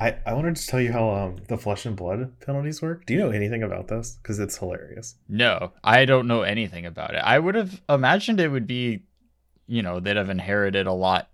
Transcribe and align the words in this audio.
I, 0.00 0.16
I 0.24 0.32
wanted 0.32 0.56
to 0.56 0.66
tell 0.66 0.80
you 0.80 0.92
how 0.92 1.10
um, 1.10 1.36
the 1.48 1.58
flesh 1.58 1.84
and 1.84 1.94
blood 1.94 2.40
penalties 2.40 2.80
work. 2.80 3.04
Do 3.04 3.12
you 3.12 3.20
know 3.20 3.30
anything 3.30 3.62
about 3.62 3.88
this? 3.88 4.18
Because 4.22 4.38
it's 4.38 4.56
hilarious. 4.56 5.16
No, 5.28 5.72
I 5.84 6.06
don't 6.06 6.26
know 6.26 6.40
anything 6.40 6.86
about 6.86 7.14
it. 7.14 7.18
I 7.18 7.38
would 7.38 7.54
have 7.54 7.82
imagined 7.86 8.40
it 8.40 8.48
would 8.48 8.66
be, 8.66 9.02
you 9.66 9.82
know, 9.82 10.00
they'd 10.00 10.16
have 10.16 10.30
inherited 10.30 10.86
a 10.86 10.92
lot 10.92 11.28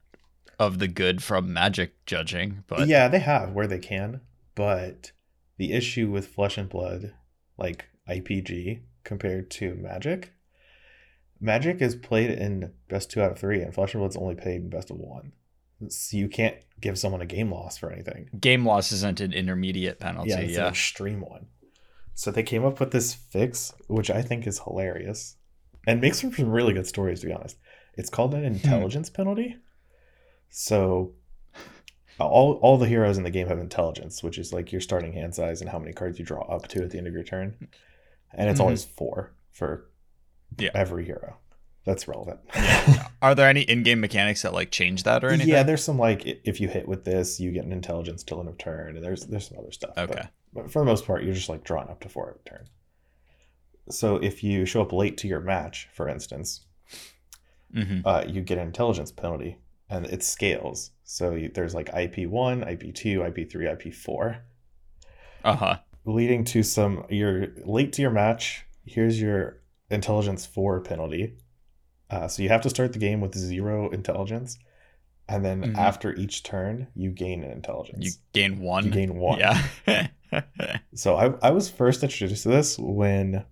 of 0.58 0.80
the 0.80 0.88
good 0.88 1.22
from 1.22 1.52
magic 1.52 2.04
judging, 2.06 2.64
but 2.66 2.88
yeah, 2.88 3.08
they 3.08 3.18
have 3.18 3.52
where 3.52 3.66
they 3.66 3.78
can. 3.78 4.20
But 4.54 5.12
the 5.58 5.72
issue 5.72 6.10
with 6.10 6.28
flesh 6.28 6.58
and 6.58 6.68
blood, 6.68 7.14
like 7.56 7.86
IPG 8.08 8.80
compared 9.04 9.50
to 9.52 9.74
magic, 9.74 10.32
magic 11.40 11.80
is 11.80 11.94
played 11.94 12.30
in 12.30 12.72
best 12.88 13.10
two 13.10 13.22
out 13.22 13.32
of 13.32 13.38
three, 13.38 13.60
and 13.60 13.74
flesh 13.74 13.94
and 13.94 14.00
blood's 14.00 14.16
only 14.16 14.34
played 14.34 14.62
in 14.62 14.70
best 14.70 14.90
of 14.90 14.96
one. 14.96 15.32
So 15.88 16.16
you 16.16 16.28
can't 16.28 16.56
give 16.80 16.98
someone 16.98 17.20
a 17.20 17.26
game 17.26 17.50
loss 17.52 17.76
for 17.78 17.90
anything. 17.90 18.28
game 18.38 18.64
loss 18.64 18.92
isn't 18.92 19.20
an 19.20 19.32
intermediate 19.32 19.98
penalty. 20.00 20.30
Yeah, 20.30 20.40
Yeah, 20.40 20.46
it's 20.46 20.56
an 20.58 20.66
extreme 20.66 21.20
one. 21.20 21.46
So 22.14 22.30
they 22.30 22.42
came 22.42 22.64
up 22.64 22.80
with 22.80 22.92
this 22.92 23.12
fix, 23.14 23.72
which 23.88 24.10
I 24.10 24.22
think 24.22 24.46
is 24.46 24.60
hilarious 24.60 25.36
and 25.86 26.00
makes 26.00 26.20
for 26.22 26.32
some 26.34 26.50
really 26.50 26.72
good 26.72 26.86
stories, 26.86 27.20
to 27.20 27.26
be 27.26 27.32
honest. 27.32 27.56
It's 27.94 28.10
called 28.10 28.34
an 28.34 28.44
intelligence 28.44 29.10
penalty. 29.10 29.56
So 30.48 31.12
all, 32.18 32.54
all 32.62 32.78
the 32.78 32.88
heroes 32.88 33.18
in 33.18 33.24
the 33.24 33.30
game 33.30 33.48
have 33.48 33.58
intelligence, 33.58 34.22
which 34.22 34.38
is 34.38 34.52
like 34.52 34.72
your 34.72 34.80
starting 34.80 35.12
hand 35.12 35.34
size 35.34 35.60
and 35.60 35.68
how 35.70 35.78
many 35.78 35.92
cards 35.92 36.18
you 36.18 36.24
draw 36.24 36.42
up 36.42 36.68
to 36.68 36.82
at 36.82 36.90
the 36.90 36.98
end 36.98 37.06
of 37.06 37.12
your 37.12 37.22
turn. 37.24 37.68
And 38.32 38.48
it's 38.48 38.58
Mhm. 38.60 38.64
always 38.64 38.84
four 38.84 39.34
for 39.50 39.88
Yeah. 40.58 40.70
every 40.74 41.04
hero. 41.04 41.36
That's 41.86 42.06
relevant. 42.08 42.40
Are 43.22 43.34
there 43.34 43.48
any 43.48 43.62
in-game 43.62 44.00
mechanics 44.00 44.42
that 44.42 44.52
like 44.52 44.70
change 44.70 45.04
that 45.04 45.22
or 45.24 45.28
anything? 45.28 45.48
Yeah, 45.48 45.62
there's 45.62 45.84
some 45.84 45.98
like 45.98 46.26
if 46.44 46.60
you 46.60 46.68
hit 46.68 46.86
with 46.88 47.04
this, 47.04 47.40
you 47.40 47.52
get 47.52 47.64
an 47.64 47.72
intelligence 47.72 48.22
till 48.24 48.40
end 48.40 48.48
of 48.48 48.58
turn, 48.58 48.96
and 48.96 49.04
there's 49.04 49.24
there's 49.26 49.48
some 49.48 49.58
other 49.58 49.70
stuff. 49.72 49.96
Okay. 49.96 50.28
But, 50.52 50.70
for 50.72 50.80
the 50.80 50.84
most 50.84 51.06
part, 51.06 51.22
you're 51.22 51.32
just 51.34 51.48
like 51.48 51.64
drawn 51.64 51.88
up 51.88 52.00
to 52.00 52.08
four 52.08 52.28
every 52.30 52.40
turn. 52.44 52.66
So 53.88 54.16
if 54.16 54.42
you 54.42 54.66
show 54.66 54.82
up 54.82 54.92
late 54.92 55.16
to 55.18 55.28
your 55.28 55.40
match, 55.40 55.88
for 55.94 56.08
instance, 56.08 56.66
hmm 57.72 58.00
uh, 58.04 58.24
you 58.26 58.40
get 58.40 58.58
an 58.58 58.66
intelligence 58.66 59.12
penalty, 59.12 59.58
and 59.88 60.06
it 60.06 60.22
scales. 60.24 60.90
So 61.04 61.34
you, 61.36 61.50
there's 61.54 61.74
like 61.74 61.88
IP 61.94 62.28
one, 62.28 62.62
IP 62.64 62.92
two, 62.94 63.22
IP 63.22 63.48
three, 63.50 63.68
IP 63.68 63.94
four, 63.94 64.38
Uh 65.44 65.54
huh. 65.56 65.76
leading 66.04 66.42
to 66.46 66.62
some. 66.64 67.04
You're 67.10 67.48
late 67.64 67.92
to 67.94 68.02
your 68.02 68.10
match. 68.10 68.64
Here's 68.84 69.20
your 69.20 69.60
intelligence 69.88 70.44
four 70.46 70.80
penalty. 70.80 71.36
Uh, 72.10 72.28
so 72.28 72.42
you 72.42 72.48
have 72.48 72.60
to 72.62 72.70
start 72.70 72.92
the 72.92 72.98
game 72.98 73.20
with 73.20 73.34
zero 73.36 73.90
intelligence, 73.90 74.58
and 75.28 75.44
then 75.44 75.62
Mhm. 75.62 75.76
after 75.78 76.14
each 76.14 76.42
turn, 76.44 76.86
you 76.94 77.10
gain 77.10 77.42
an 77.42 77.50
intelligence. 77.50 78.04
You 78.06 78.12
gain 78.32 78.60
one. 78.60 78.84
You 78.84 78.90
gain 78.90 79.16
one. 79.16 79.38
Yeah. 79.38 79.60
So 80.94 81.16
I, 81.16 81.34
I 81.42 81.50
was 81.50 81.68
first 81.70 82.02
introduced 82.02 82.42
to 82.44 82.48
this 82.48 82.78
when 82.78 83.44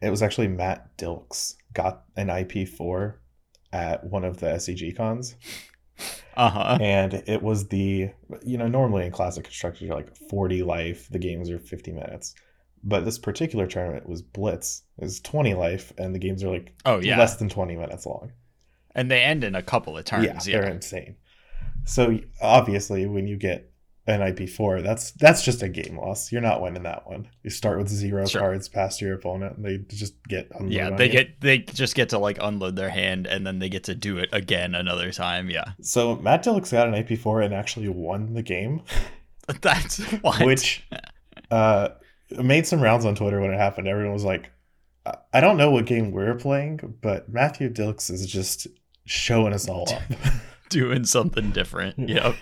it 0.00 0.10
was 0.10 0.22
actually 0.22 0.48
Matt 0.48 0.96
Dilks 0.96 1.54
got 1.72 2.04
an 2.16 2.28
IP4 2.28 3.14
at 3.72 4.04
one 4.04 4.24
of 4.24 4.38
the 4.38 4.46
SEG 4.46 4.96
cons. 4.96 5.34
uh 6.36 6.48
huh. 6.50 6.78
And 6.80 7.14
it 7.26 7.42
was 7.42 7.68
the, 7.68 8.10
you 8.44 8.58
know, 8.58 8.68
normally 8.68 9.06
in 9.06 9.12
Classic 9.12 9.44
Constructed, 9.44 9.86
you're 9.86 9.96
like 9.96 10.16
40 10.30 10.62
life, 10.62 11.08
the 11.10 11.18
games 11.18 11.50
are 11.50 11.58
50 11.58 11.92
minutes. 11.92 12.34
But 12.84 13.04
this 13.04 13.18
particular 13.18 13.66
tournament 13.66 14.08
was 14.08 14.22
Blitz, 14.22 14.82
it 14.98 15.04
was 15.04 15.20
20 15.20 15.54
life, 15.54 15.92
and 15.98 16.14
the 16.14 16.18
games 16.18 16.42
are 16.44 16.50
like 16.50 16.74
Oh 16.84 17.00
yeah. 17.00 17.18
less 17.18 17.36
than 17.36 17.48
20 17.48 17.76
minutes 17.76 18.06
long. 18.06 18.32
and 18.94 19.10
they 19.10 19.20
end 19.22 19.44
in 19.44 19.54
a 19.54 19.62
couple 19.62 19.96
of 19.96 20.04
turns. 20.04 20.24
yeah, 20.24 20.38
Yeah. 20.56 20.60
they're 20.62 20.70
insane. 20.72 21.16
So 21.84 22.18
obviously, 22.40 23.06
when 23.06 23.26
you 23.26 23.36
get 23.36 23.70
an 24.06 24.20
IP4, 24.20 24.82
that's 24.82 25.10
that's 25.12 25.42
just 25.44 25.62
a 25.62 25.68
game 25.68 25.98
loss. 25.98 26.32
You're 26.32 26.40
not 26.40 26.62
winning 26.62 26.82
that 26.84 27.06
one. 27.06 27.28
You 27.42 27.50
start 27.50 27.78
with 27.78 27.88
zero 27.88 28.26
Sure. 28.26 28.40
cards 28.40 28.68
past 28.68 29.00
your 29.02 29.14
opponent, 29.14 29.56
and 29.58 29.64
they 29.64 29.78
just 29.94 30.14
get 30.28 30.50
Yeah, 30.66 30.90
they 30.90 31.06
you. 31.06 31.12
get 31.12 31.40
they 31.40 31.58
just 31.58 31.94
get 31.94 32.08
to 32.10 32.18
like 32.18 32.38
unload 32.40 32.76
their 32.76 32.88
hand 32.90 33.26
and 33.26 33.46
then 33.46 33.58
they 33.58 33.68
get 33.68 33.84
to 33.84 33.94
do 33.94 34.16
it 34.18 34.30
again 34.32 34.74
another 34.74 35.12
time. 35.12 35.50
Yeah. 35.50 35.72
So 35.82 36.16
Matt 36.16 36.42
Dilks 36.44 36.72
got 36.72 36.88
an 36.88 36.94
IP4 36.94 37.44
and 37.44 37.52
actually 37.54 37.88
won 37.88 38.32
the 38.34 38.42
game, 38.42 38.80
That's 39.60 39.98
what 40.22 40.44
which 40.44 40.86
uh, 41.50 41.90
made 42.30 42.66
some 42.66 42.80
rounds 42.80 43.04
on 43.04 43.14
Twitter 43.14 43.40
when 43.40 43.50
it 43.52 43.56
happened. 43.58 43.88
Everyone 43.88 44.12
was 44.12 44.24
like, 44.24 44.50
"I- 45.06 45.16
"I 45.34 45.40
don't 45.40 45.56
know 45.56 45.70
what 45.70 45.86
game 45.86 46.10
we're 46.12 46.34
playing, 46.34 46.96
but 47.00 47.28
Matthew 47.28 47.68
Dilks 47.70 48.10
is 48.10 48.26
just 48.26 48.66
showing 49.06 49.52
us 49.52 49.68
all 49.68 49.88
up." 49.92 50.02
doing 50.68 51.04
something 51.04 51.50
different. 51.50 51.96
Yep. 52.08 52.34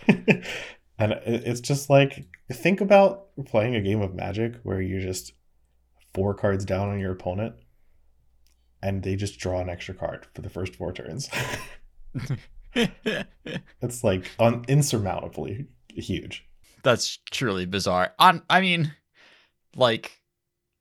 and 0.98 1.12
it's 1.24 1.60
just 1.60 1.88
like 1.90 2.26
think 2.52 2.80
about 2.80 3.26
playing 3.46 3.76
a 3.76 3.80
game 3.80 4.00
of 4.02 4.14
Magic 4.14 4.54
where 4.62 4.80
you're 4.80 5.00
just 5.00 5.32
four 6.14 6.34
cards 6.34 6.64
down 6.64 6.88
on 6.88 6.98
your 6.98 7.12
opponent, 7.12 7.54
and 8.82 9.02
they 9.02 9.14
just 9.16 9.38
draw 9.38 9.60
an 9.60 9.68
extra 9.68 9.94
card 9.94 10.26
for 10.34 10.42
the 10.42 10.48
first 10.50 10.74
four 10.74 10.92
turns. 10.92 11.28
it's 12.74 14.02
like 14.04 14.30
un- 14.38 14.64
insurmountably 14.68 15.66
huge. 15.88 16.44
That's 16.82 17.18
truly 17.30 17.66
bizarre. 17.66 18.12
On 18.18 18.42
I 18.50 18.60
mean, 18.60 18.92
like 19.76 20.20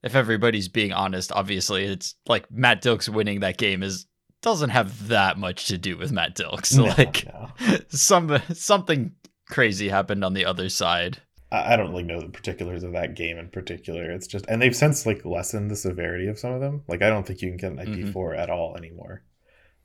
if 0.03 0.15
everybody's 0.15 0.67
being 0.67 0.91
honest, 0.93 1.31
obviously 1.31 1.83
it's 1.85 2.15
like 2.27 2.49
Matt 2.51 2.81
Dilks 2.83 3.09
winning 3.09 3.39
that 3.41 3.57
game 3.57 3.83
is 3.83 4.05
doesn't 4.41 4.69
have 4.69 5.07
that 5.07 5.37
much 5.39 5.65
to 5.67 5.77
do 5.77 5.97
with 5.97 6.11
Matt 6.11 6.35
Dilks. 6.35 6.75
No, 6.77 6.83
like 6.85 7.25
no. 7.25 7.49
some 7.89 8.39
something 8.53 9.13
crazy 9.49 9.89
happened 9.89 10.23
on 10.23 10.33
the 10.33 10.45
other 10.45 10.69
side. 10.69 11.19
I 11.51 11.75
don't 11.77 11.91
really 11.91 12.03
know 12.03 12.19
the 12.19 12.27
particulars 12.29 12.83
of 12.83 12.91
that 12.93 13.15
game 13.15 13.37
in 13.37 13.49
particular. 13.49 14.11
It's 14.11 14.27
just, 14.27 14.45
and 14.47 14.61
they've 14.61 14.75
since 14.75 15.05
like 15.05 15.23
lessened 15.23 15.71
the 15.71 15.75
severity 15.75 16.27
of 16.27 16.37
some 16.39 16.51
of 16.51 16.59
them. 16.59 16.83
Like 16.87 17.01
I 17.01 17.09
don't 17.09 17.25
think 17.25 17.41
you 17.41 17.49
can 17.49 17.57
get 17.57 17.71
an 17.87 17.93
Mhm. 17.93 18.11
IP4 18.13 18.35
at 18.37 18.49
all 18.49 18.75
anymore. 18.75 19.23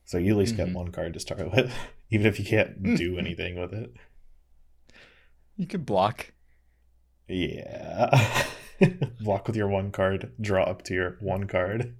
So 0.04 0.18
you 0.18 0.32
at 0.32 0.38
least 0.38 0.54
Mhm. 0.54 0.56
get 0.56 0.72
one 0.72 0.90
card 0.90 1.12
to 1.14 1.20
start 1.20 1.50
with, 1.54 1.72
even 2.10 2.26
if 2.26 2.38
you 2.38 2.44
can't 2.44 2.82
Mm. 2.82 2.96
do 2.98 3.18
anything 3.18 3.58
with 3.60 3.72
it. 3.72 3.92
You 5.56 5.66
could 5.66 5.86
block. 5.86 6.32
Yeah. 7.28 8.44
Block 9.20 9.46
with 9.46 9.56
your 9.56 9.68
one 9.68 9.90
card, 9.90 10.32
draw 10.40 10.64
up 10.64 10.82
to 10.82 10.94
your 10.94 11.16
one 11.20 11.46
card. 11.46 11.94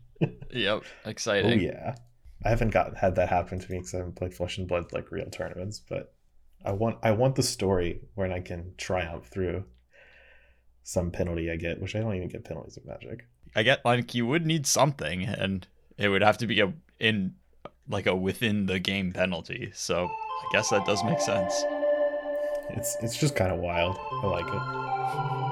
Yep, 0.51 0.85
exciting. 1.05 1.51
Oh 1.51 1.55
yeah. 1.55 1.95
I 2.45 2.49
haven't 2.49 2.71
got 2.71 2.97
had 2.97 3.17
that 3.17 3.29
happen 3.29 3.59
to 3.59 3.71
me 3.71 3.79
because 3.79 3.95
I 3.95 3.99
haven't 3.99 4.17
played 4.17 4.35
Flesh 4.35 4.59
and 4.59 4.67
Blood 4.67 4.93
like 4.93 5.11
real 5.11 5.29
tournaments, 5.29 5.79
but 5.79 6.15
I 6.65 6.73
want 6.73 6.99
I 7.03 7.13
want 7.13 7.37
the 7.37 7.43
story 7.43 8.01
when 8.15 8.33
I 8.33 8.41
can 8.41 8.75
triumph 8.77 9.27
through 9.27 9.65
some 10.83 11.11
penalty 11.11 11.51
I 11.51 11.57
get, 11.57 11.81
which 11.81 11.95
I 11.95 12.01
don't 12.01 12.15
even 12.15 12.29
get 12.29 12.45
penalties 12.45 12.77
in 12.77 12.87
Magic. 12.87 13.27
I 13.55 13.63
get 13.63 13.85
like 13.85 14.15
you 14.15 14.27
would 14.27 14.47
need 14.47 14.67
something, 14.67 15.25
and 15.25 15.67
it 15.99 16.09
would 16.09 16.23
have 16.23 16.39
to 16.39 16.47
be 16.47 16.61
a 16.61 16.73
in 16.99 17.35
like 17.89 18.07
a 18.07 18.15
within 18.15 18.67
the 18.67 18.79
game 18.79 19.13
penalty. 19.13 19.71
So 19.75 20.07
I 20.07 20.53
guess 20.53 20.71
that 20.71 20.87
does 20.87 21.05
make 21.05 21.21
sense. 21.21 21.65
It's 22.71 22.97
it's 23.03 23.19
just 23.19 23.37
kind 23.37 23.53
of 23.53 23.59
wild. 23.59 23.99
I 24.23 24.27
like 24.27 24.47
it. 24.47 25.47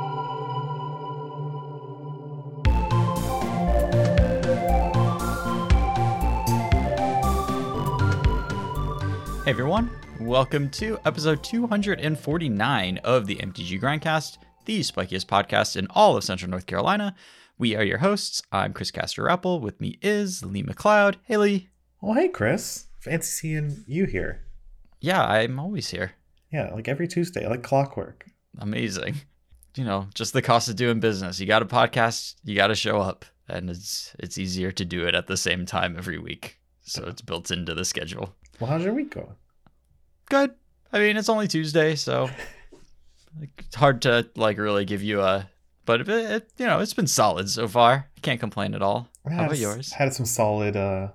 Hey 9.49 9.53
everyone, 9.53 9.91
welcome 10.21 10.69
to 10.73 10.99
episode 11.07 11.43
249 11.43 12.99
of 12.99 13.27
the 13.27 13.37
MTG 13.37 13.81
Grindcast, 13.81 14.37
the 14.67 14.81
spikiest 14.81 15.25
podcast 15.25 15.75
in 15.75 15.87
all 15.89 16.19
of 16.19 16.25
Central 16.25 16.51
North 16.51 16.67
Carolina. 16.67 17.15
We 17.57 17.75
are 17.75 17.83
your 17.83 17.97
hosts. 17.97 18.43
I'm 18.53 18.75
Chris 18.75 18.91
Castor 18.91 19.31
Apple. 19.31 19.59
With 19.59 19.81
me 19.81 19.99
is 20.03 20.45
Lee 20.45 20.63
McLeod. 20.63 21.15
Hey 21.23 21.39
Lee. 21.39 21.71
Oh 22.03 22.13
hey 22.13 22.29
Chris, 22.29 22.89
fancy 23.01 23.27
seeing 23.31 23.85
you 23.87 24.05
here. 24.05 24.45
Yeah, 25.01 25.25
I'm 25.25 25.59
always 25.59 25.89
here. 25.89 26.13
Yeah, 26.53 26.69
like 26.75 26.87
every 26.87 27.09
Tuesday, 27.09 27.49
like 27.49 27.63
clockwork. 27.63 28.27
Amazing. 28.59 29.15
You 29.77 29.85
know, 29.85 30.09
just 30.13 30.33
the 30.33 30.43
cost 30.43 30.69
of 30.69 30.75
doing 30.75 30.99
business. 30.99 31.39
You 31.39 31.47
got 31.47 31.63
a 31.63 31.67
podcast, 31.67 32.35
you 32.43 32.57
got 32.57 32.67
to 32.67 32.75
show 32.75 33.01
up, 33.01 33.25
and 33.47 33.71
it's 33.71 34.15
it's 34.19 34.37
easier 34.37 34.73
to 34.73 34.85
do 34.85 35.07
it 35.07 35.15
at 35.15 35.29
the 35.29 35.37
same 35.37 35.67
time 35.67 35.97
every 35.97 36.19
week. 36.19 36.59
So 36.83 37.05
it's 37.07 37.23
built 37.23 37.51
into 37.51 37.75
the 37.75 37.85
schedule. 37.85 38.35
Well, 38.61 38.71
how's 38.71 38.85
your 38.85 38.95
week 38.95 39.15
going? 39.15 39.35
good. 40.31 40.53
I 40.93 40.99
mean, 41.01 41.17
it's 41.17 41.29
only 41.29 41.49
Tuesday, 41.49 41.95
so 41.95 42.29
it's 43.59 43.75
hard 43.75 44.03
to 44.03 44.29
like 44.37 44.59
really 44.59 44.85
give 44.85 45.03
you 45.03 45.21
a. 45.21 45.49
But 45.85 46.03
it, 46.03 46.09
it, 46.09 46.51
you 46.59 46.67
know, 46.67 46.81
it's 46.81 46.95
been 46.95 47.07
solid 47.07 47.49
so 47.49 47.67
far. 47.69 48.09
Can't 48.23 48.41
complain 48.41 48.75
at 48.75 48.83
all. 48.83 49.09
I 49.27 49.31
How 49.33 49.41
about 49.45 49.53
s- 49.53 49.61
yours? 49.61 49.93
Had 49.93 50.13
some 50.13 50.27
solid 50.27 50.77
uh, 50.77 51.09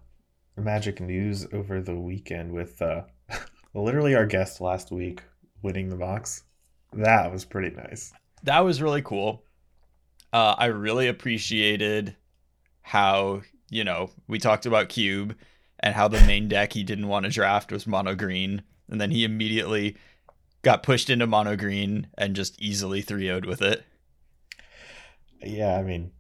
magic 0.58 1.00
news 1.00 1.46
over 1.54 1.82
the 1.82 1.96
weekend 1.96 2.52
with 2.52 2.82
uh, 2.82 3.04
literally 3.74 4.16
our 4.16 4.26
guest 4.26 4.62
last 4.62 4.92
week 4.92 5.22
winning 5.62 5.90
the 5.90 5.96
box. 5.96 6.44
That 6.94 7.32
was 7.32 7.46
pretty 7.46 7.76
nice. 7.76 8.14
That 8.44 8.60
was 8.60 8.82
really 8.82 9.02
cool. 9.02 9.44
Uh, 10.32 10.56
I 10.58 10.66
really 10.68 11.08
appreciated 11.08 12.16
how 12.82 13.42
you 13.70 13.84
know 13.84 14.10
we 14.28 14.40
talked 14.40 14.66
about 14.66 14.90
Cube 14.90 15.36
and 15.84 15.94
how 15.94 16.08
the 16.08 16.22
main 16.22 16.48
deck 16.48 16.74
he 16.74 16.84
didn't 16.84 17.10
want 17.10 17.26
to 17.26 17.32
draft 17.32 17.72
was 17.72 17.86
mono 17.86 18.16
green, 18.16 18.64
and 18.90 19.00
then 19.00 19.12
he 19.12 19.26
immediately 19.26 19.98
got 20.62 20.82
pushed 20.82 21.10
into 21.10 21.28
mono 21.28 21.58
green 21.58 22.08
and 22.18 22.36
just 22.36 22.60
easily 22.60 23.02
3 23.02 23.26
0'd 23.26 23.46
with 23.46 23.62
it. 23.62 23.84
Yeah, 25.42 25.76
I 25.78 25.84
mean, 25.84 26.12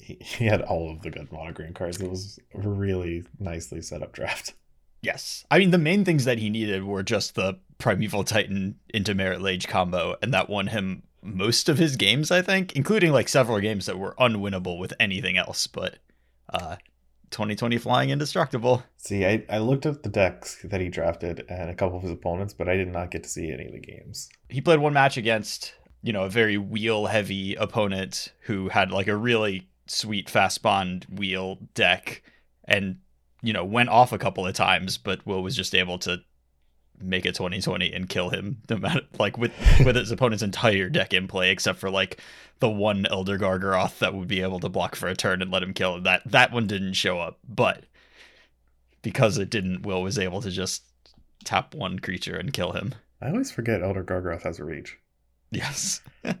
he, 0.00 0.14
he 0.20 0.46
had 0.46 0.62
all 0.62 0.90
of 0.90 1.02
the 1.02 1.10
good 1.10 1.30
mono 1.32 1.52
green 1.52 1.74
cards. 1.74 2.00
It 2.00 2.08
was 2.08 2.38
a 2.54 2.66
really 2.66 3.24
nicely 3.40 3.82
set 3.82 4.02
up 4.02 4.12
draft. 4.12 4.54
Yes. 5.02 5.44
I 5.50 5.58
mean, 5.58 5.72
the 5.72 5.78
main 5.78 6.04
things 6.04 6.24
that 6.24 6.38
he 6.38 6.48
needed 6.48 6.84
were 6.84 7.02
just 7.02 7.34
the 7.34 7.58
Primeval 7.78 8.22
Titan 8.22 8.76
into 8.94 9.14
Marit 9.14 9.40
Lage 9.40 9.66
combo, 9.66 10.16
and 10.22 10.32
that 10.32 10.48
won 10.48 10.68
him 10.68 11.02
most 11.22 11.68
of 11.68 11.78
his 11.78 11.96
games, 11.96 12.30
I 12.30 12.42
think, 12.42 12.76
including 12.76 13.10
like 13.10 13.28
several 13.28 13.58
games 13.58 13.86
that 13.86 13.98
were 13.98 14.14
unwinnable 14.20 14.78
with 14.78 14.92
anything 15.00 15.36
else. 15.36 15.66
But 15.66 15.96
uh, 16.50 16.76
2020 17.30 17.78
Flying 17.78 18.10
Indestructible. 18.10 18.82
See, 18.96 19.24
I, 19.24 19.44
I 19.48 19.58
looked 19.58 19.86
at 19.86 20.02
the 20.02 20.08
decks 20.08 20.60
that 20.64 20.80
he 20.80 20.88
drafted 20.88 21.44
and 21.48 21.70
a 21.70 21.74
couple 21.74 21.96
of 21.96 22.02
his 22.02 22.12
opponents, 22.12 22.54
but 22.54 22.68
I 22.68 22.76
did 22.76 22.88
not 22.88 23.10
get 23.10 23.22
to 23.24 23.28
see 23.28 23.52
any 23.52 23.66
of 23.66 23.72
the 23.72 23.80
games. 23.80 24.28
He 24.48 24.60
played 24.60 24.80
one 24.80 24.92
match 24.92 25.16
against, 25.16 25.74
you 26.02 26.12
know, 26.12 26.24
a 26.24 26.30
very 26.30 26.58
wheel 26.58 27.06
heavy 27.06 27.54
opponent 27.54 28.32
who 28.42 28.68
had 28.68 28.90
like 28.90 29.08
a 29.08 29.16
really 29.16 29.68
sweet 29.86 30.28
Fastbond 30.28 31.08
wheel 31.18 31.58
deck 31.74 32.22
and, 32.64 32.98
you 33.42 33.52
know, 33.52 33.64
went 33.64 33.88
off 33.88 34.12
a 34.12 34.18
couple 34.18 34.46
of 34.46 34.54
times, 34.54 34.98
but 34.98 35.26
Will 35.26 35.42
was 35.42 35.56
just 35.56 35.74
able 35.74 35.98
to 35.98 36.22
make 37.00 37.24
a 37.24 37.32
2020 37.32 37.92
and 37.92 38.08
kill 38.08 38.30
him 38.30 38.58
no 38.68 38.76
matter 38.76 39.00
like 39.18 39.36
with 39.38 39.52
with 39.84 39.96
his 39.96 40.10
opponent's 40.10 40.42
entire 40.42 40.88
deck 40.88 41.12
in 41.14 41.26
play 41.28 41.50
except 41.50 41.78
for 41.78 41.90
like 41.90 42.20
the 42.58 42.68
one 42.68 43.06
elder 43.06 43.38
gargaroth 43.38 43.98
that 44.00 44.14
would 44.14 44.28
be 44.28 44.42
able 44.42 44.60
to 44.60 44.68
block 44.68 44.94
for 44.96 45.08
a 45.08 45.14
turn 45.16 45.40
and 45.42 45.50
let 45.50 45.62
him 45.62 45.72
kill 45.72 46.00
that 46.00 46.22
that 46.26 46.52
one 46.52 46.66
didn't 46.66 46.92
show 46.94 47.18
up 47.18 47.38
but 47.48 47.84
because 49.02 49.38
it 49.38 49.48
didn't 49.50 49.82
will 49.82 50.02
was 50.02 50.18
able 50.18 50.42
to 50.42 50.50
just 50.50 50.82
tap 51.44 51.74
one 51.74 51.98
creature 51.98 52.36
and 52.36 52.52
kill 52.52 52.72
him. 52.72 52.94
I 53.22 53.28
always 53.30 53.50
forget 53.50 53.82
Elder 53.82 54.04
Gargaroth 54.04 54.42
has 54.42 54.58
a 54.58 54.64
reach. 54.64 54.98
yes. 55.50 56.02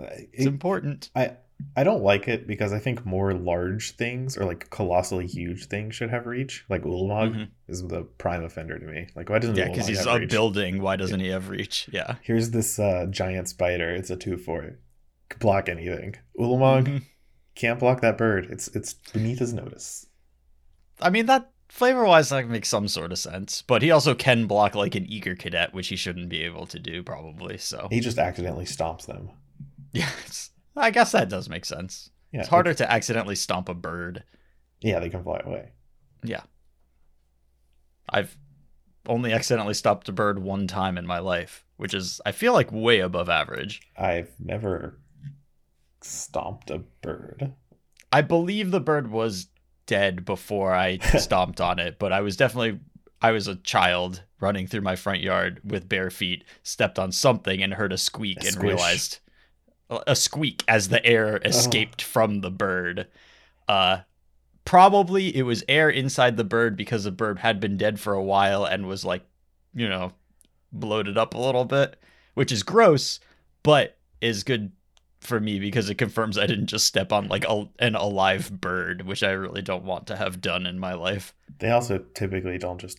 Uh, 0.00 0.06
it's 0.32 0.44
it- 0.44 0.46
important. 0.46 1.10
I 1.16 1.32
I 1.76 1.82
don't 1.84 2.02
like 2.02 2.28
it 2.28 2.46
because 2.46 2.72
I 2.72 2.78
think 2.78 3.04
more 3.04 3.34
large 3.34 3.96
things 3.96 4.36
or 4.36 4.44
like 4.44 4.70
colossally 4.70 5.26
huge 5.26 5.66
things 5.66 5.94
should 5.94 6.10
have 6.10 6.26
reach. 6.26 6.64
Like 6.68 6.82
Ulamog 6.82 7.34
Mhm. 7.34 7.48
is 7.68 7.82
the 7.86 8.02
prime 8.02 8.44
offender 8.44 8.78
to 8.78 8.86
me. 8.86 9.08
Like 9.16 9.28
why 9.28 9.38
doesn't 9.38 9.56
he 9.56 9.62
yeah 9.62 9.68
because 9.68 9.86
he's 9.88 10.06
a 10.06 10.18
reach? 10.18 10.30
building 10.30 10.80
why 10.82 10.96
doesn't 10.96 11.20
he 11.20 11.28
have 11.28 11.48
reach 11.48 11.88
yeah 11.92 12.16
Here's 12.22 12.50
this 12.50 12.78
uh, 12.78 13.06
giant 13.10 13.48
spider. 13.48 13.90
It's 13.90 14.10
a 14.10 14.16
two 14.16 14.36
four. 14.36 14.78
Could 15.28 15.40
block 15.40 15.68
anything. 15.68 16.14
Ulamog 16.38 16.84
Mhm. 16.86 17.02
can't 17.54 17.78
block 17.80 18.00
that 18.02 18.16
bird. 18.18 18.46
It's 18.50 18.68
it's 18.68 18.94
beneath 19.12 19.40
his 19.40 19.52
notice. 19.52 20.06
I 21.00 21.10
mean 21.10 21.26
that 21.26 21.50
flavor 21.68 22.04
wise 22.04 22.28
that 22.30 22.48
makes 22.48 22.68
some 22.68 22.88
sort 22.88 23.12
of 23.12 23.18
sense 23.18 23.62
but 23.62 23.82
he 23.82 23.90
also 23.90 24.14
can 24.14 24.46
block 24.46 24.74
like 24.74 24.94
an 24.94 25.04
eager 25.06 25.34
cadet 25.34 25.74
which 25.74 25.88
he 25.88 25.96
shouldn't 25.96 26.28
be 26.30 26.42
able 26.42 26.66
to 26.66 26.78
do 26.78 27.02
probably 27.02 27.58
so 27.58 27.88
He 27.90 28.00
just 28.00 28.16
accidentally 28.18 28.64
stomps 28.64 29.06
them. 29.06 29.30
Yeah, 29.92 30.08
it's, 30.26 30.50
I 30.78 30.90
guess 30.90 31.12
that 31.12 31.28
does 31.28 31.48
make 31.48 31.64
sense. 31.64 32.10
Yeah, 32.32 32.40
it's 32.40 32.48
harder 32.48 32.74
to 32.74 32.90
accidentally 32.90 33.34
stomp 33.34 33.68
a 33.68 33.74
bird. 33.74 34.24
Yeah, 34.80 35.00
they 35.00 35.08
can 35.08 35.22
fly 35.22 35.40
away. 35.44 35.70
Yeah. 36.22 36.42
I've 38.10 38.36
only 39.06 39.32
accidentally 39.32 39.74
stopped 39.74 40.08
a 40.08 40.12
bird 40.12 40.38
one 40.38 40.66
time 40.66 40.98
in 40.98 41.06
my 41.06 41.18
life, 41.18 41.64
which 41.76 41.94
is, 41.94 42.20
I 42.24 42.32
feel 42.32 42.52
like, 42.52 42.70
way 42.70 43.00
above 43.00 43.28
average. 43.28 43.80
I've 43.96 44.30
never 44.38 44.98
stomped 46.00 46.70
a 46.70 46.78
bird. 47.02 47.52
I 48.12 48.22
believe 48.22 48.70
the 48.70 48.80
bird 48.80 49.10
was 49.10 49.48
dead 49.86 50.24
before 50.24 50.74
I 50.74 50.98
stomped 51.18 51.60
on 51.60 51.78
it, 51.78 51.98
but 51.98 52.12
I 52.12 52.20
was 52.20 52.36
definitely. 52.36 52.80
I 53.20 53.32
was 53.32 53.48
a 53.48 53.56
child 53.56 54.22
running 54.38 54.68
through 54.68 54.82
my 54.82 54.94
front 54.94 55.20
yard 55.20 55.60
with 55.64 55.88
bare 55.88 56.08
feet, 56.08 56.44
stepped 56.62 57.00
on 57.00 57.10
something 57.10 57.60
and 57.60 57.74
heard 57.74 57.92
a 57.92 57.98
squeak 57.98 58.44
A 58.44 58.46
and 58.46 58.62
realized 58.62 59.18
a 59.90 60.14
squeak 60.14 60.64
as 60.68 60.88
the 60.88 61.04
air 61.04 61.40
escaped 61.44 62.02
from 62.02 62.40
the 62.40 62.50
bird. 62.50 63.06
Uh 63.66 64.00
probably 64.64 65.34
it 65.34 65.42
was 65.42 65.64
air 65.66 65.88
inside 65.88 66.36
the 66.36 66.44
bird 66.44 66.76
because 66.76 67.04
the 67.04 67.10
bird 67.10 67.38
had 67.38 67.58
been 67.58 67.76
dead 67.78 67.98
for 67.98 68.12
a 68.12 68.22
while 68.22 68.64
and 68.66 68.86
was 68.86 69.04
like, 69.04 69.24
you 69.74 69.88
know, 69.88 70.12
bloated 70.72 71.16
up 71.16 71.34
a 71.34 71.38
little 71.38 71.64
bit, 71.64 71.96
which 72.34 72.52
is 72.52 72.62
gross, 72.62 73.18
but 73.62 73.96
is 74.20 74.44
good 74.44 74.70
for 75.20 75.40
me 75.40 75.58
because 75.58 75.90
it 75.90 75.96
confirms 75.96 76.38
I 76.38 76.46
didn't 76.46 76.66
just 76.66 76.86
step 76.86 77.12
on 77.12 77.28
like 77.28 77.44
a, 77.48 77.68
an 77.78 77.94
alive 77.94 78.60
bird, 78.60 79.02
which 79.06 79.22
I 79.22 79.30
really 79.30 79.62
don't 79.62 79.84
want 79.84 80.06
to 80.08 80.16
have 80.16 80.40
done 80.40 80.66
in 80.66 80.78
my 80.78 80.94
life. 80.94 81.34
They 81.58 81.70
also 81.70 82.04
typically 82.14 82.58
don't 82.58 82.80
just 82.80 82.98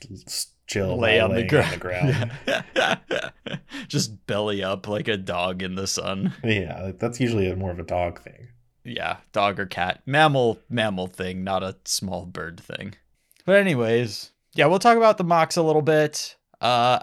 chill 0.69 0.98
Lay 0.98 1.19
on 1.19 1.33
the, 1.33 1.42
on 1.42 1.71
the 1.71 1.77
ground. 2.45 3.31
just 3.88 4.25
belly 4.27 4.63
up 4.63 4.88
like 4.88 5.07
a 5.07 5.18
dog 5.18 5.62
in 5.62 5.75
the 5.75 5.88
sun. 5.88 6.33
yeah, 6.44 6.92
that's 6.98 7.19
usually 7.19 7.50
a, 7.50 7.56
more 7.56 7.71
of 7.71 7.80
a 7.80 7.83
dog 7.83 8.21
thing. 8.21 8.48
Yeah, 8.86 9.18
dog 9.33 9.60
or 9.60 9.66
cat. 9.66 10.01
Mammal 10.06 10.60
mammal 10.69 11.07
thing, 11.07 11.44
not 11.44 11.63
a 11.63 11.75
small 11.86 12.25
bird 12.25 12.60
thing. 12.60 12.94
But 13.45 13.57
anyways, 13.57 14.31
yeah, 14.56 14.68
we'll 14.68 14.80
talk 14.80 14.98
about 14.98 15.18
the 15.18 15.25
MOCS 15.25 15.57
a 15.57 15.62
little 15.62 15.81
bit. 15.81 16.38
Uh 16.62 17.00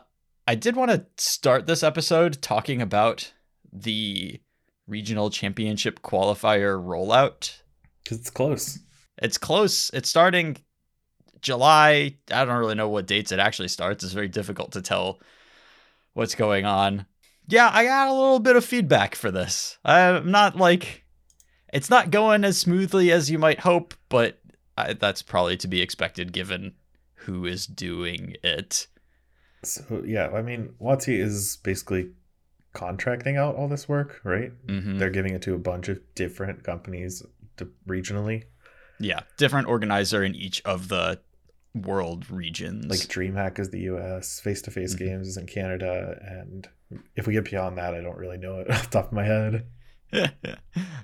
I 0.48 0.54
did 0.54 0.76
want 0.76 0.92
to 0.92 1.04
start 1.18 1.66
this 1.66 1.82
episode 1.82 2.40
talking 2.40 2.80
about 2.80 3.32
the 3.72 4.40
regional 4.86 5.28
championship 5.28 6.02
qualifier 6.02 6.80
rollout. 6.80 7.58
Because 8.04 8.18
it's 8.18 8.30
close. 8.30 8.78
It's 9.18 9.38
close. 9.38 9.90
It's 9.92 10.08
starting 10.08 10.56
July. 11.46 12.16
I 12.32 12.44
don't 12.44 12.58
really 12.58 12.74
know 12.74 12.88
what 12.88 13.06
dates 13.06 13.30
it 13.30 13.38
actually 13.38 13.68
starts. 13.68 14.02
It's 14.02 14.12
very 14.12 14.26
difficult 14.26 14.72
to 14.72 14.82
tell 14.82 15.20
what's 16.12 16.34
going 16.34 16.66
on. 16.66 17.06
Yeah, 17.46 17.70
I 17.72 17.84
got 17.84 18.08
a 18.08 18.12
little 18.12 18.40
bit 18.40 18.56
of 18.56 18.64
feedback 18.64 19.14
for 19.14 19.30
this. 19.30 19.78
I'm 19.84 20.32
not 20.32 20.56
like 20.56 21.04
it's 21.72 21.88
not 21.88 22.10
going 22.10 22.42
as 22.42 22.58
smoothly 22.58 23.12
as 23.12 23.30
you 23.30 23.38
might 23.38 23.60
hope, 23.60 23.94
but 24.08 24.40
I, 24.76 24.94
that's 24.94 25.22
probably 25.22 25.56
to 25.58 25.68
be 25.68 25.80
expected 25.80 26.32
given 26.32 26.74
who 27.14 27.46
is 27.46 27.64
doing 27.64 28.34
it. 28.42 28.88
So 29.62 30.02
yeah, 30.04 30.30
I 30.30 30.42
mean, 30.42 30.74
WotC 30.80 31.16
is 31.16 31.58
basically 31.62 32.10
contracting 32.72 33.36
out 33.36 33.54
all 33.54 33.68
this 33.68 33.88
work, 33.88 34.20
right? 34.24 34.50
hmm 34.68 34.98
They're 34.98 35.10
giving 35.10 35.32
it 35.34 35.42
to 35.42 35.54
a 35.54 35.58
bunch 35.58 35.88
of 35.88 36.00
different 36.16 36.64
companies 36.64 37.22
regionally, 37.88 38.44
Yeah, 38.98 39.20
different 39.36 39.68
organizer 39.68 40.24
in 40.24 40.34
each 40.34 40.60
of 40.64 40.88
the 40.88 41.20
world 41.82 42.30
regions. 42.30 42.86
like 42.86 43.00
DreamHack 43.00 43.58
is 43.58 43.70
the 43.70 43.80
U.S., 43.80 44.40
Face 44.40 44.62
to 44.62 44.70
Face 44.70 44.94
Mhm. 44.94 44.98
Games 44.98 45.28
is 45.28 45.36
in 45.36 45.46
Canada, 45.46 46.18
and 46.22 46.68
if 47.16 47.26
we 47.26 47.32
get 47.34 47.44
beyond 47.50 47.76
that, 47.78 47.94
I 47.94 48.00
don't 48.00 48.16
really 48.16 48.38
know 48.38 48.60
it 48.60 48.70
off 48.70 48.84
the 48.90 48.98
top 48.98 49.06
of 49.06 49.12
my 49.12 49.24
head. 49.24 49.66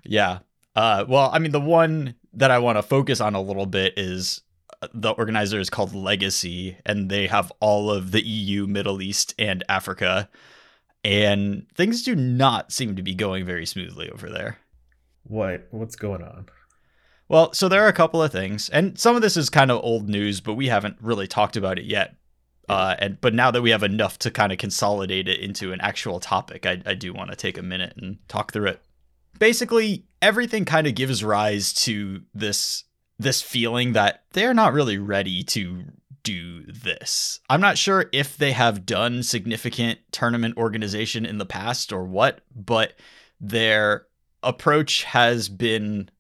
yeah. 0.05 0.38
Uh, 0.75 1.05
well, 1.09 1.31
I 1.33 1.38
mean, 1.38 1.52
the 1.52 1.61
one 1.61 2.14
that 2.33 2.50
I 2.50 2.59
want 2.59 2.79
to 2.79 2.83
focus 2.83 3.21
on 3.21 3.35
a 3.35 3.41
little 3.43 3.67
bit 3.67 3.95
is 3.99 4.41
uh, 4.81 4.88
the 4.95 5.11
organizer 5.11 5.61
is 5.61 5.69
called 5.71 5.95
Legacy, 5.95 6.76
and 6.87 7.11
they 7.11 7.26
have 7.26 7.52
all 7.61 7.91
of 7.91 8.11
the 8.12 8.25
EU, 8.26 8.67
Middle 8.67 9.02
East, 9.02 9.35
and 9.38 9.62
Africa. 9.69 10.29
And 11.05 11.67
things 11.75 12.02
do 12.05 12.14
not 12.14 12.73
seem 12.73 12.97
to 12.97 13.02
be 13.02 13.14
going 13.14 13.45
very 13.45 13.67
smoothly 13.67 14.09
over 14.11 14.31
there. 14.31 14.59
What 15.25 15.67
what's 15.71 15.97
going 15.97 16.23
on? 16.23 16.47
Well, 17.33 17.55
so 17.55 17.67
there 17.67 17.83
are 17.83 17.89
a 17.89 17.95
couple 17.95 18.23
of 18.23 18.31
things, 18.31 18.69
and 18.69 19.01
some 19.01 19.17
of 19.17 19.23
this 19.23 19.39
is 19.39 19.49
kind 19.49 19.71
of 19.71 19.83
old 19.83 20.07
news, 20.07 20.43
but 20.43 20.53
we 20.53 20.69
haven't 20.69 20.99
really 21.01 21.27
talked 21.27 21.57
about 21.57 21.79
it 21.79 21.87
yet. 21.87 22.15
Uh, 22.69 22.95
and 22.99 23.19
but 23.23 23.33
now 23.33 23.51
that 23.51 23.62
we 23.62 23.71
have 23.71 23.83
enough 23.83 24.19
to 24.19 24.31
kind 24.31 24.53
of 24.53 24.59
consolidate 24.59 25.29
it 25.29 25.41
into 25.41 25.73
an 25.73 25.81
actual 25.81 26.21
topic, 26.21 26.67
I, 26.67 26.83
I 26.85 26.93
do 26.93 27.15
want 27.15 27.31
to 27.31 27.37
take 27.37 27.57
a 27.57 27.62
minute 27.62 27.95
and 27.97 28.19
talk 28.29 28.53
through 28.53 28.67
it. 28.67 28.83
Basically, 29.39 30.05
everything 30.21 30.67
kind 30.67 30.87
of 30.87 30.95
gives 30.95 31.25
rise 31.25 31.73
to 31.85 32.21
this 32.35 32.85
this 33.19 33.41
feeling 33.41 33.95
that 33.95 34.25
they're 34.35 34.53
not 34.53 34.75
really 34.75 34.99
ready 34.99 35.43
to 35.45 35.85
do 36.23 36.67
this. 36.67 37.41
I'm 37.49 37.62
not 37.62 37.79
sure 37.79 38.11
if 38.12 38.37
they 38.37 38.53
have 38.53 38.85
done 38.85 39.23
significant 39.23 40.01
tournament 40.11 40.59
organization 40.59 41.25
in 41.25 41.39
the 41.39 41.47
past 41.47 41.95
or 41.95 42.05
what, 42.05 42.43
but 42.55 42.93
their 43.41 44.07
approach 44.43 45.05
has 45.05 45.49
been 45.49 46.11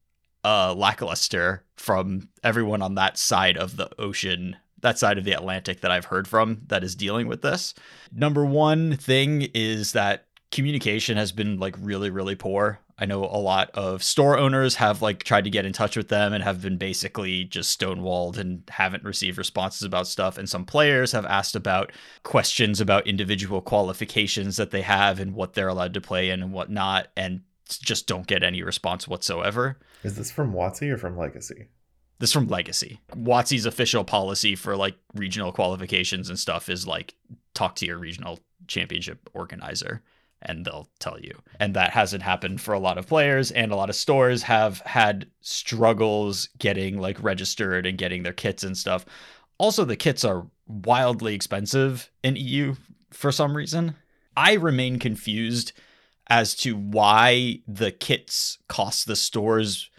uh, 0.44 0.74
lackluster 0.74 1.64
from 1.76 2.28
everyone 2.42 2.82
on 2.82 2.94
that 2.96 3.18
side 3.18 3.56
of 3.56 3.76
the 3.76 3.88
ocean, 4.00 4.56
that 4.80 4.98
side 4.98 5.18
of 5.18 5.24
the 5.24 5.32
Atlantic 5.32 5.80
that 5.80 5.90
I've 5.90 6.06
heard 6.06 6.26
from 6.26 6.62
that 6.66 6.84
is 6.84 6.94
dealing 6.94 7.28
with 7.28 7.42
this. 7.42 7.74
Number 8.12 8.44
one 8.44 8.96
thing 8.96 9.48
is 9.54 9.92
that 9.92 10.26
communication 10.50 11.16
has 11.16 11.32
been 11.32 11.58
like 11.58 11.76
really, 11.80 12.10
really 12.10 12.34
poor. 12.34 12.78
I 12.98 13.06
know 13.06 13.24
a 13.24 13.38
lot 13.38 13.70
of 13.70 14.02
store 14.02 14.38
owners 14.38 14.76
have 14.76 15.02
like 15.02 15.24
tried 15.24 15.44
to 15.44 15.50
get 15.50 15.64
in 15.64 15.72
touch 15.72 15.96
with 15.96 16.08
them 16.08 16.32
and 16.32 16.44
have 16.44 16.62
been 16.62 16.76
basically 16.76 17.44
just 17.44 17.80
stonewalled 17.80 18.36
and 18.38 18.62
haven't 18.68 19.02
received 19.02 19.38
responses 19.38 19.82
about 19.82 20.06
stuff. 20.06 20.38
And 20.38 20.48
some 20.48 20.64
players 20.64 21.10
have 21.12 21.26
asked 21.26 21.56
about 21.56 21.90
questions 22.22 22.80
about 22.80 23.06
individual 23.06 23.60
qualifications 23.60 24.56
that 24.56 24.70
they 24.70 24.82
have 24.82 25.18
and 25.18 25.34
what 25.34 25.54
they're 25.54 25.68
allowed 25.68 25.94
to 25.94 26.00
play 26.00 26.30
in 26.30 26.42
and 26.42 26.52
whatnot, 26.52 27.08
and 27.16 27.40
just 27.78 28.06
don't 28.06 28.26
get 28.26 28.42
any 28.42 28.62
response 28.62 29.06
whatsoever. 29.06 29.78
Is 30.02 30.16
this 30.16 30.30
from 30.30 30.52
WotC 30.52 30.90
or 30.90 30.98
from 30.98 31.16
Legacy? 31.16 31.68
This 32.18 32.30
is 32.30 32.34
from 32.34 32.48
Legacy. 32.48 33.00
WotC's 33.16 33.66
official 33.66 34.04
policy 34.04 34.54
for 34.54 34.76
like 34.76 34.96
regional 35.14 35.52
qualifications 35.52 36.28
and 36.28 36.38
stuff 36.38 36.68
is 36.68 36.86
like 36.86 37.14
talk 37.54 37.74
to 37.76 37.86
your 37.86 37.98
regional 37.98 38.38
championship 38.68 39.28
organizer 39.34 40.02
and 40.42 40.64
they'll 40.64 40.88
tell 40.98 41.18
you. 41.20 41.32
And 41.60 41.74
that 41.74 41.90
hasn't 41.90 42.22
happened 42.22 42.60
for 42.60 42.74
a 42.74 42.78
lot 42.78 42.98
of 42.98 43.06
players 43.06 43.50
and 43.50 43.72
a 43.72 43.76
lot 43.76 43.90
of 43.90 43.96
stores 43.96 44.42
have 44.44 44.78
had 44.80 45.26
struggles 45.40 46.48
getting 46.58 46.98
like 46.98 47.22
registered 47.22 47.86
and 47.86 47.98
getting 47.98 48.22
their 48.22 48.32
kits 48.32 48.62
and 48.62 48.76
stuff. 48.76 49.04
Also 49.58 49.84
the 49.84 49.96
kits 49.96 50.24
are 50.24 50.46
wildly 50.66 51.34
expensive 51.34 52.10
in 52.22 52.36
EU 52.36 52.74
for 53.10 53.32
some 53.32 53.56
reason. 53.56 53.96
I 54.36 54.54
remain 54.54 54.98
confused 54.98 55.72
as 56.28 56.54
to 56.56 56.76
why 56.76 57.60
the 57.66 57.90
kits 57.92 58.58
cost 58.68 59.06
the 59.06 59.16
stores 59.16 59.90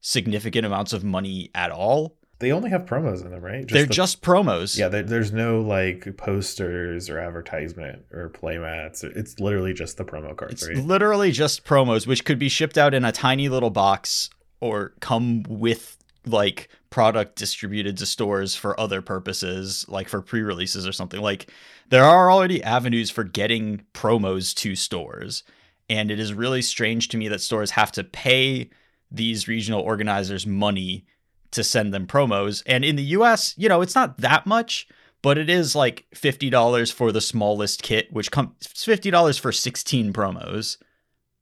significant 0.00 0.64
amounts 0.66 0.92
of 0.92 1.04
money 1.04 1.50
at 1.54 1.70
all. 1.70 2.16
They 2.38 2.52
only 2.52 2.70
have 2.70 2.86
promos 2.86 3.22
in 3.22 3.30
them, 3.32 3.42
right? 3.42 3.68
They're 3.68 3.84
the- 3.84 3.92
just 3.92 4.22
promos. 4.22 4.78
yeah. 4.78 4.88
There's 4.88 5.30
no 5.32 5.60
like 5.60 6.16
posters 6.16 7.10
or 7.10 7.18
advertisement 7.18 8.04
or 8.12 8.30
playmats. 8.30 9.04
It's 9.04 9.38
literally 9.40 9.74
just 9.74 9.98
the 9.98 10.04
promo 10.06 10.34
cards, 10.34 10.62
It's 10.62 10.68
right? 10.78 10.86
literally 10.86 11.32
just 11.32 11.64
promos, 11.66 12.06
which 12.06 12.24
could 12.24 12.38
be 12.38 12.48
shipped 12.48 12.78
out 12.78 12.94
in 12.94 13.04
a 13.04 13.12
tiny 13.12 13.50
little 13.50 13.68
box 13.70 14.30
or 14.60 14.94
come 15.00 15.42
with 15.48 15.98
like 16.26 16.68
product 16.88 17.36
distributed 17.36 17.98
to 17.98 18.06
stores 18.06 18.54
for 18.54 18.78
other 18.80 19.02
purposes, 19.02 19.84
like 19.88 20.08
for 20.08 20.22
pre 20.22 20.40
releases 20.40 20.86
or 20.86 20.92
something. 20.92 21.20
Like 21.20 21.50
there 21.90 22.04
are 22.04 22.30
already 22.30 22.62
avenues 22.62 23.10
for 23.10 23.22
getting 23.24 23.84
promos 23.92 24.54
to 24.56 24.74
stores. 24.76 25.42
And 25.90 26.12
it 26.12 26.20
is 26.20 26.32
really 26.32 26.62
strange 26.62 27.08
to 27.08 27.16
me 27.16 27.26
that 27.28 27.40
stores 27.40 27.72
have 27.72 27.90
to 27.92 28.04
pay 28.04 28.70
these 29.10 29.48
regional 29.48 29.80
organizers 29.80 30.46
money 30.46 31.04
to 31.50 31.64
send 31.64 31.92
them 31.92 32.06
promos. 32.06 32.62
And 32.64 32.84
in 32.84 32.94
the 32.94 33.02
US, 33.02 33.54
you 33.58 33.68
know, 33.68 33.82
it's 33.82 33.96
not 33.96 34.18
that 34.18 34.46
much, 34.46 34.86
but 35.20 35.36
it 35.36 35.50
is 35.50 35.74
like 35.74 36.06
$50 36.14 36.92
for 36.92 37.10
the 37.10 37.20
smallest 37.20 37.82
kit, 37.82 38.10
which 38.12 38.30
comes 38.30 38.52
$50 38.62 39.40
for 39.40 39.50
16 39.50 40.12
promos. 40.12 40.76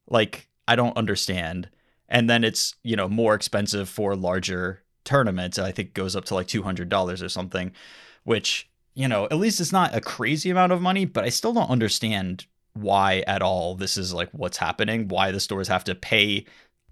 Like, 0.09 0.49
I 0.67 0.76
don't 0.76 0.97
understand. 0.97 1.69
And 2.09 2.31
then 2.31 2.43
it's, 2.43 2.75
you 2.83 2.97
know, 2.97 3.07
more 3.07 3.35
expensive 3.35 3.87
for 3.87 4.17
larger 4.17 4.83
tournaments. 5.05 5.59
I 5.59 5.73
think 5.73 5.93
goes 5.93 6.17
up 6.17 6.25
to 6.26 6.35
like 6.35 6.49
$200 6.49 7.23
or 7.23 7.28
something, 7.28 7.73
which, 8.25 8.67
you 8.95 9.09
know, 9.09 9.26
at 9.26 9.37
least 9.37 9.61
it's 9.61 9.73
not 9.73 9.95
a 9.95 10.00
crazy 10.00 10.49
amount 10.49 10.73
of 10.73 10.81
money, 10.81 11.05
but 11.05 11.25
I 11.25 11.28
still 11.28 11.52
don't 11.52 11.69
understand 11.69 12.47
why 12.80 13.23
at 13.26 13.42
all 13.42 13.75
this 13.75 13.97
is 13.97 14.12
like 14.12 14.28
what's 14.32 14.56
happening, 14.58 15.08
why 15.08 15.30
the 15.32 15.40
stores 15.40 15.68
have 15.68 15.85
to 15.85 15.94
pay 15.94 16.47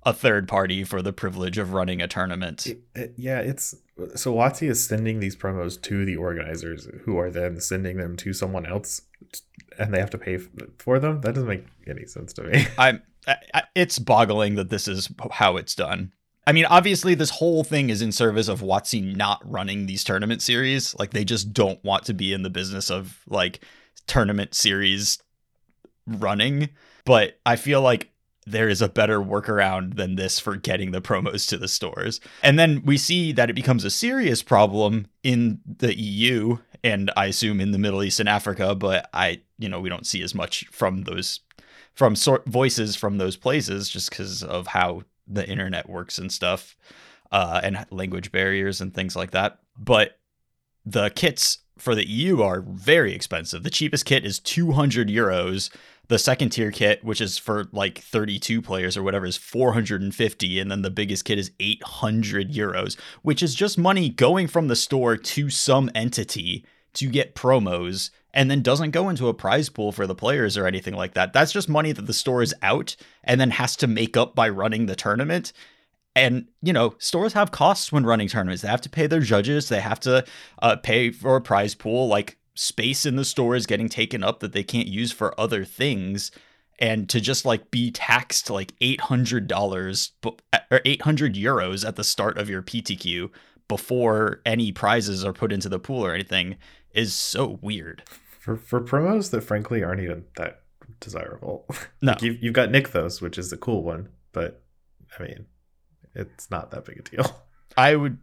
a 0.05 0.13
third 0.13 0.47
party 0.47 0.85
for 0.85 1.03
the 1.03 1.13
privilege 1.13 1.59
of 1.59 1.73
running 1.73 2.01
a 2.01 2.07
tournament. 2.07 2.67
It- 2.67 2.83
it- 2.95 3.15
yeah, 3.17 3.41
it's 3.41 3.75
so 4.15 4.35
WotC 4.35 4.69
is 4.69 4.87
sending 4.87 5.21
these 5.21 5.35
promos 5.35 5.81
to 5.83 6.05
the 6.05 6.17
organizers, 6.17 6.87
who 7.05 7.19
are 7.19 7.31
then 7.31 7.61
sending 7.61 7.97
them 7.97 8.17
to 8.19 8.33
someone 8.33 8.67
else, 8.67 9.03
and 9.79 9.93
they 9.93 9.99
have 9.99 10.11
to 10.11 10.19
pay 10.19 10.39
for 10.79 10.99
them. 10.99 11.23
That 11.23 11.35
doesn't 11.35 11.49
make 11.49 11.65
any 11.89 12.05
sense 12.07 12.33
to 12.35 12.43
me. 12.45 12.67
I'm 12.79 13.03
I, 13.27 13.65
it's 13.75 13.99
boggling 13.99 14.55
that 14.55 14.71
this 14.71 14.87
is 14.87 15.09
how 15.33 15.57
it's 15.57 15.75
done. 15.75 16.13
I 16.47 16.53
mean, 16.53 16.67
obviously, 16.67 17.17
this 17.17 17.31
whole 17.31 17.65
thing 17.65 17.91
is 17.91 18.01
in 18.03 18.13
service 18.13 18.47
of 18.47 18.61
WotC 18.61 19.17
not 19.17 19.41
running 19.45 19.87
these 19.87 20.05
tournament 20.05 20.43
series. 20.43 20.95
Like, 20.97 21.11
they 21.11 21.25
just 21.25 21.53
don't 21.53 21.83
want 21.83 22.05
to 22.05 22.15
be 22.15 22.33
in 22.33 22.43
the 22.45 22.51
business 22.51 22.89
of 22.89 23.19
like 23.27 23.59
tournament 24.07 24.55
series 24.55 25.19
running. 26.07 26.71
But 27.05 27.39
I 27.45 27.57
feel 27.57 27.83
like 27.83 28.11
there 28.47 28.69
is 28.69 28.81
a 28.81 28.89
better 28.89 29.21
workaround 29.21 29.97
than 29.97 30.15
this 30.15 30.39
for 30.39 30.57
getting 30.57 30.93
the 30.93 31.01
promos 31.01 31.49
to 31.49 31.57
the 31.57 31.67
stores. 31.67 32.21
And 32.43 32.59
then 32.59 32.83
we 32.85 32.97
see 32.97 33.33
that 33.33 33.51
it 33.51 33.55
becomes 33.55 33.85
a 33.85 33.91
serious 33.91 34.43
problem 34.43 35.09
in 35.23 35.61
the 35.65 35.99
EU 35.99 36.59
and 36.85 37.11
I 37.17 37.27
assume 37.27 37.61
in 37.61 37.73
the 37.73 37.79
Middle 37.79 38.05
East 38.05 38.21
and 38.21 38.29
Africa, 38.29 38.77
but 38.77 39.11
I, 39.13 39.41
you 39.59 39.69
know, 39.69 39.81
we 39.81 39.89
don't 39.89 40.07
see 40.07 40.23
as 40.23 40.35
much 40.35 40.67
from 40.69 41.03
those 41.03 41.41
from 41.97 42.15
sort 42.15 42.47
voices 42.47 42.95
from 42.95 43.19
those 43.19 43.37
places 43.37 43.89
just 43.89 44.11
because 44.11 44.43
of 44.43 44.69
how 44.69 45.03
the 45.27 45.49
internet 45.49 45.89
works 45.89 46.19
and 46.19 46.31
stuff 46.31 46.77
uh, 47.33 47.61
and 47.65 47.85
language 47.91 48.31
barriers 48.31 48.81
and 48.81 48.95
things 48.95 49.17
like 49.17 49.33
that 49.33 49.59
but 49.77 50.19
the 50.85 51.11
kits 51.11 51.59
for 51.79 51.95
the 51.95 52.07
eu 52.07 52.43
are 52.43 52.61
very 52.61 53.13
expensive 53.13 53.63
the 53.63 53.71
cheapest 53.71 54.05
kit 54.05 54.25
is 54.25 54.39
200 54.39 55.09
euros 55.09 55.71
the 56.09 56.19
second 56.19 56.51
tier 56.51 56.71
kit 56.71 57.05
which 57.05 57.21
is 57.21 57.39
for 57.39 57.67
like 57.73 57.99
32 57.99 58.63
players 58.63 58.97
or 58.97 59.03
whatever 59.03 59.27
is 59.27 59.37
450 59.37 60.61
and 60.61 60.71
then 60.71 60.83
the 60.83 60.91
biggest 60.91 61.25
kit 61.25 61.39
is 61.39 61.51
800 61.61 62.53
euros 62.53 62.99
which 63.23 63.43
is 63.43 63.55
just 63.55 63.79
money 63.79 64.09
going 64.09 64.47
from 64.47 64.69
the 64.69 64.77
store 64.77 65.17
to 65.17 65.51
some 65.51 65.91
entity 65.95 66.65
to 66.95 67.09
get 67.09 67.35
promos 67.35 68.11
and 68.37 68.51
then 68.51 68.61
doesn't 68.61 68.91
go 68.91 69.09
into 69.09 69.29
a 69.29 69.35
prize 69.35 69.71
pool 69.71 69.93
for 69.93 70.07
the 70.07 70.15
players 70.15 70.59
or 70.59 70.67
anything 70.67 70.95
like 70.95 71.15
that. 71.15 71.33
That's 71.33 71.53
just 71.53 71.71
money 71.71 71.93
that 71.93 72.07
the 72.07 72.13
store 72.13 72.43
is 72.43 72.55
out 72.63 72.95
and 73.25 73.41
then 73.41 73.51
has 73.51 73.77
to 73.77 73.87
make 73.87 74.15
up 74.15 74.35
by 74.35 74.51
running 74.51 74.85
the 74.85 74.95
tournament. 74.95 75.55
And, 76.15 76.49
you 76.61 76.75
know, 76.75 76.95
stores 76.99 77.33
have 77.33 77.51
costs 77.51 77.91
when 77.91 78.05
running 78.05 78.29
tournaments. 78.29 78.61
They 78.61 78.69
have 78.69 78.83
to 78.83 78.91
pay 78.91 79.07
their 79.07 79.21
judges, 79.21 79.71
they 79.71 79.81
have 79.81 80.01
to 80.01 80.25
uh, 80.61 80.77
pay 80.77 81.11
for 81.11 81.37
a 81.37 81.41
prize 81.41 81.75
pool. 81.75 82.09
Like, 82.09 82.37
space 82.57 83.07
in 83.07 83.17
the 83.17 83.25
store 83.25 83.55
is 83.55 83.67
getting 83.67 83.89
taken 83.89 84.25
up 84.25 84.41
that 84.41 84.53
they 84.53 84.65
can't 84.65 84.89
use 84.89 85.13
for 85.13 85.39
other 85.41 85.65
things. 85.65 86.31
And 86.79 87.09
to 87.09 87.21
just 87.21 87.45
like 87.47 87.71
be 87.71 87.91
taxed 87.91 88.51
like 88.51 88.79
$800 88.81 90.11
or 90.71 90.81
800 90.85 91.35
euros 91.35 91.87
at 91.87 91.97
the 91.97 92.05
start 92.05 92.37
of 92.37 92.51
your 92.51 92.63
PTQ 92.63 93.31
before 93.69 94.41
any 94.45 94.73
prizes 94.73 95.25
are 95.25 95.33
put 95.33 95.53
into 95.53 95.69
the 95.69 95.79
pool 95.79 96.05
or 96.05 96.13
anything 96.13 96.57
is 96.93 97.15
so 97.15 97.59
weird. 97.63 98.03
for 98.41 98.57
for 98.57 98.81
promos 98.81 99.31
that 99.31 99.41
frankly 99.43 99.83
aren't 99.83 100.03
even 100.03 100.25
that 100.37 100.63
desirable. 101.01 101.67
No. 102.03 102.13
like 102.13 102.23
you've, 102.23 102.43
you've 102.43 102.55
got 102.55 102.69
Nykthos, 102.69 103.21
which 103.23 103.39
is 103.39 103.53
a 103.53 103.57
cool 103.57 103.83
one, 103.83 104.11
but 104.33 104.63
I 105.19 105.23
mean, 105.23 105.47
it's 106.15 106.51
not 106.51 106.71
that 106.73 106.85
big 106.85 106.99
a 106.99 107.03
deal. 107.03 107.43
I 107.77 107.97
would 107.97 108.19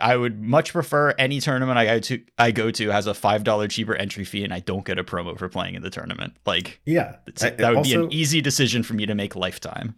I- 0.00 0.16
would 0.16 0.40
much 0.40 0.72
prefer 0.72 1.10
any 1.18 1.40
tournament 1.40 1.78
I 1.78 1.84
go 1.84 1.98
to 2.00 2.22
I 2.38 2.50
go 2.50 2.70
to 2.70 2.88
has 2.90 3.06
a 3.06 3.14
five 3.14 3.44
dollar 3.44 3.68
cheaper 3.68 3.94
entry 3.94 4.24
fee 4.24 4.44
and 4.44 4.52
I 4.54 4.60
don't 4.60 4.84
get 4.84 4.98
a 4.98 5.04
promo 5.04 5.38
for 5.38 5.48
playing 5.48 5.74
in 5.74 5.82
the 5.82 5.90
tournament. 5.90 6.34
Like 6.46 6.80
Yeah, 6.84 7.16
I- 7.42 7.50
that 7.50 7.74
would 7.74 7.84
be 7.84 7.94
an 7.94 8.12
easy 8.12 8.40
decision 8.40 8.82
for 8.82 8.94
me 8.94 9.06
to 9.06 9.14
make 9.14 9.36
lifetime. 9.36 9.94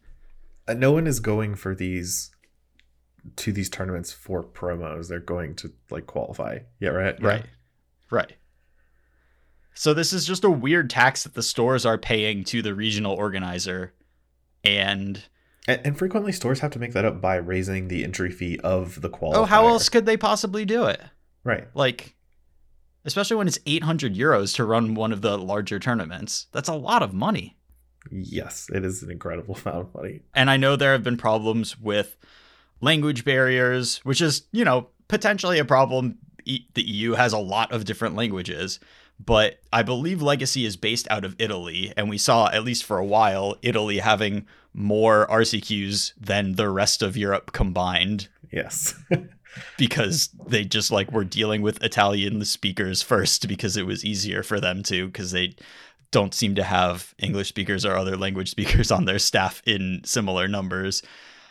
uh, 0.66 0.74
no 0.74 0.92
one 0.92 1.06
is 1.06 1.20
going 1.20 1.54
for 1.54 1.74
these 1.74 2.30
to 3.36 3.52
these 3.52 3.68
tournaments 3.68 4.12
for 4.12 4.42
promos. 4.44 5.08
They're 5.08 5.18
going 5.20 5.54
to 5.56 5.72
like 5.90 6.06
qualify. 6.06 6.60
Yeah, 6.80 6.90
right. 6.90 7.16
Yeah. 7.20 7.26
Right. 7.26 7.46
Right. 8.10 8.32
So 9.74 9.94
this 9.94 10.12
is 10.12 10.24
just 10.24 10.44
a 10.44 10.50
weird 10.50 10.90
tax 10.90 11.22
that 11.24 11.34
the 11.34 11.42
stores 11.42 11.86
are 11.86 11.98
paying 11.98 12.42
to 12.44 12.62
the 12.62 12.74
regional 12.74 13.12
organizer 13.14 13.92
and 14.64 15.22
And, 15.68 15.80
and 15.84 15.98
frequently 15.98 16.32
stores 16.32 16.58
have 16.60 16.72
to 16.72 16.78
make 16.80 16.92
that 16.94 17.04
up 17.04 17.20
by 17.20 17.36
raising 17.36 17.86
the 17.88 18.02
entry 18.02 18.30
fee 18.32 18.58
of 18.64 19.00
the 19.00 19.08
qualifier. 19.10 19.36
oh 19.36 19.44
how 19.44 19.68
else 19.68 19.88
could 19.88 20.06
they 20.06 20.16
possibly 20.16 20.64
do 20.64 20.86
it? 20.86 21.00
Right. 21.44 21.68
Like 21.74 22.16
especially 23.04 23.36
when 23.36 23.46
it's 23.46 23.58
800 23.64 24.14
euros 24.14 24.54
to 24.56 24.64
run 24.64 24.94
one 24.94 25.12
of 25.12 25.22
the 25.22 25.38
larger 25.38 25.78
tournaments. 25.78 26.46
That's 26.52 26.68
a 26.68 26.74
lot 26.74 27.02
of 27.02 27.14
money. 27.14 27.56
Yes, 28.10 28.68
it 28.74 28.84
is 28.84 29.02
an 29.02 29.10
incredible 29.10 29.56
amount 29.64 29.86
of 29.88 29.94
money. 29.94 30.22
And 30.34 30.50
I 30.50 30.56
know 30.56 30.76
there 30.76 30.92
have 30.92 31.04
been 31.04 31.16
problems 31.16 31.78
with 31.78 32.16
language 32.80 33.24
barriers, 33.24 33.98
which 34.04 34.20
is, 34.20 34.42
you 34.52 34.64
know, 34.64 34.88
potentially 35.08 35.58
a 35.58 35.64
problem. 35.64 36.18
E- 36.44 36.66
The 36.74 36.82
EU 36.82 37.12
has 37.12 37.32
a 37.32 37.38
lot 37.38 37.72
of 37.72 37.84
different 37.84 38.14
languages, 38.14 38.78
but 39.24 39.58
I 39.72 39.82
believe 39.82 40.20
Legacy 40.22 40.64
is 40.64 40.76
based 40.76 41.08
out 41.10 41.24
of 41.24 41.34
Italy. 41.38 41.92
And 41.96 42.08
we 42.10 42.18
saw, 42.18 42.48
at 42.50 42.64
least 42.64 42.84
for 42.84 42.98
a 42.98 43.04
while, 43.04 43.56
Italy 43.62 43.98
having 43.98 44.46
more 44.78 45.26
RCQs 45.26 46.12
than 46.18 46.54
the 46.54 46.70
rest 46.70 47.02
of 47.02 47.16
Europe 47.16 47.52
combined 47.52 48.28
Yes. 48.52 48.94
because 49.76 50.30
they 50.46 50.64
just 50.64 50.90
like 50.90 51.10
were 51.12 51.24
dealing 51.24 51.62
with 51.62 51.82
Italian 51.82 52.44
speakers 52.44 53.02
first 53.02 53.48
because 53.48 53.76
it 53.76 53.86
was 53.86 54.04
easier 54.04 54.42
for 54.42 54.60
them 54.60 54.82
to 54.84 55.06
because 55.06 55.32
they 55.32 55.54
don't 56.10 56.32
seem 56.32 56.54
to 56.54 56.62
have 56.62 57.14
English 57.18 57.48
speakers 57.48 57.84
or 57.84 57.96
other 57.96 58.16
language 58.16 58.50
speakers 58.56 58.90
on 58.90 59.04
their 59.04 59.18
staff 59.18 59.62
in 59.66 60.00
similar 60.04 60.48
numbers. 60.48 61.02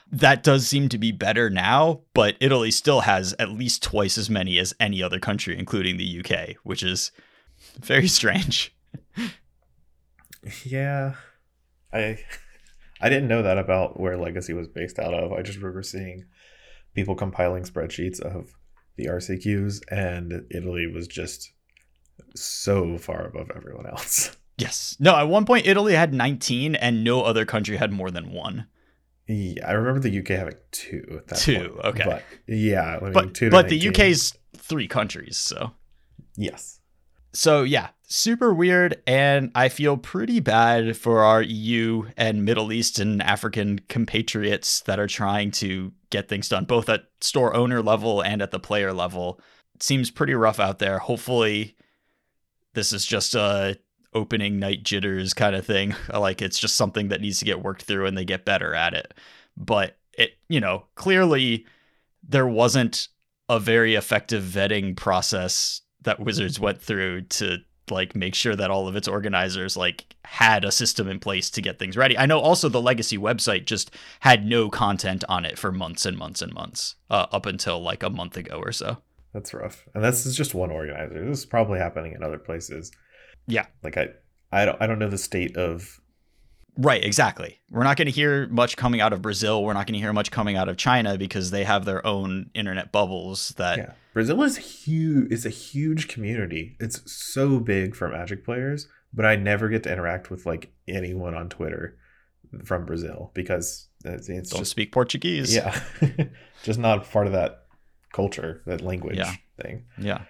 That 0.10 0.42
does 0.42 0.66
seem 0.66 0.88
to 0.90 0.98
be 0.98 1.12
better 1.12 1.50
now, 1.50 2.00
but 2.14 2.38
Italy 2.40 2.72
still 2.72 3.02
has 3.02 3.36
at 3.40 3.52
least 3.52 3.84
twice 3.84 4.18
as 4.18 4.30
many 4.30 4.58
as 4.58 4.74
any 4.80 5.04
other 5.04 5.20
country, 5.20 5.60
including 5.60 5.98
the 5.98 6.22
UK, 6.24 6.56
which 6.64 6.82
is 6.82 7.12
very 7.82 8.08
strange. 8.20 8.74
yeah. 10.64 11.16
I 11.92 12.20
I 13.02 13.10
didn't 13.10 13.28
know 13.28 13.42
that 13.44 13.58
about 13.58 14.00
where 14.00 14.18
Legacy 14.18 14.54
was 14.54 14.68
based 14.68 15.00
out 15.00 15.14
of. 15.14 15.32
I 15.32 15.42
just 15.42 15.58
remember 15.58 15.84
seeing 15.84 16.26
people 16.96 17.16
compiling 17.16 17.64
spreadsheets 17.64 18.20
of 18.20 18.56
the 18.96 19.06
RCQs 19.06 19.82
and 19.92 20.46
Italy 20.50 20.88
was 20.88 21.08
just 21.08 21.52
so 22.36 22.98
far 22.98 23.26
above 23.26 23.52
everyone 23.56 23.86
else. 23.88 24.36
Yes. 24.60 24.98
No, 25.00 25.16
at 25.16 25.28
one 25.30 25.46
point, 25.46 25.68
Italy 25.68 25.94
had 25.94 26.16
19 26.16 26.74
and 26.74 27.04
no 27.04 27.22
other 27.22 27.46
country 27.46 27.78
had 27.78 27.92
more 27.92 28.10
than 28.10 28.32
one. 28.32 28.66
Yeah, 29.28 29.68
I 29.68 29.74
remember 29.74 30.00
the 30.00 30.18
UK 30.20 30.30
having 30.30 30.56
two 30.72 31.06
at 31.12 31.28
that 31.28 31.38
Two, 31.38 31.70
point, 31.70 31.86
okay. 31.86 32.04
But 32.04 32.24
yeah, 32.48 32.98
I 32.98 33.04
mean, 33.04 33.14
But, 33.14 33.40
but 33.52 33.70
the 33.70 33.90
UK's 33.90 34.34
three 34.56 34.88
countries, 34.88 35.38
so. 35.38 35.74
Yes. 36.36 36.80
So 37.38 37.62
yeah, 37.62 37.90
super 38.08 38.52
weird, 38.52 39.00
and 39.06 39.52
I 39.54 39.70
feel 39.70 39.96
pretty 39.96 40.40
bad 40.40 40.98
for 40.98 41.20
our 41.20 41.44
EU 41.44 42.10
and 42.18 42.44
Middle 42.44 42.74
East 42.74 42.98
and 42.98 43.22
African 43.22 43.78
compatriots 43.90 44.80
that 44.82 44.98
are 44.98 45.06
trying 45.06 45.52
to 45.52 45.94
get 46.10 46.30
things 46.30 46.50
done, 46.50 46.66
both 46.66 46.90
at 46.90 47.04
store 47.22 47.56
owner 47.56 47.84
level 47.84 48.22
and 48.22 48.42
at 48.42 48.50
the 48.50 48.60
player 48.60 48.92
level. 48.92 49.40
It 49.76 49.84
seems 49.84 50.10
pretty 50.10 50.34
rough 50.34 50.60
out 50.60 50.80
there. 50.80 50.98
Hopefully, 50.98 51.76
this 52.74 52.92
is 52.92 53.06
just 53.06 53.36
a 53.36 53.78
opening 54.16 54.58
night 54.58 54.82
jitters 54.82 55.36
kind 55.36 55.56
of 55.56 55.64
thing. 55.64 55.94
Like 56.12 56.42
it's 56.42 56.58
just 56.58 56.76
something 56.76 57.10
that 57.10 57.22
needs 57.22 57.38
to 57.38 57.46
get 57.46 57.62
worked 57.62 57.84
through 57.84 58.08
and 58.08 58.18
they 58.18 58.26
get 58.26 58.46
better 58.46 58.74
at 58.74 58.96
it. 58.96 59.14
But 59.56 60.00
it, 60.14 60.32
you 60.50 60.60
know, 60.60 60.86
clearly 60.96 61.68
there 62.28 62.48
wasn't 62.48 63.10
a 63.48 63.60
very 63.60 63.94
effective 63.94 64.44
vetting 64.44 64.98
process 64.98 65.82
that 66.08 66.20
Wizards 66.20 66.60
went 66.60 66.82
through 66.82 67.22
to 67.22 67.60
like 67.90 68.16
make 68.16 68.36
sure 68.36 68.56
that 68.56 68.72
all 68.72 68.88
of 68.88 68.96
its 68.96 69.08
organizers 69.08 69.78
like 69.78 70.16
had 70.26 70.66
a 70.66 70.72
system 70.72 71.08
in 71.08 71.20
place 71.20 71.50
to 71.52 71.62
get 71.62 71.80
things 71.80 71.96
ready. 71.96 72.18
I 72.18 72.26
know 72.26 72.40
also 72.40 72.70
the 72.70 72.82
legacy 72.82 73.18
website 73.18 73.66
just 73.66 73.92
had 74.22 74.46
no 74.46 74.70
content 74.70 75.24
on 75.30 75.46
it 75.46 75.58
for 75.58 75.72
months 75.72 76.06
and 76.06 76.18
months 76.18 76.42
and 76.42 76.54
months 76.54 76.96
uh, 77.10 77.28
up 77.32 77.46
until 77.46 77.82
like 77.82 78.04
a 78.04 78.10
month 78.10 78.36
ago 78.36 78.58
or 78.58 78.72
so. 78.72 78.98
That's 79.34 79.54
rough. 79.54 79.88
And 79.94 80.04
this 80.04 80.26
is 80.26 80.36
just 80.36 80.54
one 80.54 80.72
organizer. 80.72 81.30
This 81.30 81.40
is 81.40 81.46
probably 81.46 81.80
happening 81.80 82.14
in 82.14 82.24
other 82.24 82.40
places. 82.40 82.92
Yeah. 83.48 83.68
Like 83.84 83.98
I 83.98 84.10
I 84.52 84.66
don't 84.66 84.82
I 84.82 84.88
don't 84.88 85.00
know 85.00 85.10
the 85.10 85.18
state 85.18 85.56
of 85.58 86.00
Right, 86.78 87.04
exactly. 87.04 87.60
We're 87.72 87.84
not 87.84 87.98
going 87.98 88.06
to 88.06 88.12
hear 88.12 88.48
much 88.48 88.78
coming 88.78 89.02
out 89.02 89.12
of 89.14 89.22
Brazil. 89.22 89.64
We're 89.64 89.74
not 89.74 89.88
going 89.88 89.96
to 89.96 90.00
hear 90.00 90.14
much 90.14 90.30
coming 90.32 90.56
out 90.56 90.70
of 90.70 90.78
China 90.78 91.18
because 91.18 91.50
they 91.52 91.64
have 91.64 91.86
their 91.86 92.06
own 92.06 92.50
internet 92.54 92.92
bubbles 92.92 93.50
that 93.58 93.78
Yeah. 93.78 93.92
Brazil 94.14 94.42
is 94.44 94.58
huge 94.58 95.32
it's 95.32 95.46
a 95.46 95.50
huge 95.50 96.08
community. 96.08 96.76
It's 96.80 97.02
so 97.12 97.60
big 97.60 97.96
for 97.96 98.08
magic 98.10 98.46
players, 98.46 98.88
but 99.14 99.26
I 99.26 99.36
never 99.36 99.70
get 99.70 99.84
to 99.84 99.92
interact 99.92 100.30
with 100.30 100.46
like 100.46 100.72
anyone 100.88 101.34
on 101.36 101.50
Twitter 101.50 101.98
from 102.64 102.86
Brazil 102.86 103.32
because 103.34 103.88
it's, 104.06 104.30
it's 104.30 104.50
don't 104.52 104.60
just 104.60 104.72
speak 104.72 104.92
Portuguese. 104.92 105.54
yeah. 105.56 105.80
just 106.64 106.80
not 106.80 107.10
part 107.12 107.28
of 107.28 107.34
that 107.34 107.66
culture, 108.14 108.62
that 108.66 108.82
language 108.82 109.18
Yeah. 109.18 109.34
thing. 109.62 109.86
Yeah. 109.98 110.22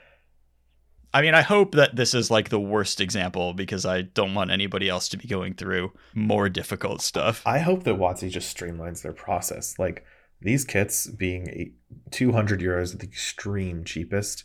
I 1.13 1.21
mean, 1.21 1.33
I 1.33 1.41
hope 1.41 1.73
that 1.73 1.95
this 1.95 2.13
is 2.13 2.29
like 2.29 2.49
the 2.49 2.59
worst 2.59 3.01
example 3.01 3.53
because 3.53 3.85
I 3.85 4.01
don't 4.01 4.33
want 4.33 4.51
anybody 4.51 4.89
else 4.89 5.07
to 5.09 5.17
be 5.17 5.27
going 5.27 5.53
through 5.53 5.93
more 6.13 6.49
difficult 6.49 7.01
stuff. 7.01 7.41
I 7.45 7.59
hope 7.59 7.83
that 7.83 7.97
WotC 7.97 8.29
just 8.29 8.55
streamlines 8.55 9.01
their 9.01 9.13
process. 9.13 9.79
Like 9.79 10.05
these 10.41 10.65
kits 10.65 11.07
being 11.07 11.73
200 12.11 12.59
euros 12.59 12.93
at 12.93 12.99
the 12.99 13.07
extreme 13.07 13.83
cheapest 13.83 14.43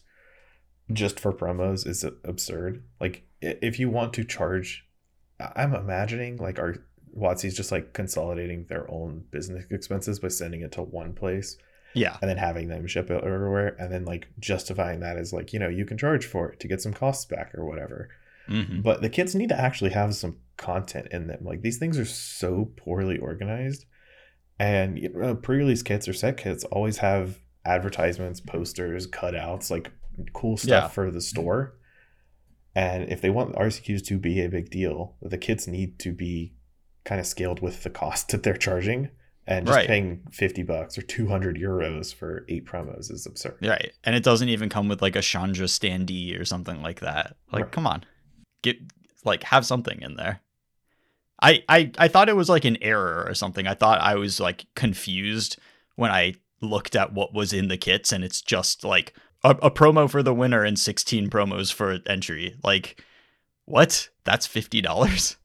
just 0.93 1.21
for 1.21 1.33
promos 1.33 1.87
is 1.87 2.05
absurd. 2.05 2.85
Like 3.01 3.25
if 3.41 3.79
you 3.79 3.91
want 3.91 4.13
to 4.15 4.25
charge, 4.25 4.87
I'm 5.41 5.75
imagining 5.75 6.37
like 6.37 6.59
our 6.59 6.77
WotC's 7.17 7.57
just 7.57 7.73
like 7.73 7.93
consolidating 7.93 8.67
their 8.69 8.91
own 8.91 9.25
business 9.31 9.65
expenses 9.71 10.21
by 10.21 10.29
sending 10.29 10.63
it 10.63 10.73
to 10.73 10.83
one 10.83 11.13
place 11.13 11.57
Yeah. 11.95 12.17
and 12.21 12.29
then 12.31 12.39
having 12.39 12.69
them 12.69 12.87
ship 12.87 13.11
it 13.11 13.23
everywhere 13.25 13.77
and 13.79 13.93
then 13.93 14.05
like 14.05 14.29
justifying 14.39 15.01
that 15.01 15.17
as 15.17 15.33
like, 15.33 15.53
you 15.53 15.59
know, 15.59 15.69
you 15.69 15.85
can 15.85 15.99
charge 15.99 16.25
for 16.27 16.51
it 16.53 16.61
to 16.61 16.69
get 16.69 16.81
some 16.81 16.93
costs 16.93 17.25
back 17.27 17.55
or 17.55 17.65
whatever. 17.65 18.09
hmm 18.47 18.81
But 18.81 19.03
the 19.03 19.09
kits 19.11 19.35
need 19.35 19.49
to 19.51 19.61
actually 19.61 19.91
have 19.91 20.15
some 20.15 20.37
content 20.57 21.09
in 21.11 21.27
them. 21.27 21.41
Like 21.45 21.63
these 21.63 21.79
things 21.79 21.99
are 21.99 22.05
so 22.05 22.71
poorly 22.77 23.19
organized. 23.19 23.85
And 24.59 24.99
you 24.99 25.09
know, 25.11 25.35
pre-release 25.35 25.83
kits 25.83 26.07
or 26.09 26.13
set 26.13 26.37
kits 26.37 26.65
always 26.65 26.99
have 26.99 27.39
advertisements, 27.65 28.41
posters, 28.41 29.07
cutouts, 29.07 29.71
like 29.71 29.91
cool 30.33 30.57
stuff 30.57 30.69
Yeah. 30.85 30.89
for 30.89 31.11
the 31.11 31.21
store. 31.21 31.75
And 32.75 33.11
if 33.11 33.21
they 33.21 33.31
want 33.31 33.55
RCQs 33.55 34.05
to 34.07 34.19
be 34.19 34.41
a 34.43 34.49
big 34.49 34.71
deal, 34.71 35.17
the 35.21 35.39
kits 35.39 35.67
need 35.67 35.99
to 36.01 36.13
be 36.13 36.55
kind 37.05 37.21
of 37.21 37.27
scaled 37.27 37.61
with 37.61 37.83
the 37.83 37.91
cost 37.91 38.29
that 38.31 38.43
they're 38.43 38.57
charging. 38.57 39.11
And 39.47 39.67
just 39.67 39.77
Right. 39.77 39.87
paying 39.89 40.23
50 40.31 40.63
bucks 40.63 40.97
or 40.97 41.03
200 41.03 41.57
euros 41.57 42.15
for 42.15 42.45
eight 42.49 42.65
promos 42.65 43.11
is 43.11 43.27
absurd. 43.27 43.59
Right. 43.61 43.93
And 44.05 44.15
it 44.15 44.23
doesn't 44.23 44.49
even 44.49 44.69
come 44.69 44.89
with 44.89 45.03
like 45.03 45.17
a 45.17 45.23
Chandra 45.23 45.67
standee 45.67 46.39
or 46.41 46.45
something 46.45 46.81
like 46.81 47.01
that. 47.01 47.37
Like, 47.51 47.65
Right. 47.65 47.73
come 47.73 47.87
on. 47.87 48.05
Get 48.63 48.77
like 49.25 49.43
have 49.45 49.67
something 49.67 50.01
in 50.01 50.15
there. 50.17 50.41
I, 51.41 51.65
I 51.69 51.91
I 51.99 52.07
thought 52.09 52.29
it 52.29 52.37
was 52.37 52.49
like 52.49 52.65
an 52.65 52.79
error 52.81 53.25
or 53.27 53.35
something. 53.35 53.67
I 53.67 53.75
thought 53.75 54.01
I 54.01 54.15
was 54.15 54.39
like 54.39 54.67
confused 54.77 55.59
when 55.97 56.13
I 56.13 56.35
looked 56.61 56.95
at 56.95 57.13
what 57.13 57.35
was 57.35 57.53
in 57.53 57.67
the 57.67 57.77
kits 57.77 58.13
and 58.13 58.23
it's 58.23 58.41
just 58.41 58.85
like 58.85 59.13
a, 59.43 59.51
a 59.61 59.71
promo 59.73 60.09
for 60.09 60.23
the 60.23 60.33
winner 60.33 60.63
and 60.63 60.79
16 60.79 61.29
promos 61.31 61.73
for 61.73 61.99
entry. 62.07 62.55
Like 62.63 63.05
what? 63.65 64.09
That's 64.25 64.47
$50? 64.47 65.37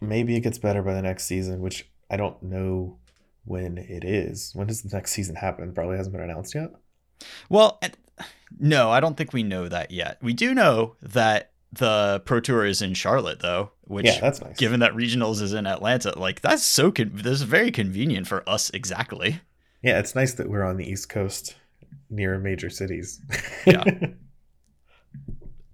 maybe 0.00 0.36
it 0.36 0.40
gets 0.40 0.58
better 0.58 0.82
by 0.82 0.94
the 0.94 1.02
next 1.02 1.24
season, 1.24 1.60
which 1.60 1.88
I 2.08 2.16
don't 2.16 2.40
know 2.42 2.98
when 3.46 3.78
it 3.78 4.04
is. 4.04 4.52
When 4.54 4.66
does 4.66 4.82
the 4.82 4.94
next 4.94 5.12
season 5.12 5.36
happen? 5.36 5.72
Probably 5.72 5.96
hasn't 5.96 6.14
been 6.14 6.22
announced 6.22 6.54
yet. 6.54 6.70
Well, 7.48 7.80
no, 8.58 8.90
I 8.90 9.00
don't 9.00 9.16
think 9.16 9.32
we 9.32 9.42
know 9.42 9.68
that 9.68 9.90
yet. 9.90 10.18
We 10.20 10.34
do 10.34 10.54
know 10.54 10.96
that 11.00 11.52
the 11.72 12.22
Pro 12.24 12.40
Tour 12.40 12.64
is 12.64 12.82
in 12.82 12.94
Charlotte 12.94 13.40
though, 13.40 13.70
which 13.82 14.06
yeah, 14.06 14.20
that's 14.20 14.40
nice. 14.40 14.56
given 14.56 14.80
that 14.80 14.92
regionals 14.92 15.40
is 15.40 15.52
in 15.52 15.66
Atlanta, 15.66 16.18
like 16.18 16.40
that's 16.40 16.62
so 16.62 16.90
con- 16.92 17.12
this 17.14 17.40
is 17.40 17.42
very 17.42 17.70
convenient 17.70 18.26
for 18.26 18.48
us 18.48 18.70
exactly. 18.70 19.40
yeah, 19.82 19.98
it's 19.98 20.14
nice 20.14 20.34
that 20.34 20.48
we're 20.48 20.64
on 20.64 20.76
the 20.76 20.88
East 20.88 21.08
Coast 21.08 21.56
near 22.10 22.38
major 22.38 22.70
cities. 22.70 23.20
Yeah. 23.66 23.84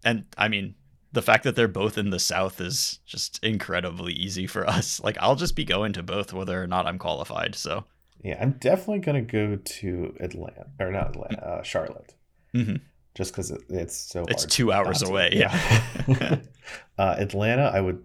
And 0.05 0.25
I 0.37 0.49
mean, 0.49 0.75
the 1.13 1.23
fact 1.23 1.45
that 1.45 1.55
they're 1.57 1.69
both 1.69 1.99
in 1.99 2.11
the 2.11 2.19
south 2.19 2.61
is 2.61 3.01
just 3.07 3.43
incredibly 3.45 4.13
easy 4.15 4.47
for 4.47 4.67
us. 4.67 5.01
Like 5.05 5.17
I'll 5.21 5.37
just 5.37 5.55
be 5.57 5.65
going 5.65 5.93
to 5.95 6.03
both 6.03 6.33
whether 6.33 6.63
or 6.63 6.67
not 6.67 6.87
I'm 6.87 6.99
qualified. 6.99 7.55
So, 7.55 7.85
yeah, 8.23 8.39
I'm 8.41 8.53
definitely 8.53 9.01
gonna 9.01 9.23
go 9.23 9.57
to 9.57 10.17
Atlanta 10.21 10.67
or 10.81 10.91
not 10.91 11.11
Atlanta, 11.11 11.45
uh, 11.47 11.63
Charlotte, 11.63 12.15
Mhm. 12.55 12.81
just 13.15 13.33
because 13.33 13.51
it, 13.51 13.61
it's 13.69 13.97
so. 13.97 14.25
It's 14.29 14.45
two 14.47 14.73
hours 14.73 15.03
not 15.03 15.07
to. 15.09 15.13
away, 15.13 15.31
yeah. 15.33 15.53
uh, 16.99 17.17
Atlanta, 17.19 17.65
I 17.75 17.81
would 17.81 18.03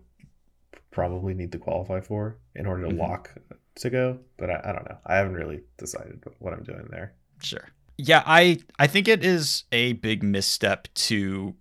probably 0.91 1.33
need 1.33 1.51
to 1.51 1.59
qualify 1.59 2.01
for 2.01 2.37
in 2.55 2.65
order 2.65 2.83
to 2.87 2.93
Mhm. 2.93 2.97
lock 2.99 3.33
to 3.75 3.89
go, 3.89 4.19
but 4.37 4.49
I, 4.49 4.59
I 4.65 4.71
don't 4.73 4.85
know. 4.89 4.97
I 5.05 5.15
haven't 5.17 5.33
really 5.35 5.61
decided 5.77 6.23
what 6.39 6.53
I'm 6.53 6.63
doing 6.63 6.87
there. 6.89 7.13
Sure. 7.43 7.69
Yeah, 7.99 8.23
I 8.25 8.59
I 8.79 8.87
think 8.87 9.07
it 9.07 9.23
is 9.23 9.63
a 9.71 9.93
big 9.93 10.23
misstep 10.23 10.87
to 10.95 11.55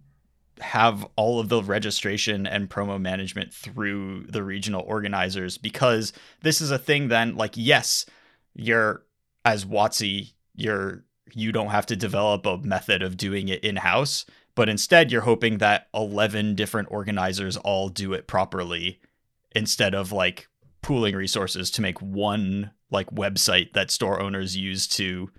have 0.61 1.07
all 1.17 1.39
of 1.39 1.49
the 1.49 1.63
registration 1.63 2.47
and 2.47 2.71
promo 2.71 3.01
management 3.01 3.53
through 3.53 4.25
the 4.29 4.43
regional 4.43 4.83
organizers 4.83 5.59
because 5.59 6.13
this 6.43 6.61
is 6.61 6.71
a 6.71 6.79
thing 6.79 7.09
then 7.09 7.37
like 7.37 7.53
yes, 7.57 8.07
you're 8.55 9.03
as 9.45 9.65
WotC, 9.65 10.33
you're 10.55 11.05
you 11.33 11.53
don't 11.53 11.69
have 11.69 11.87
to 11.87 11.97
develop 11.97 12.47
a 12.47 12.59
method 12.59 13.03
of 13.03 13.17
doing 13.17 13.49
it 13.49 13.65
in-house, 13.65 14.25
but 14.55 14.69
instead 14.69 15.11
you're 15.11 15.23
hoping 15.23 15.59
that 15.59 15.89
11 15.93 16.55
different 16.55 16.89
organizers 16.91 17.57
all 17.59 17.89
do 17.89 18.13
it 18.13 18.27
properly 18.27 19.01
instead 19.55 19.95
of 19.95 20.13
like 20.13 20.49
pooling 20.83 21.17
resources 21.17 21.71
to 21.73 21.83
make 21.83 22.01
one 22.01 22.71
like 22.91 23.11
website 23.11 23.73
that 23.73 23.91
store 23.91 24.21
owners 24.21 24.57
use 24.57 24.87
to. 24.87 25.31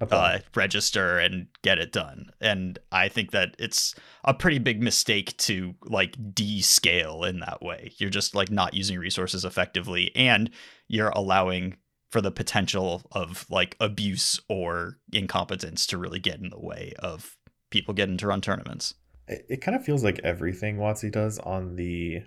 Uh, 0.00 0.38
register 0.54 1.18
and 1.18 1.46
get 1.62 1.78
it 1.78 1.92
done. 1.92 2.30
And 2.40 2.78
I 2.90 3.08
think 3.08 3.32
that 3.32 3.54
it's 3.58 3.94
a 4.24 4.34
pretty 4.34 4.58
big 4.58 4.82
mistake 4.82 5.36
to 5.38 5.74
like 5.84 6.16
descale 6.34 7.28
in 7.28 7.40
that 7.40 7.62
way. 7.62 7.92
You're 7.98 8.10
just 8.10 8.34
like 8.34 8.50
not 8.50 8.74
using 8.74 8.98
resources 8.98 9.44
effectively 9.44 10.10
and 10.14 10.50
you're 10.88 11.10
allowing 11.10 11.76
for 12.10 12.20
the 12.20 12.32
potential 12.32 13.02
of 13.12 13.46
like 13.50 13.76
abuse 13.78 14.40
or 14.48 14.98
incompetence 15.12 15.86
to 15.86 15.98
really 15.98 16.18
get 16.18 16.40
in 16.40 16.50
the 16.50 16.58
way 16.58 16.92
of 16.98 17.36
people 17.70 17.94
getting 17.94 18.16
to 18.16 18.26
run 18.26 18.40
tournaments. 18.40 18.94
it, 19.28 19.46
it 19.48 19.60
kind 19.60 19.76
of 19.76 19.84
feels 19.84 20.02
like 20.02 20.18
everything 20.24 20.76
WotC 20.76 21.12
does 21.12 21.38
on 21.38 21.76
the 21.76 22.22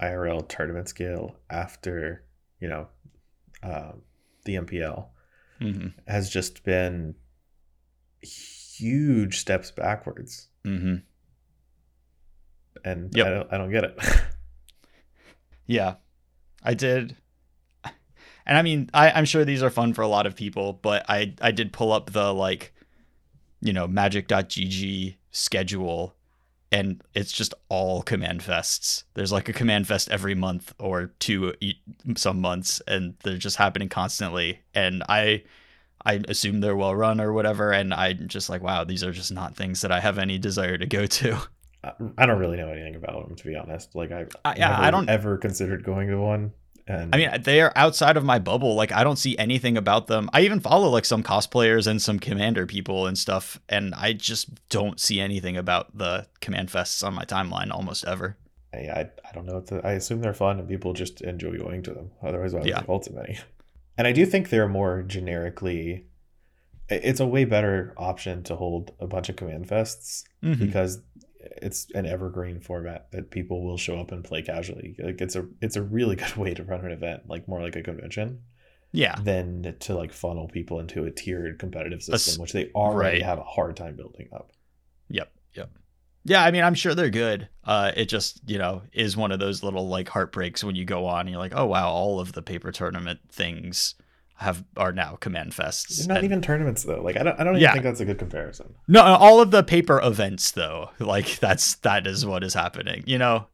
IRL 0.00 0.48
tournament 0.48 0.88
scale 0.88 1.36
after 1.50 2.24
you 2.60 2.68
know 2.68 2.88
um, 3.62 4.02
the 4.44 4.56
MPL 4.56 5.08
hmm 5.58 5.88
has 6.06 6.28
just 6.30 6.62
been 6.64 7.14
huge 8.22 9.38
steps 9.38 9.70
backwards, 9.70 10.48
hmm 10.64 10.96
and 12.84 13.14
Yep. 13.16 13.26
I 13.26 13.30
don't 13.30 13.52
I 13.52 13.58
don't 13.58 13.70
get 13.70 13.84
it. 13.84 13.98
Yeah, 15.66 15.94
I 16.62 16.74
did. 16.74 17.16
And 18.46 18.58
I 18.58 18.62
mean, 18.62 18.90
I, 18.92 19.10
I'm 19.12 19.24
sure 19.24 19.46
these 19.46 19.62
are 19.62 19.70
fun 19.70 19.94
for 19.94 20.02
a 20.02 20.06
lot 20.08 20.26
of 20.26 20.36
people, 20.36 20.74
but 20.74 21.06
I, 21.08 21.32
I 21.40 21.50
did 21.50 21.72
pull 21.72 21.90
up 21.90 22.10
the 22.12 22.34
like, 22.34 22.74
you 23.62 23.72
know, 23.72 23.86
magic.gg 23.86 25.16
schedule 25.30 26.14
and 26.74 27.00
it's 27.14 27.30
just 27.30 27.54
all 27.68 28.02
command 28.02 28.40
fests. 28.40 29.04
There's 29.14 29.30
like 29.30 29.48
a 29.48 29.52
command 29.52 29.86
fest 29.86 30.10
every 30.10 30.34
month 30.34 30.74
or 30.80 31.12
two 31.20 31.52
some 32.16 32.40
months 32.40 32.82
and 32.88 33.14
they're 33.22 33.36
just 33.36 33.56
happening 33.56 33.88
constantly. 33.88 34.58
And 34.74 35.04
I, 35.08 35.44
I 36.04 36.20
assume 36.26 36.60
they're 36.60 36.74
well 36.74 36.96
run 36.96 37.20
or 37.20 37.32
whatever. 37.32 37.70
And 37.70 37.94
I'm 37.94 38.26
just 38.26 38.50
like, 38.50 38.60
wow, 38.60 38.82
these 38.82 39.04
are 39.04 39.12
just 39.12 39.30
not 39.30 39.54
things 39.54 39.82
that 39.82 39.92
I 39.92 40.00
have 40.00 40.18
any 40.18 40.36
desire 40.36 40.76
to 40.76 40.84
go 40.84 41.06
to. 41.06 41.38
I 42.18 42.26
don't 42.26 42.40
really 42.40 42.56
know 42.56 42.70
anything 42.70 42.96
about 42.96 43.28
them 43.28 43.36
to 43.36 43.44
be 43.44 43.54
honest. 43.54 43.94
Like 43.94 44.10
I, 44.10 44.26
I, 44.44 44.56
yeah, 44.56 44.76
I 44.76 44.90
don't 44.90 45.08
ever 45.08 45.38
considered 45.38 45.84
going 45.84 46.08
to 46.08 46.16
one. 46.16 46.50
And 46.86 47.14
I 47.14 47.18
mean, 47.18 47.42
they 47.42 47.62
are 47.62 47.72
outside 47.76 48.16
of 48.16 48.24
my 48.24 48.38
bubble. 48.38 48.74
Like, 48.74 48.92
I 48.92 49.04
don't 49.04 49.16
see 49.16 49.38
anything 49.38 49.78
about 49.78 50.06
them. 50.06 50.28
I 50.34 50.42
even 50.42 50.60
follow 50.60 50.90
like 50.90 51.06
some 51.06 51.22
cosplayers 51.22 51.86
and 51.86 52.00
some 52.00 52.18
commander 52.18 52.66
people 52.66 53.06
and 53.06 53.16
stuff, 53.16 53.58
and 53.68 53.94
I 53.94 54.12
just 54.12 54.68
don't 54.68 55.00
see 55.00 55.18
anything 55.18 55.56
about 55.56 55.96
the 55.96 56.26
command 56.40 56.68
fests 56.68 57.02
on 57.06 57.14
my 57.14 57.24
timeline 57.24 57.70
almost 57.70 58.04
ever. 58.04 58.36
I, 58.74 58.78
I, 58.78 59.00
I 59.00 59.32
don't 59.32 59.46
know. 59.46 59.60
To, 59.60 59.80
I 59.86 59.92
assume 59.92 60.20
they're 60.20 60.34
fun 60.34 60.58
and 60.58 60.68
people 60.68 60.92
just 60.92 61.22
enjoy 61.22 61.56
going 61.56 61.82
to 61.84 61.94
them. 61.94 62.10
Otherwise, 62.22 62.52
why 62.52 62.60
would 62.60 62.68
yeah. 62.68 62.82
they 62.82 63.14
many? 63.14 63.38
And 63.96 64.08
I 64.08 64.12
do 64.12 64.26
think 64.26 64.48
they're 64.48 64.68
more 64.68 65.02
generically. 65.02 66.08
It's 66.88 67.20
a 67.20 67.26
way 67.26 67.44
better 67.44 67.94
option 67.96 68.42
to 68.42 68.56
hold 68.56 68.92
a 68.98 69.06
bunch 69.06 69.28
of 69.28 69.36
command 69.36 69.68
fests 69.68 70.24
mm-hmm. 70.42 70.66
because 70.66 71.00
it's 71.62 71.86
an 71.94 72.06
evergreen 72.06 72.60
format 72.60 73.10
that 73.12 73.30
people 73.30 73.64
will 73.64 73.76
show 73.76 74.00
up 74.00 74.12
and 74.12 74.24
play 74.24 74.42
casually. 74.42 74.96
Like 74.98 75.20
it's 75.20 75.36
a 75.36 75.46
it's 75.60 75.76
a 75.76 75.82
really 75.82 76.16
good 76.22 76.36
way 76.36 76.54
to 76.54 76.64
run 76.64 76.84
an 76.84 76.92
event, 76.92 77.22
like 77.28 77.48
more 77.48 77.62
like 77.62 77.76
a 77.76 77.82
convention. 77.82 78.42
Yeah. 78.92 79.16
Than 79.20 79.74
to 79.80 79.94
like 79.94 80.12
funnel 80.12 80.46
people 80.46 80.78
into 80.78 81.04
a 81.04 81.10
tiered 81.10 81.58
competitive 81.58 82.00
system, 82.00 82.40
which 82.40 82.52
they 82.52 82.70
already 82.76 83.18
right. 83.18 83.26
have 83.26 83.38
a 83.38 83.44
hard 83.44 83.76
time 83.76 83.96
building 83.96 84.28
up. 84.32 84.52
Yep. 85.08 85.32
Yep. 85.54 85.70
Yeah, 86.24 86.44
I 86.44 86.52
mean, 86.52 86.62
I'm 86.62 86.74
sure 86.74 86.94
they're 86.94 87.10
good. 87.10 87.48
Uh, 87.64 87.90
it 87.96 88.08
just, 88.08 88.40
you 88.48 88.56
know, 88.56 88.82
is 88.92 89.16
one 89.16 89.32
of 89.32 89.40
those 89.40 89.64
little 89.64 89.88
like 89.88 90.08
heartbreaks 90.08 90.62
when 90.62 90.76
you 90.76 90.84
go 90.84 91.06
on 91.06 91.22
and 91.22 91.30
you're 91.30 91.40
like, 91.40 91.54
oh 91.56 91.66
wow, 91.66 91.90
all 91.90 92.20
of 92.20 92.32
the 92.34 92.42
paper 92.42 92.70
tournament 92.70 93.18
things 93.32 93.96
have 94.44 94.64
are 94.76 94.92
now 94.92 95.16
command 95.16 95.52
fests. 95.52 95.98
They're 95.98 96.08
not 96.08 96.18
and, 96.18 96.24
even 96.24 96.42
tournaments 96.42 96.84
though. 96.84 97.02
Like 97.02 97.16
I 97.16 97.22
don't 97.22 97.38
I 97.40 97.44
don't 97.44 97.54
even 97.54 97.62
yeah. 97.62 97.72
think 97.72 97.84
that's 97.84 98.00
a 98.00 98.04
good 98.04 98.18
comparison. 98.18 98.74
No, 98.86 99.02
all 99.02 99.40
of 99.40 99.50
the 99.50 99.62
paper 99.62 100.00
events 100.02 100.52
though, 100.52 100.90
like 100.98 101.38
that's 101.40 101.76
that 101.76 102.06
is 102.06 102.24
what 102.24 102.44
is 102.44 102.54
happening. 102.54 103.02
You 103.06 103.18
know, 103.18 103.46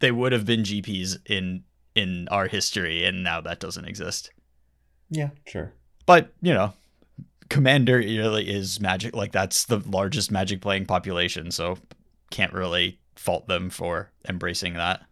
they 0.00 0.10
would 0.10 0.32
have 0.32 0.44
been 0.44 0.62
GPs 0.62 1.18
in 1.26 1.64
in 1.94 2.28
our 2.28 2.46
history 2.46 3.04
and 3.04 3.22
now 3.22 3.40
that 3.40 3.60
doesn't 3.60 3.84
exist. 3.84 4.30
Yeah, 5.10 5.30
sure. 5.46 5.72
But, 6.06 6.32
you 6.40 6.54
know, 6.54 6.72
Commander 7.48 7.96
really 7.96 8.48
is 8.48 8.80
magic 8.80 9.16
like 9.16 9.32
that's 9.32 9.64
the 9.64 9.78
largest 9.78 10.30
magic 10.30 10.60
playing 10.60 10.86
population, 10.86 11.50
so 11.50 11.78
can't 12.30 12.52
really 12.52 12.98
fault 13.16 13.48
them 13.48 13.70
for 13.70 14.10
embracing 14.28 14.74
that. 14.74 15.02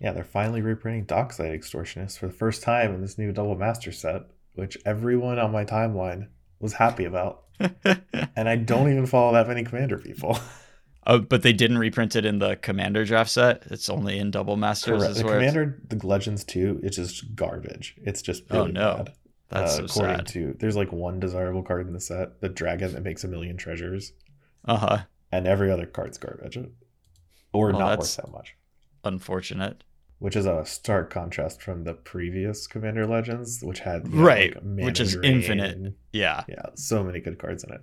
Yeah, 0.00 0.12
they're 0.12 0.24
finally 0.24 0.60
reprinting 0.60 1.04
Dockside 1.04 1.58
Extortionist 1.58 2.18
for 2.18 2.26
the 2.26 2.32
first 2.32 2.62
time 2.62 2.92
in 2.92 3.00
this 3.00 3.16
new 3.16 3.30
double 3.30 3.54
master 3.54 3.92
set 3.92 4.22
which 4.54 4.76
everyone 4.84 5.38
on 5.38 5.52
my 5.52 5.64
timeline 5.64 6.28
was 6.60 6.74
happy 6.74 7.04
about. 7.04 7.44
and 7.84 8.48
I 8.48 8.56
don't 8.56 8.90
even 8.90 9.06
follow 9.06 9.32
that 9.32 9.48
many 9.48 9.64
commander 9.64 9.98
people. 9.98 10.38
Oh, 11.04 11.18
but 11.18 11.42
they 11.42 11.52
didn't 11.52 11.78
reprint 11.78 12.14
it 12.14 12.24
in 12.24 12.38
the 12.38 12.54
commander 12.54 13.04
draft 13.04 13.30
set. 13.30 13.64
It's 13.70 13.90
only 13.90 14.20
in 14.20 14.30
double 14.30 14.56
masters. 14.56 15.16
The 15.16 15.24
commander, 15.24 15.82
the 15.88 16.06
legends 16.06 16.44
too. 16.44 16.78
It's 16.84 16.96
just 16.96 17.34
garbage. 17.34 17.96
It's 18.04 18.22
just 18.22 18.44
oh, 18.52 18.58
really 18.58 18.70
oh 18.70 18.72
no, 18.72 18.96
bad. 18.98 19.12
that's 19.48 19.72
uh, 19.72 19.76
so 19.78 19.84
according 19.86 20.16
sad. 20.18 20.26
to 20.28 20.56
there's 20.60 20.76
like 20.76 20.92
one 20.92 21.18
desirable 21.18 21.64
card 21.64 21.88
in 21.88 21.92
the 21.92 21.98
set, 21.98 22.40
the 22.40 22.48
dragon 22.48 22.92
that 22.92 23.02
makes 23.02 23.24
a 23.24 23.28
million 23.28 23.56
treasures. 23.56 24.12
Uh 24.64 24.76
huh. 24.76 24.98
And 25.32 25.48
every 25.48 25.72
other 25.72 25.86
card's 25.86 26.18
garbage, 26.18 26.56
or 27.52 27.70
well, 27.70 27.80
not 27.80 27.98
worth 27.98 28.14
that 28.14 28.30
much. 28.30 28.54
Unfortunate 29.02 29.82
which 30.22 30.36
is 30.36 30.46
a 30.46 30.64
stark 30.64 31.10
contrast 31.10 31.60
from 31.60 31.82
the 31.82 31.94
previous 31.94 32.68
Commander 32.68 33.08
Legends, 33.08 33.60
which 33.60 33.80
had 33.80 34.14
right, 34.14 34.54
know, 34.64 34.76
like 34.76 34.84
which 34.84 35.00
is 35.00 35.16
infinite. 35.16 35.76
And, 35.76 35.94
yeah, 36.12 36.44
yeah, 36.48 36.66
so 36.76 37.02
many 37.02 37.18
good 37.18 37.40
cards 37.40 37.64
in 37.64 37.72
it. 37.72 37.80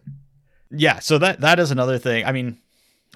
Yeah, 0.71 0.99
so 0.99 1.17
that 1.17 1.41
that 1.41 1.59
is 1.59 1.69
another 1.69 1.97
thing. 1.97 2.23
I 2.23 2.31
mean, 2.31 2.57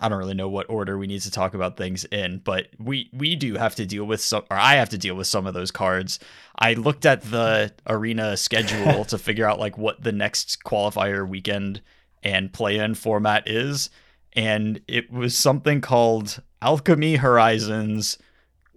I 0.01 0.09
don't 0.09 0.17
really 0.17 0.33
know 0.33 0.49
what 0.49 0.69
order 0.69 0.97
we 0.97 1.07
need 1.07 1.21
to 1.21 1.31
talk 1.31 1.53
about 1.53 1.77
things 1.77 2.03
in, 2.03 2.39
but 2.39 2.67
we 2.77 3.09
we 3.13 3.37
do 3.37 3.55
have 3.55 3.75
to 3.75 3.85
deal 3.85 4.03
with 4.03 4.19
some, 4.19 4.43
or 4.51 4.57
I 4.57 4.75
have 4.75 4.89
to 4.89 4.97
deal 4.97 5.15
with 5.15 5.27
some 5.27 5.47
of 5.47 5.53
those 5.53 5.71
cards. 5.71 6.19
I 6.59 6.73
looked 6.73 7.05
at 7.05 7.21
the 7.21 7.71
arena 7.87 8.35
schedule 8.35 9.05
to 9.05 9.17
figure 9.17 9.47
out 9.47 9.57
like 9.57 9.77
what 9.77 10.03
the 10.03 10.11
next 10.11 10.63
qualifier 10.65 11.25
weekend 11.25 11.81
and 12.23 12.51
play-in 12.51 12.95
format 12.95 13.49
is, 13.49 13.89
and 14.33 14.81
it 14.85 15.09
was 15.09 15.37
something 15.37 15.79
called 15.79 16.41
Alchemy 16.61 17.15
Horizons 17.15 18.17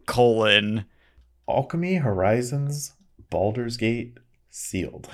colon 0.06 0.86
Alchemy 1.48 1.96
Horizons 1.96 2.94
Baldur's 3.30 3.76
Gate 3.76 4.18
sealed. 4.50 5.08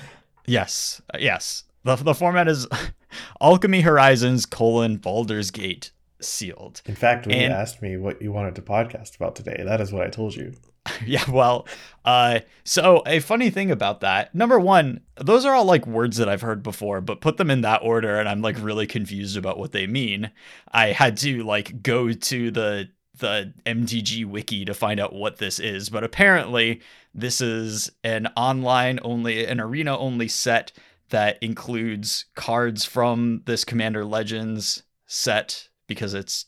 Yes, 0.47 1.03
yes. 1.19 1.65
The, 1.85 1.97
the 1.97 2.15
format 2.15 2.49
is 2.49 2.67
Alchemy 3.41 3.83
Horizons 3.83 4.47
colon 4.47 4.97
Baldur's 4.97 5.51
Gate 5.51 5.91
sealed. 6.21 6.83
In 6.87 6.95
fact, 6.95 7.27
when 7.27 7.37
and, 7.37 7.53
you 7.53 7.59
asked 7.59 7.83
me 7.83 7.97
what 7.97 8.23
you 8.23 8.33
wanted 8.33 8.55
to 8.57 8.63
podcast 8.63 9.17
about 9.17 9.37
today, 9.37 9.63
that 9.65 9.81
is 9.81 9.93
what 9.93 10.07
I 10.07 10.11
told 10.11 10.35
you. 10.35 10.53
Yeah, 11.07 11.29
well, 11.31 11.67
uh, 12.05 12.41
so 12.65 13.03
a 13.07 13.21
funny 13.21 13.51
thing 13.51 13.71
about 13.71 14.01
that, 14.01 14.35
number 14.35 14.59
one, 14.59 15.01
those 15.17 15.45
are 15.45 15.55
all 15.55 15.65
like 15.65 15.87
words 15.87 16.17
that 16.17 16.29
I've 16.29 16.43
heard 16.43 16.63
before, 16.63 17.01
but 17.01 17.21
put 17.21 17.37
them 17.37 17.51
in 17.51 17.61
that 17.61 17.83
order, 17.83 18.19
and 18.19 18.29
I'm 18.29 18.43
like 18.43 18.57
really 18.61 18.87
confused 18.87 19.37
about 19.37 19.59
what 19.59 19.71
they 19.71 19.87
mean. 19.87 20.31
I 20.73 20.89
had 20.89 21.17
to 21.19 21.45
like 21.45 21.83
go 21.83 22.13
to 22.13 22.51
the 22.51 22.89
the 23.23 23.55
MTG 23.65 24.27
wiki 24.27 24.67
to 24.67 24.75
find 24.75 25.01
out 25.01 25.15
what 25.15 25.39
this 25.39 25.59
is, 25.59 25.89
but 25.89 26.05
apparently 26.05 26.83
this 27.15 27.41
is 27.41 27.91
an 28.05 28.27
online 28.37 28.99
only, 29.03 29.47
an 29.47 29.61
arena 29.61 29.97
only 29.97 30.29
set 30.29 30.73
that 31.09 31.39
includes 31.43 32.27
cards 32.35 32.85
from 32.85 33.41
this 33.47 33.65
Commander 33.65 34.05
Legends 34.05 34.83
set 35.07 35.69
because 35.87 36.13
it's 36.13 36.47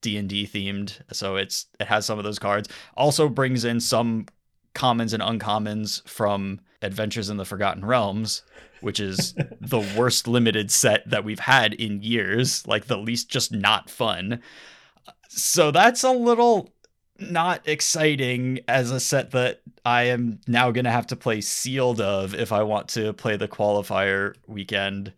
D&D 0.00 0.46
themed. 0.46 1.00
So 1.12 1.36
it's 1.36 1.66
it 1.80 1.86
has 1.86 2.06
some 2.06 2.18
of 2.18 2.24
those 2.24 2.38
cards. 2.38 2.68
Also 2.96 3.28
brings 3.28 3.64
in 3.64 3.80
some 3.80 4.26
commons 4.74 5.12
and 5.12 5.22
uncommons 5.22 6.06
from 6.08 6.60
Adventures 6.82 7.30
in 7.30 7.38
the 7.38 7.44
Forgotten 7.44 7.84
Realms, 7.84 8.42
which 8.82 9.00
is 9.00 9.34
the 9.60 9.86
worst 9.96 10.28
limited 10.28 10.70
set 10.70 11.08
that 11.08 11.24
we've 11.24 11.40
had 11.40 11.72
in 11.74 12.02
years, 12.02 12.66
like 12.66 12.86
the 12.86 12.98
least 12.98 13.30
just 13.30 13.52
not 13.52 13.88
fun. 13.88 14.40
So 15.36 15.70
that's 15.70 16.04
a 16.04 16.12
little 16.12 16.70
not 17.18 17.68
exciting 17.68 18.60
as 18.68 18.90
a 18.90 19.00
set 19.00 19.32
that 19.32 19.62
I 19.84 20.04
am 20.04 20.40
now 20.46 20.70
going 20.70 20.84
to 20.84 20.90
have 20.90 21.08
to 21.08 21.16
play 21.16 21.40
sealed 21.40 22.00
of 22.00 22.34
if 22.34 22.52
I 22.52 22.62
want 22.62 22.88
to 22.90 23.12
play 23.12 23.36
the 23.36 23.48
qualifier 23.48 24.34
weekend. 24.46 25.12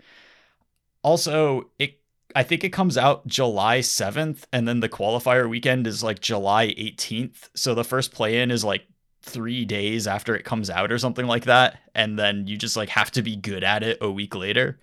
Also, 1.02 1.70
it 1.78 2.00
I 2.34 2.42
think 2.42 2.64
it 2.64 2.70
comes 2.72 2.98
out 2.98 3.26
July 3.26 3.78
7th 3.78 4.44
and 4.52 4.68
then 4.68 4.80
the 4.80 4.88
qualifier 4.88 5.48
weekend 5.48 5.86
is 5.86 6.02
like 6.02 6.20
July 6.20 6.68
18th. 6.68 7.48
So 7.54 7.74
the 7.74 7.84
first 7.84 8.12
play 8.12 8.40
in 8.40 8.50
is 8.50 8.64
like 8.64 8.86
3 9.22 9.64
days 9.64 10.06
after 10.06 10.34
it 10.36 10.44
comes 10.44 10.68
out 10.68 10.92
or 10.92 10.98
something 10.98 11.26
like 11.26 11.44
that 11.44 11.78
and 11.94 12.18
then 12.18 12.46
you 12.46 12.56
just 12.56 12.76
like 12.76 12.90
have 12.90 13.10
to 13.12 13.22
be 13.22 13.36
good 13.36 13.64
at 13.64 13.82
it 13.82 13.98
a 14.00 14.10
week 14.10 14.34
later, 14.34 14.78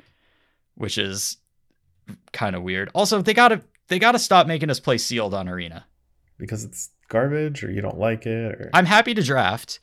which 0.75 0.97
is 0.97 1.37
kind 2.31 2.55
of 2.55 2.63
weird. 2.63 2.89
Also, 2.93 3.21
they 3.21 3.33
got 3.33 3.49
to 3.49 3.61
they 3.87 3.99
got 3.99 4.13
to 4.13 4.19
stop 4.19 4.47
making 4.47 4.69
us 4.69 4.79
play 4.79 4.97
sealed 4.97 5.33
on 5.33 5.47
arena 5.47 5.85
because 6.37 6.63
it's 6.63 6.89
garbage 7.09 7.63
or 7.63 7.71
you 7.71 7.81
don't 7.81 7.99
like 7.99 8.25
it 8.25 8.53
or 8.55 8.69
I'm 8.73 8.85
happy 8.85 9.13
to 9.13 9.23
draft, 9.23 9.79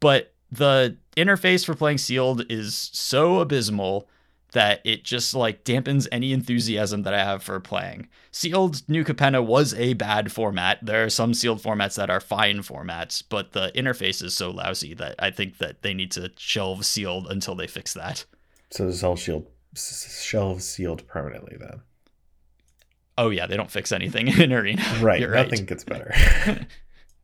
but 0.00 0.34
the 0.50 0.96
interface 1.16 1.64
for 1.64 1.74
playing 1.74 1.98
sealed 1.98 2.50
is 2.50 2.90
so 2.92 3.40
abysmal 3.40 4.08
that 4.52 4.80
it 4.84 5.04
just 5.04 5.34
like 5.34 5.64
dampens 5.64 6.06
any 6.10 6.32
enthusiasm 6.32 7.02
that 7.02 7.12
I 7.12 7.18
have 7.18 7.42
for 7.42 7.60
playing. 7.60 8.08
Sealed 8.30 8.82
New 8.88 9.04
Capenna 9.04 9.44
was 9.44 9.74
a 9.74 9.94
bad 9.94 10.32
format. 10.32 10.78
There 10.82 11.04
are 11.04 11.10
some 11.10 11.34
sealed 11.34 11.62
formats 11.62 11.96
that 11.96 12.10
are 12.10 12.20
fine 12.20 12.58
formats, 12.58 13.22
but 13.28 13.52
the 13.52 13.72
interface 13.74 14.22
is 14.22 14.34
so 14.34 14.50
lousy 14.50 14.94
that 14.94 15.16
I 15.18 15.30
think 15.30 15.58
that 15.58 15.82
they 15.82 15.92
need 15.92 16.10
to 16.12 16.32
shelve 16.38 16.86
sealed 16.86 17.26
until 17.26 17.54
they 17.54 17.66
fix 17.66 17.92
that. 17.94 18.24
So 18.70 18.90
all 19.02 19.16
shield 19.16 19.46
shelve 19.74 20.62
sealed 20.62 21.06
permanently 21.06 21.56
then. 21.58 21.82
Oh 23.18 23.30
yeah, 23.30 23.46
they 23.46 23.56
don't 23.56 23.70
fix 23.70 23.92
anything 23.92 24.28
in 24.40 24.52
arena. 24.52 24.82
Right. 25.00 25.20
You're 25.20 25.34
nothing 25.34 25.60
right. 25.60 25.66
gets 25.66 25.84
better. 25.84 26.14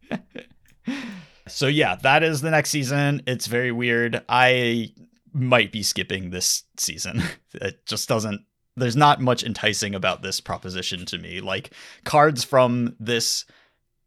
so 1.49 1.67
yeah, 1.67 1.97
that 1.97 2.23
is 2.23 2.41
the 2.41 2.51
next 2.51 2.71
season. 2.71 3.23
It's 3.27 3.47
very 3.47 3.73
weird. 3.73 4.23
I 4.29 4.93
might 5.33 5.73
be 5.73 5.83
skipping 5.83 6.31
this 6.31 6.65
season. 6.77 7.23
It 7.55 7.85
just 7.87 8.09
doesn't 8.09 8.45
there's 8.77 8.97
not 8.97 9.21
much 9.21 9.45
enticing 9.45 9.95
about 9.95 10.23
this 10.23 10.41
proposition 10.41 11.05
to 11.07 11.19
me. 11.19 11.41
Like 11.41 11.73
cards 12.05 12.43
from 12.45 12.97
this 12.99 13.45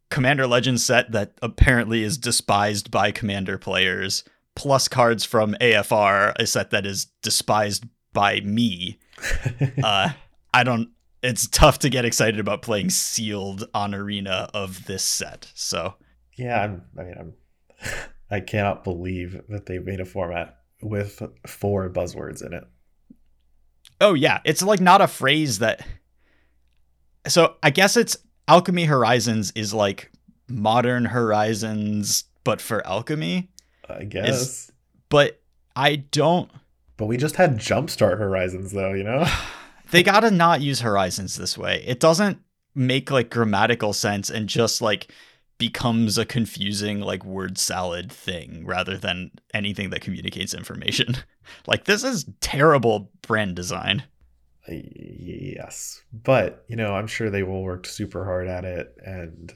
Commander 0.10 0.48
Legends 0.48 0.84
set 0.84 1.12
that 1.12 1.34
apparently 1.42 2.04
is 2.04 2.18
despised 2.18 2.90
by 2.92 3.12
Commander 3.12 3.58
players, 3.58 4.24
plus 4.56 4.88
cards 4.88 5.24
from 5.24 5.56
AFR, 5.62 6.34
a 6.40 6.48
set 6.48 6.72
that 6.72 6.86
is 6.86 7.06
despised 7.22 7.86
by 8.14 8.40
me. 8.42 8.98
uh, 9.84 10.10
I 10.54 10.64
don't 10.64 10.90
it's 11.26 11.48
tough 11.48 11.80
to 11.80 11.90
get 11.90 12.06
excited 12.06 12.40
about 12.40 12.62
playing 12.62 12.92
sealed 12.92 13.68
on 13.74 13.96
arena 13.96 14.48
of 14.54 14.86
this 14.86 15.04
set. 15.04 15.52
So 15.56 15.96
yeah, 16.36 16.62
I'm, 16.62 16.84
I 16.98 17.04
mean, 17.04 17.16
I'm, 17.20 17.34
I 18.32 18.40
cannot 18.40 18.84
believe 18.84 19.42
that 19.50 19.66
they 19.66 19.80
made 19.80 20.00
a 20.00 20.06
format 20.06 20.58
with 20.82 21.22
four 21.48 21.90
buzzwords 21.90 22.46
in 22.46 22.54
it. 22.54 22.64
Oh 24.00 24.14
yeah, 24.14 24.40
it's 24.46 24.62
like 24.62 24.80
not 24.80 25.02
a 25.02 25.08
phrase 25.08 25.60
that. 25.60 25.86
So 27.28 27.56
I 27.64 27.72
guess 27.72 27.98
it's 27.98 28.18
Alchemy 28.48 28.86
Horizons 28.86 29.52
is 29.56 29.74
like 29.74 30.12
modern 30.48 31.06
Horizons, 31.06 32.26
but 32.44 32.62
for 32.62 32.86
alchemy. 32.86 33.50
I 33.90 34.04
guess. 34.04 34.72
But 35.10 35.42
I 35.76 35.96
don't. 35.96 36.52
But 36.98 37.08
we 37.08 37.18
just 37.18 37.36
had 37.36 37.58
Jumpstart 37.58 38.20
Horizons, 38.20 38.72
though. 38.72 38.94
You 38.94 39.04
know. 39.04 39.28
they 39.92 40.04
gotta 40.04 40.32
not 40.32 40.62
use 40.62 40.82
Horizons 40.82 41.36
this 41.36 41.58
way. 41.58 41.84
It 41.86 42.00
doesn't 42.00 42.40
make 42.74 43.10
like 43.12 43.30
grammatical 43.30 43.94
sense 43.94 44.30
and 44.30 44.50
just 44.50 44.82
like 44.82 45.12
becomes 45.58 46.18
a 46.18 46.26
confusing 46.26 47.00
like 47.00 47.24
word 47.24 47.58
salad 47.58 48.12
thing 48.12 48.66
rather 48.66 48.98
than 48.98 49.32
anything 49.54 49.90
that 49.90 50.02
communicates 50.02 50.54
information. 50.54 51.16
like 51.68 51.86
this 51.86 52.04
is 52.04 52.26
terrible 52.42 53.12
brand 53.22 53.56
design. 53.56 54.04
Uh, 54.68 54.74
yes, 54.74 56.02
but 56.12 56.66
you 56.68 56.76
know, 56.76 56.96
I'm 56.96 57.08
sure 57.08 57.30
they 57.30 57.44
will 57.44 57.64
work 57.64 57.86
super 57.86 58.26
hard 58.26 58.48
at 58.48 58.66
it. 58.66 58.96
And 59.06 59.54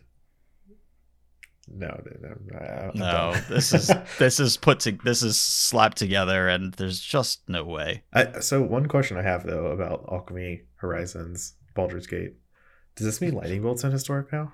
no, 1.71 2.01
no, 2.21 2.91
no 2.93 3.33
this 3.49 3.73
is 3.73 3.91
this 4.19 4.39
is 4.39 4.57
put 4.57 4.79
to 4.81 4.91
this 5.03 5.23
is 5.23 5.37
slapped 5.37 5.97
together, 5.97 6.47
and 6.47 6.73
there's 6.73 6.99
just 6.99 7.47
no 7.47 7.63
way. 7.63 8.03
I, 8.13 8.39
so 8.39 8.61
one 8.61 8.87
question 8.87 9.17
I 9.17 9.23
have 9.23 9.45
though 9.45 9.67
about 9.67 10.05
Alchemy 10.11 10.61
Horizons 10.75 11.53
Baldur's 11.75 12.07
Gate, 12.07 12.35
does 12.95 13.05
this 13.05 13.21
mean 13.21 13.33
lightning 13.33 13.61
bolts 13.61 13.83
in 13.83 13.91
historic 13.91 14.31
now? 14.31 14.53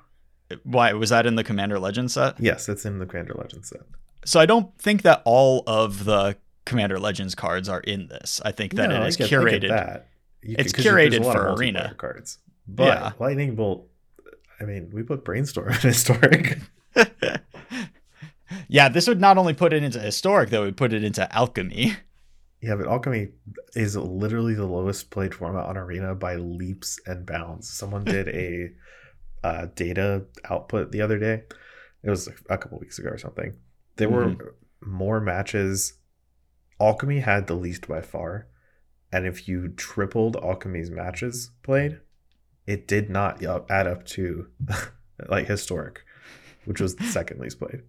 Why 0.63 0.93
was 0.93 1.09
that 1.09 1.25
in 1.25 1.35
the 1.35 1.43
Commander 1.43 1.79
Legend 1.79 2.11
set? 2.11 2.39
Yes, 2.39 2.69
it's 2.69 2.85
in 2.85 2.99
the 2.99 3.05
Commander 3.05 3.33
Legend 3.33 3.65
set. 3.65 3.81
So 4.25 4.39
I 4.39 4.45
don't 4.45 4.77
think 4.77 5.01
that 5.03 5.21
all 5.25 5.63
of 5.65 6.05
the 6.05 6.37
Commander 6.65 6.99
Legends 6.99 7.35
cards 7.35 7.69
are 7.69 7.79
in 7.79 8.07
this. 8.07 8.41
I 8.43 8.51
think 8.51 8.73
that 8.73 8.89
no, 8.89 9.03
it 9.03 9.07
is 9.07 9.17
get, 9.17 9.29
curated. 9.29 9.69
That. 9.69 10.09
You, 10.41 10.55
it's 10.59 10.73
curated 10.73 11.23
for 11.23 11.53
arena 11.53 11.95
cards. 11.97 12.39
But 12.67 12.87
yeah. 12.87 13.11
lightning 13.19 13.55
bolt. 13.55 13.87
I 14.59 14.63
mean, 14.63 14.89
we 14.93 15.03
put 15.03 15.23
brainstorm 15.23 15.69
in 15.73 15.79
historic. 15.79 16.59
yeah, 18.67 18.89
this 18.89 19.07
would 19.07 19.21
not 19.21 19.37
only 19.37 19.53
put 19.53 19.73
it 19.73 19.83
into 19.83 19.99
historic, 19.99 20.49
though, 20.49 20.63
it 20.63 20.65
would 20.65 20.77
put 20.77 20.93
it 20.93 21.03
into 21.03 21.33
alchemy. 21.35 21.95
Yeah, 22.61 22.75
but 22.75 22.87
alchemy 22.87 23.29
is 23.75 23.95
literally 23.95 24.55
the 24.55 24.65
lowest 24.65 25.11
played 25.11 25.35
format 25.35 25.65
on 25.65 25.77
arena 25.77 26.15
by 26.15 26.35
leaps 26.35 26.99
and 27.05 27.25
bounds. 27.25 27.69
Someone 27.69 28.03
did 28.05 28.27
a 28.29 28.69
uh, 29.43 29.67
data 29.75 30.25
output 30.49 30.91
the 30.91 31.01
other 31.01 31.19
day. 31.19 31.43
It 32.03 32.09
was 32.09 32.27
a 32.49 32.57
couple 32.57 32.79
weeks 32.79 32.99
ago 32.99 33.09
or 33.09 33.17
something. 33.17 33.55
There 33.97 34.09
mm-hmm. 34.09 34.37
were 34.37 34.55
more 34.81 35.19
matches. 35.19 35.93
Alchemy 36.79 37.19
had 37.19 37.47
the 37.47 37.55
least 37.55 37.87
by 37.87 38.01
far, 38.01 38.47
and 39.11 39.25
if 39.25 39.47
you 39.47 39.69
tripled 39.69 40.35
Alchemy's 40.35 40.91
matches 40.91 41.51
played, 41.63 41.99
it 42.67 42.87
did 42.87 43.09
not 43.09 43.43
add 43.69 43.87
up 43.87 44.05
to 44.07 44.47
like 45.29 45.47
historic, 45.47 46.03
which 46.65 46.81
was 46.81 46.95
the 46.95 47.05
second 47.05 47.39
least 47.39 47.59
played. 47.59 47.81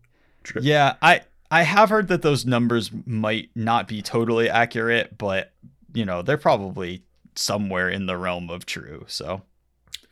Yeah, 0.60 0.94
I 1.02 1.22
I 1.50 1.62
have 1.62 1.90
heard 1.90 2.08
that 2.08 2.22
those 2.22 2.46
numbers 2.46 2.90
might 3.04 3.50
not 3.54 3.88
be 3.88 4.02
totally 4.02 4.48
accurate, 4.48 5.18
but 5.18 5.52
you 5.92 6.04
know 6.04 6.22
they're 6.22 6.38
probably 6.38 7.02
somewhere 7.34 7.88
in 7.88 8.06
the 8.06 8.16
realm 8.16 8.50
of 8.50 8.66
true. 8.66 9.04
So 9.08 9.42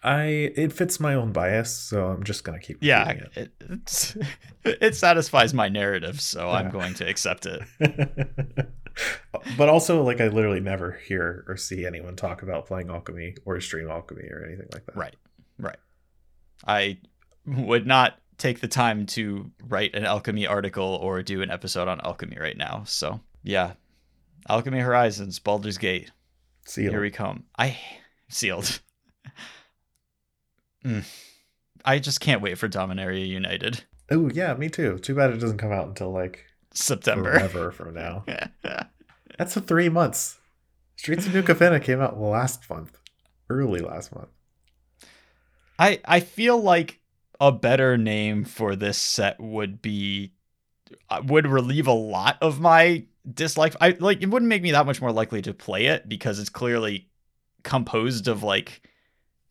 I 0.04 0.52
it 0.54 0.72
fits 0.72 1.00
my 1.00 1.14
own 1.14 1.32
bias, 1.32 1.74
so 1.74 2.08
I'm 2.08 2.24
just 2.24 2.44
gonna 2.44 2.60
keep. 2.60 2.78
Yeah, 2.82 3.08
it, 3.34 3.52
it, 3.60 4.16
it 4.64 4.94
satisfies 4.96 5.54
my 5.54 5.68
narrative, 5.70 6.20
so 6.20 6.46
yeah. 6.46 6.52
I'm 6.52 6.70
going 6.70 6.92
to 6.94 7.08
accept 7.08 7.46
it. 7.46 7.62
but 9.56 9.68
also, 9.70 10.02
like, 10.02 10.20
I 10.20 10.28
literally 10.28 10.60
never 10.60 10.92
hear 10.92 11.44
or 11.48 11.56
see 11.56 11.86
anyone 11.86 12.16
talk 12.16 12.42
about 12.42 12.66
playing 12.66 12.90
alchemy 12.90 13.36
or 13.46 13.58
stream 13.62 13.90
alchemy 13.90 14.24
or 14.30 14.44
anything 14.44 14.68
like 14.72 14.84
that. 14.84 14.96
Right, 14.96 15.16
right. 15.58 15.78
I 16.66 16.98
would 17.46 17.86
not 17.86 18.18
take 18.38 18.60
the 18.60 18.68
time 18.68 19.06
to 19.06 19.50
write 19.62 19.94
an 19.94 20.04
alchemy 20.04 20.46
article 20.46 20.98
or 21.00 21.22
do 21.22 21.42
an 21.42 21.50
episode 21.50 21.88
on 21.88 22.00
alchemy 22.00 22.36
right 22.38 22.56
now. 22.56 22.82
So 22.86 23.20
yeah, 23.42 23.74
Alchemy 24.48 24.80
Horizons, 24.80 25.38
Baldur's 25.38 25.78
Gate. 25.78 26.10
Sealed. 26.66 26.92
Here 26.92 27.00
we 27.00 27.10
come. 27.10 27.44
I 27.58 27.78
sealed. 28.28 28.80
Mm. 30.84 31.02
I 31.82 31.98
just 31.98 32.20
can't 32.20 32.42
wait 32.42 32.58
for 32.58 32.68
Dominaria 32.68 33.26
United. 33.26 33.84
Oh 34.10 34.28
yeah, 34.28 34.52
me 34.52 34.68
too. 34.68 34.98
Too 34.98 35.14
bad 35.14 35.30
it 35.30 35.38
doesn't 35.38 35.56
come 35.56 35.72
out 35.72 35.88
until 35.88 36.12
like 36.12 36.44
September. 36.74 37.32
Forever 37.32 37.70
from 37.70 37.94
now. 37.94 38.24
That's 39.38 39.58
three 39.60 39.88
months. 39.88 40.38
Streets 40.96 41.26
of 41.26 41.34
New 41.34 41.42
Capenna 41.42 41.82
came 41.82 42.00
out 42.00 42.20
last 42.20 42.68
month, 42.68 42.98
early 43.48 43.80
last 43.80 44.14
month. 44.14 44.28
I 45.78 46.00
I 46.04 46.20
feel 46.20 46.60
like 46.60 47.00
a 47.40 47.52
better 47.52 47.96
name 47.96 48.44
for 48.44 48.76
this 48.76 48.98
set 48.98 49.40
would 49.40 49.82
be 49.82 50.32
uh, 51.10 51.22
would 51.24 51.46
relieve 51.46 51.86
a 51.86 51.92
lot 51.92 52.38
of 52.40 52.60
my 52.60 53.04
dislike. 53.32 53.74
I 53.80 53.96
like 53.98 54.22
it 54.22 54.30
wouldn't 54.30 54.48
make 54.48 54.62
me 54.62 54.72
that 54.72 54.86
much 54.86 55.00
more 55.00 55.12
likely 55.12 55.42
to 55.42 55.54
play 55.54 55.86
it 55.86 56.08
because 56.08 56.38
it's 56.38 56.50
clearly 56.50 57.08
composed 57.62 58.28
of 58.28 58.42
like 58.42 58.82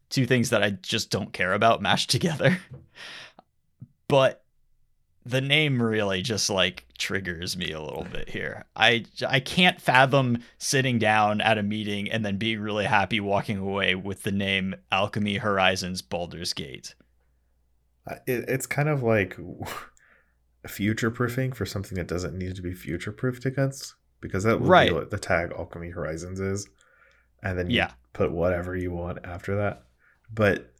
two 0.09 0.25
things 0.25 0.51
that 0.51 0.63
I 0.63 0.71
just 0.71 1.09
don't 1.09 1.33
care 1.33 1.53
about 1.53 1.81
mashed 1.81 2.09
together. 2.09 2.59
but 4.07 4.43
the 5.25 5.41
name 5.41 5.81
really 5.81 6.21
just 6.21 6.49
like 6.49 6.85
triggers 6.97 7.55
me 7.55 7.71
a 7.71 7.81
little 7.81 8.05
bit 8.11 8.29
here. 8.29 8.65
I 8.75 9.05
I 9.27 9.39
can't 9.39 9.81
fathom 9.81 10.39
sitting 10.57 10.99
down 10.99 11.41
at 11.41 11.57
a 11.57 11.63
meeting 11.63 12.11
and 12.11 12.25
then 12.25 12.37
being 12.37 12.59
really 12.59 12.85
happy 12.85 13.19
walking 13.19 13.57
away 13.57 13.95
with 13.95 14.23
the 14.23 14.31
name 14.31 14.75
Alchemy 14.91 15.37
Horizons 15.37 16.01
Baldur's 16.01 16.53
Gate. 16.53 16.93
It, 18.27 18.45
it's 18.47 18.65
kind 18.65 18.89
of 18.89 19.03
like 19.03 19.37
future 20.67 21.11
proofing 21.11 21.53
for 21.53 21.65
something 21.65 21.97
that 21.97 22.07
doesn't 22.07 22.37
need 22.37 22.55
to 22.55 22.61
be 22.61 22.73
future 22.73 23.11
proofed 23.11 23.45
against 23.45 23.95
because 24.21 24.43
that 24.43 24.59
would 24.59 24.69
right. 24.69 24.89
be 24.89 24.95
what 24.95 25.11
the 25.11 25.19
tag 25.19 25.51
Alchemy 25.57 25.89
Horizons 25.89 26.39
is, 26.39 26.67
and 27.41 27.57
then 27.57 27.69
you 27.69 27.77
yeah. 27.77 27.91
put 28.13 28.31
whatever 28.31 28.75
you 28.75 28.91
want 28.91 29.19
after 29.25 29.55
that. 29.57 29.83
But 30.33 30.73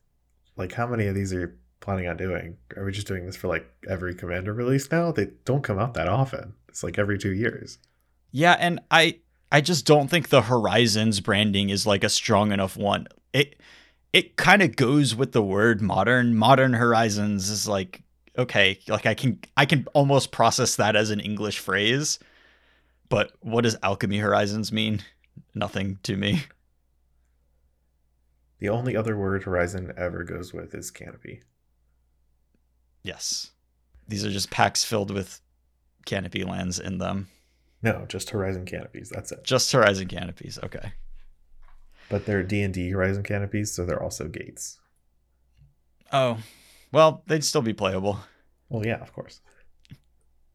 like, 0.55 0.71
how 0.71 0.88
many 0.88 1.07
of 1.07 1.15
these 1.15 1.33
are 1.33 1.39
you 1.41 1.51
planning 1.79 2.07
on 2.07 2.17
doing? 2.17 2.57
Are 2.77 2.86
we 2.86 2.91
just 2.91 3.07
doing 3.07 3.25
this 3.25 3.36
for 3.36 3.47
like 3.47 3.69
every 3.88 4.15
commander 4.15 4.53
release 4.53 4.89
now? 4.91 5.12
They 5.12 5.27
don't 5.45 5.63
come 5.63 5.79
out 5.79 5.93
that 5.95 6.07
often. 6.07 6.53
It's 6.69 6.83
like 6.83 6.97
every 6.97 7.17
two 7.17 7.33
years. 7.33 7.77
Yeah, 8.31 8.55
and 8.59 8.79
I 8.89 9.19
I 9.51 9.62
just 9.62 9.86
don't 9.86 10.09
think 10.09 10.29
the 10.29 10.41
Horizons 10.41 11.19
branding 11.19 11.69
is 11.69 11.86
like 11.86 12.03
a 12.03 12.09
strong 12.09 12.51
enough 12.51 12.75
one. 12.75 13.07
It 13.33 13.59
it 14.13 14.38
kind 14.38 14.62
of 14.62 14.76
goes 14.76 15.15
with 15.15 15.32
the 15.32 15.41
word 15.41 15.82
modern. 15.82 16.36
Modern 16.36 16.73
Horizons 16.73 17.49
is 17.49 17.67
like 17.67 18.04
okay, 18.38 18.80
like 18.88 19.06
I 19.06 19.13
can 19.13 19.39
I 19.58 19.65
can 19.65 19.88
almost 19.93 20.32
process 20.32 20.76
that 20.78 20.95
as 20.95 21.10
an 21.10 21.19
English 21.19 21.60
phrase. 21.60 22.19
But 23.10 23.32
what 23.41 23.62
does 23.62 23.78
Alchemy 23.84 24.19
Horizons 24.19 24.71
mean? 24.71 25.02
Nothing 25.54 25.99
to 26.04 26.15
me. 26.15 26.43
The 28.60 28.69
only 28.69 28.95
other 28.95 29.17
word 29.17 29.43
Horizon 29.43 29.93
ever 29.97 30.23
goes 30.23 30.54
with 30.54 30.73
is 30.73 30.89
canopy. 30.89 31.41
Yes. 33.04 33.52
These 34.08 34.26
are 34.26 34.32
just 34.32 34.52
packs 34.52 34.86
filled 34.86 35.12
with 35.12 35.41
canopy 36.06 36.43
lands 36.43 36.80
in 36.80 36.97
them. 36.97 37.28
No, 37.82 38.06
just 38.08 38.30
Horizon 38.30 38.65
canopies. 38.65 39.10
That's 39.10 39.34
it. 39.34 39.43
Just 39.43 39.71
Horizon 39.73 40.08
canopies. 40.08 40.58
Okay. 40.63 40.93
But 42.09 42.25
they're 42.25 42.43
D 42.43 42.61
and 42.61 42.73
D 42.73 42.89
Horizon 42.91 43.23
canopies, 43.23 43.71
so 43.71 43.85
they're 43.85 44.01
also 44.01 44.27
gates. 44.27 44.79
Oh, 46.11 46.37
well, 46.91 47.23
they'd 47.27 47.43
still 47.43 47.61
be 47.61 47.73
playable. 47.73 48.19
Well, 48.69 48.85
yeah, 48.85 49.01
of 49.01 49.13
course. 49.13 49.41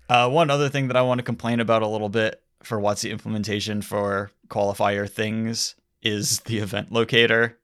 Uh, 0.08 0.30
one 0.30 0.50
other 0.50 0.68
thing 0.68 0.88
that 0.88 0.96
I 0.96 1.02
want 1.02 1.18
to 1.18 1.24
complain 1.24 1.60
about 1.60 1.82
a 1.82 1.88
little 1.88 2.08
bit 2.08 2.42
for 2.62 2.78
WotC 2.78 3.10
implementation 3.10 3.82
for 3.82 4.30
qualifier 4.48 5.08
things 5.08 5.74
is 6.02 6.40
the 6.40 6.58
event 6.58 6.92
locator. 6.92 7.58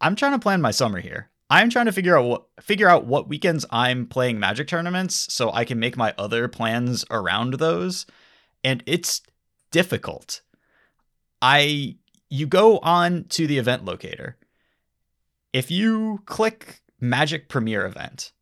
I'm 0.00 0.16
trying 0.16 0.32
to 0.32 0.38
plan 0.38 0.60
my 0.60 0.70
summer 0.70 1.00
here. 1.00 1.30
I'm 1.50 1.70
trying 1.70 1.86
to 1.86 1.92
figure 1.92 2.16
out 2.16 2.24
what 2.24 2.46
figure 2.62 2.88
out 2.88 3.06
what 3.06 3.28
weekends 3.28 3.66
I'm 3.70 4.06
playing 4.06 4.40
Magic 4.40 4.68
tournaments 4.68 5.32
so 5.32 5.52
I 5.52 5.64
can 5.64 5.78
make 5.78 5.96
my 5.96 6.14
other 6.16 6.48
plans 6.48 7.04
around 7.10 7.54
those. 7.54 8.06
And 8.64 8.82
it's 8.86 9.20
difficult. 9.70 10.40
I 11.42 11.96
you 12.32 12.46
go 12.46 12.78
on 12.78 13.24
to 13.24 13.46
the 13.46 13.58
event 13.58 13.84
locator. 13.84 14.38
If 15.52 15.70
you 15.70 16.22
click 16.24 16.80
Magic 16.98 17.50
Premier 17.50 17.84
event, 17.84 18.32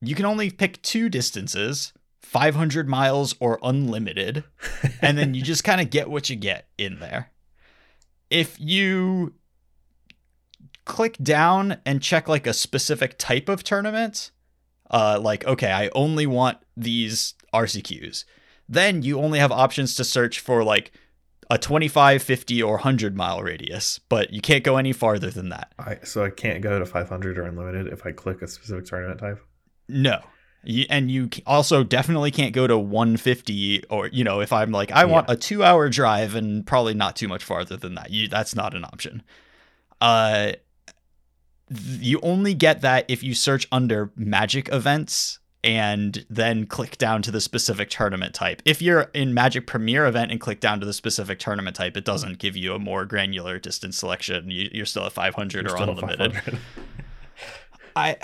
you 0.00 0.16
can 0.16 0.26
only 0.26 0.50
pick 0.50 0.82
two 0.82 1.08
distances 1.08 1.92
500 2.22 2.88
miles 2.88 3.36
or 3.38 3.60
unlimited. 3.62 4.42
and 5.00 5.16
then 5.16 5.32
you 5.32 5.42
just 5.42 5.62
kind 5.62 5.80
of 5.80 5.90
get 5.90 6.10
what 6.10 6.28
you 6.28 6.34
get 6.34 6.66
in 6.76 6.98
there. 6.98 7.30
If 8.30 8.58
you 8.58 9.34
click 10.84 11.16
down 11.22 11.76
and 11.86 12.02
check 12.02 12.26
like 12.26 12.48
a 12.48 12.52
specific 12.52 13.16
type 13.16 13.48
of 13.48 13.62
tournament, 13.62 14.32
uh, 14.90 15.20
like, 15.22 15.46
okay, 15.46 15.70
I 15.70 15.88
only 15.94 16.26
want 16.26 16.58
these 16.76 17.34
RCQs, 17.54 18.24
then 18.68 19.02
you 19.02 19.20
only 19.20 19.38
have 19.38 19.52
options 19.52 19.94
to 19.94 20.04
search 20.04 20.40
for 20.40 20.64
like 20.64 20.90
a 21.50 21.58
25, 21.58 22.22
50, 22.22 22.62
or 22.62 22.74
100 22.74 23.16
mile 23.16 23.42
radius, 23.42 23.98
but 24.08 24.32
you 24.32 24.40
can't 24.40 24.64
go 24.64 24.76
any 24.76 24.92
farther 24.92 25.30
than 25.30 25.50
that. 25.50 25.72
I 25.78 25.98
so 26.02 26.24
I 26.24 26.30
can't 26.30 26.62
go 26.62 26.78
to 26.78 26.86
500 26.86 27.38
or 27.38 27.42
unlimited 27.42 27.92
if 27.92 28.06
I 28.06 28.12
click 28.12 28.42
a 28.42 28.48
specific 28.48 28.86
tournament 28.86 29.20
type. 29.20 29.40
No. 29.88 30.20
You, 30.66 30.86
and 30.88 31.10
you 31.10 31.28
also 31.46 31.84
definitely 31.84 32.30
can't 32.30 32.54
go 32.54 32.66
to 32.66 32.78
150 32.78 33.84
or 33.90 34.06
you 34.06 34.24
know 34.24 34.40
if 34.40 34.50
i'm 34.50 34.70
like 34.70 34.90
i 34.92 35.04
want 35.04 35.28
a 35.28 35.36
two 35.36 35.62
hour 35.62 35.90
drive 35.90 36.34
and 36.34 36.66
probably 36.66 36.94
not 36.94 37.16
too 37.16 37.28
much 37.28 37.44
farther 37.44 37.76
than 37.76 37.96
that 37.96 38.10
you 38.10 38.28
that's 38.28 38.54
not 38.54 38.74
an 38.74 38.82
option 38.82 39.22
uh 40.00 40.52
you 41.68 42.18
only 42.22 42.54
get 42.54 42.80
that 42.80 43.04
if 43.08 43.22
you 43.22 43.34
search 43.34 43.68
under 43.70 44.10
magic 44.16 44.70
events 44.72 45.38
and 45.64 46.26
then 46.28 46.66
click 46.66 46.98
down 46.98 47.22
to 47.22 47.30
the 47.30 47.40
specific 47.40 47.88
tournament 47.88 48.34
type. 48.34 48.60
If 48.66 48.82
you're 48.82 49.10
in 49.14 49.32
Magic 49.32 49.66
Premier 49.66 50.06
event 50.06 50.30
and 50.30 50.38
click 50.38 50.60
down 50.60 50.78
to 50.80 50.86
the 50.86 50.92
specific 50.92 51.38
tournament 51.38 51.74
type, 51.74 51.96
it 51.96 52.04
doesn't 52.04 52.38
give 52.38 52.54
you 52.54 52.74
a 52.74 52.78
more 52.78 53.06
granular 53.06 53.58
distance 53.58 53.96
selection. 53.96 54.50
You, 54.50 54.68
you're 54.72 54.84
still 54.84 55.06
at 55.06 55.12
500 55.12 55.64
You're 55.66 55.74
or 55.74 55.82
unlimited. 55.82 56.34
500. 56.34 56.60
I 57.96 58.16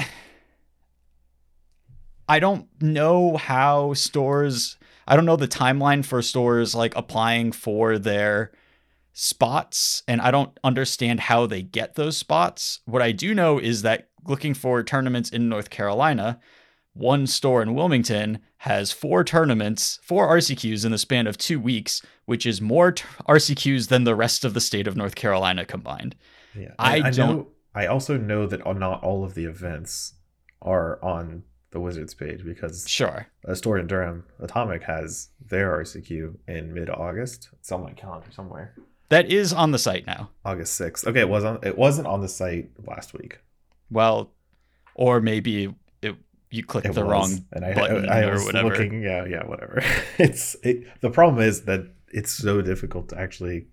I 2.29 2.39
don't 2.39 2.69
know 2.81 3.37
how 3.37 3.95
stores 3.95 4.77
I 5.09 5.17
don't 5.17 5.27
know 5.27 5.37
the 5.37 5.49
timeline 5.49 6.05
for 6.05 6.23
stores 6.23 6.75
like 6.75 6.95
applying 6.95 7.53
for 7.53 7.99
their 7.99 8.53
spots 9.13 10.03
and 10.07 10.21
I 10.21 10.31
don't 10.31 10.57
understand 10.63 11.21
how 11.21 11.47
they 11.47 11.63
get 11.63 11.95
those 11.95 12.17
spots. 12.17 12.81
What 12.85 13.03
I 13.03 13.13
do 13.13 13.35
know 13.35 13.59
is 13.59 13.83
that 13.83 14.09
looking 14.27 14.55
for 14.55 14.83
tournaments 14.83 15.31
in 15.31 15.49
North 15.49 15.71
Carolina, 15.71 16.39
one 17.01 17.27
store 17.27 17.63
in 17.63 17.75
Wilmington 17.75 18.39
has 18.59 18.93
four 18.93 19.25
tournaments, 19.25 19.99
four 20.03 20.29
RCQs 20.29 20.85
in 20.85 20.93
the 20.93 20.99
span 20.99 21.27
of 21.27 21.39
2 21.39 21.59
weeks, 21.59 22.03
which 22.27 22.45
is 22.45 22.61
more 22.61 22.93
t- 22.93 23.05
RCQs 23.29 23.89
than 23.89 24.05
the 24.05 24.15
rest 24.15 24.45
of 24.45 24.53
the 24.55 24.61
state 24.61 24.87
of 24.87 24.97
North 24.97 25.15
Carolina 25.15 25.65
combined. 25.65 26.15
Yeah, 26.55 26.75
I 26.79 26.99
And 26.99 27.17
don't- 27.17 27.37
Know, 27.37 27.49
I 27.75 27.87
also 27.87 28.17
know 28.19 28.47
that 28.47 28.61
not 28.79 29.03
all 29.03 29.25
of 29.25 29.35
the 29.35 29.45
events 29.47 30.15
are 30.61 31.03
on 31.03 31.45
the 31.71 31.81
Wizards 31.81 32.13
page 32.15 32.45
because 32.45 32.87
Sure. 32.89 33.29
a 33.45 33.57
store 33.57 33.79
in 33.79 33.87
Durham, 33.87 34.25
Atomic, 34.39 34.83
has 34.83 35.29
their 35.45 35.73
RCQ 35.73 36.39
in 36.49 36.75
mid-August. 36.75 37.49
It's 37.55 37.73
on 37.73 37.83
my 37.85 37.93
calendar 37.93 38.31
somewhere. 38.31 38.75
That 39.09 39.31
is 39.31 39.53
on 39.53 39.71
the 39.71 39.79
site 39.79 40.07
now. 40.07 40.31
August 40.45 40.75
sixth. 40.75 41.07
Okay, 41.07 41.21
it 41.21 41.29
was 41.29 41.45
on. 41.45 41.59
It 41.63 41.79
wasn't 41.79 42.07
on 42.07 42.21
the 42.21 42.29
site 42.29 42.71
last 42.87 43.15
week. 43.15 43.39
Well, 43.91 44.33
or 44.95 45.21
maybe 45.21 45.75
you 46.51 46.65
clicked 46.65 46.87
It 46.87 46.95
the 46.95 47.05
was, 47.05 47.11
wrong 47.11 47.47
and 47.53 47.65
I, 47.65 47.75
button 47.75 48.09
I, 48.09 48.23
I 48.23 48.25
or 48.27 48.33
was 48.33 48.45
whatever. 48.45 48.69
looking. 48.69 49.03
Yeah, 49.03 49.25
yeah, 49.25 49.47
whatever. 49.47 49.83
It's 50.19 50.57
it, 50.63 50.87
the 51.01 51.11
problem 51.11 51.43
is 51.43 51.63
that 51.63 51.87
it's 52.13 52.33
so 52.33 52.61
difficult 52.61 53.09
to 53.11 53.19
actually 53.19 53.67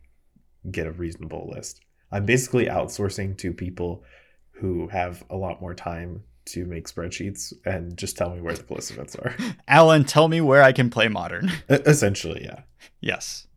get 0.70 0.88
a 0.88 0.92
reasonable 0.92 1.50
list. 1.54 1.82
I'm 2.12 2.26
basically 2.26 2.68
outsourcing 2.68 3.38
to 3.40 3.54
people 3.54 4.04
who 4.52 4.88
have 4.88 5.24
a 5.30 5.36
lot 5.36 5.62
more 5.62 5.74
time 5.74 6.24
to 6.46 6.66
make 6.66 6.88
spreadsheets 6.88 7.54
and 7.66 7.98
just 7.98 8.18
tell 8.18 8.34
me 8.34 8.42
where 8.42 8.54
the 8.54 8.64
events 8.64 9.16
are. 9.16 9.36
Alan, 9.68 10.06
tell 10.06 10.28
me 10.28 10.40
where 10.42 10.64
I 10.64 10.72
can 10.72 10.90
play 10.90 11.08
modern. 11.10 11.52
Essentially, 11.70 12.44
yeah. 12.46 12.62
yes. 13.02 13.48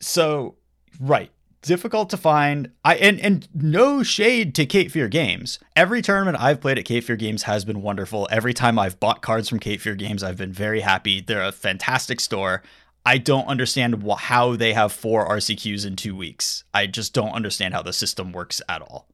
So, 0.00 0.56
right. 1.00 1.30
Difficult 1.64 2.10
to 2.10 2.18
find. 2.18 2.70
I 2.84 2.96
and 2.96 3.18
and 3.20 3.48
no 3.54 4.02
shade 4.02 4.54
to 4.56 4.66
Cape 4.66 4.90
Fear 4.90 5.08
Games. 5.08 5.58
Every 5.74 6.02
tournament 6.02 6.36
I've 6.38 6.60
played 6.60 6.78
at 6.78 6.84
Cape 6.84 7.04
Fear 7.04 7.16
Games 7.16 7.44
has 7.44 7.64
been 7.64 7.80
wonderful. 7.80 8.28
Every 8.30 8.52
time 8.52 8.78
I've 8.78 9.00
bought 9.00 9.22
cards 9.22 9.48
from 9.48 9.60
Cape 9.60 9.80
Fear 9.80 9.94
Games, 9.94 10.22
I've 10.22 10.36
been 10.36 10.52
very 10.52 10.80
happy. 10.80 11.22
They're 11.22 11.42
a 11.42 11.52
fantastic 11.52 12.20
store. 12.20 12.62
I 13.06 13.16
don't 13.16 13.46
understand 13.46 14.04
wh- 14.06 14.18
how 14.18 14.56
they 14.56 14.74
have 14.74 14.92
four 14.92 15.26
RCQs 15.26 15.86
in 15.86 15.96
two 15.96 16.14
weeks. 16.14 16.64
I 16.74 16.86
just 16.86 17.14
don't 17.14 17.32
understand 17.32 17.72
how 17.72 17.80
the 17.80 17.94
system 17.94 18.32
works 18.32 18.60
at 18.68 18.82
all. 18.82 19.08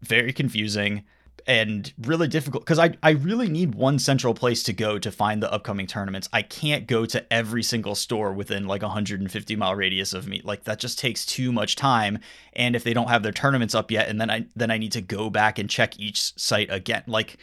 Very 0.00 0.32
confusing 0.32 1.04
and 1.46 1.92
really 1.98 2.28
difficult 2.28 2.64
because 2.64 2.78
I, 2.78 2.96
I 3.02 3.10
really 3.10 3.48
need 3.48 3.74
one 3.74 3.98
central 3.98 4.34
place 4.34 4.62
to 4.64 4.72
go 4.72 4.98
to 4.98 5.10
find 5.10 5.42
the 5.42 5.52
upcoming 5.52 5.86
tournaments. 5.86 6.28
I 6.32 6.42
can't 6.42 6.86
go 6.86 7.06
to 7.06 7.32
every 7.32 7.62
single 7.62 7.94
store 7.94 8.32
within 8.32 8.66
like 8.66 8.82
a 8.82 8.86
150 8.86 9.56
mile 9.56 9.74
radius 9.74 10.12
of 10.12 10.28
me. 10.28 10.40
Like 10.44 10.64
that 10.64 10.78
just 10.78 10.98
takes 10.98 11.26
too 11.26 11.52
much 11.52 11.76
time. 11.76 12.18
And 12.52 12.76
if 12.76 12.84
they 12.84 12.94
don't 12.94 13.08
have 13.08 13.22
their 13.22 13.32
tournaments 13.32 13.74
up 13.74 13.90
yet, 13.90 14.08
and 14.08 14.20
then 14.20 14.30
I 14.30 14.46
then 14.54 14.70
I 14.70 14.78
need 14.78 14.92
to 14.92 15.00
go 15.00 15.30
back 15.30 15.58
and 15.58 15.68
check 15.68 15.98
each 15.98 16.38
site 16.38 16.68
again. 16.70 17.04
Like 17.06 17.38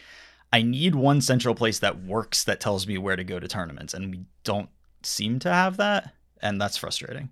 I 0.52 0.62
need 0.62 0.94
one 0.94 1.20
central 1.20 1.54
place 1.54 1.78
that 1.80 2.02
works 2.02 2.44
that 2.44 2.60
tells 2.60 2.86
me 2.86 2.98
where 2.98 3.16
to 3.16 3.24
go 3.24 3.38
to 3.38 3.48
tournaments, 3.48 3.94
and 3.94 4.10
we 4.10 4.24
don't 4.44 4.68
seem 5.02 5.38
to 5.40 5.52
have 5.52 5.76
that, 5.76 6.12
and 6.42 6.60
that's 6.60 6.76
frustrating. 6.76 7.30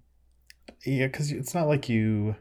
Yeah, 0.84 1.06
because 1.06 1.32
it's 1.32 1.54
not 1.54 1.66
like 1.66 1.88
you 1.88 2.36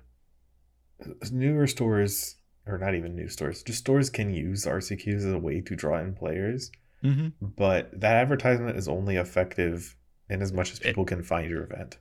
newer 1.32 1.68
stores 1.68 2.37
or 2.70 2.78
not 2.78 2.96
even 2.96 3.16
new 3.16 3.28
stores, 3.30 3.64
just 3.64 3.80
stores 3.80 4.10
can 4.10 4.34
use 4.34 4.66
RCQs 4.66 5.16
as 5.18 5.26
a 5.26 5.38
way 5.40 5.62
to 5.62 5.76
draw 5.76 6.00
in 6.00 6.14
players. 6.14 6.72
Mm-hmm. 7.04 7.28
but 7.56 7.92
that 8.02 8.16
advertisement 8.16 8.76
is 8.76 8.88
only 8.88 9.18
effective 9.18 9.96
in 10.32 10.42
as 10.42 10.52
much 10.52 10.72
as 10.72 10.80
It- 10.80 10.86
people 10.86 11.06
can 11.06 11.22
find 11.22 11.48
your 11.50 11.64
event. 11.64 11.98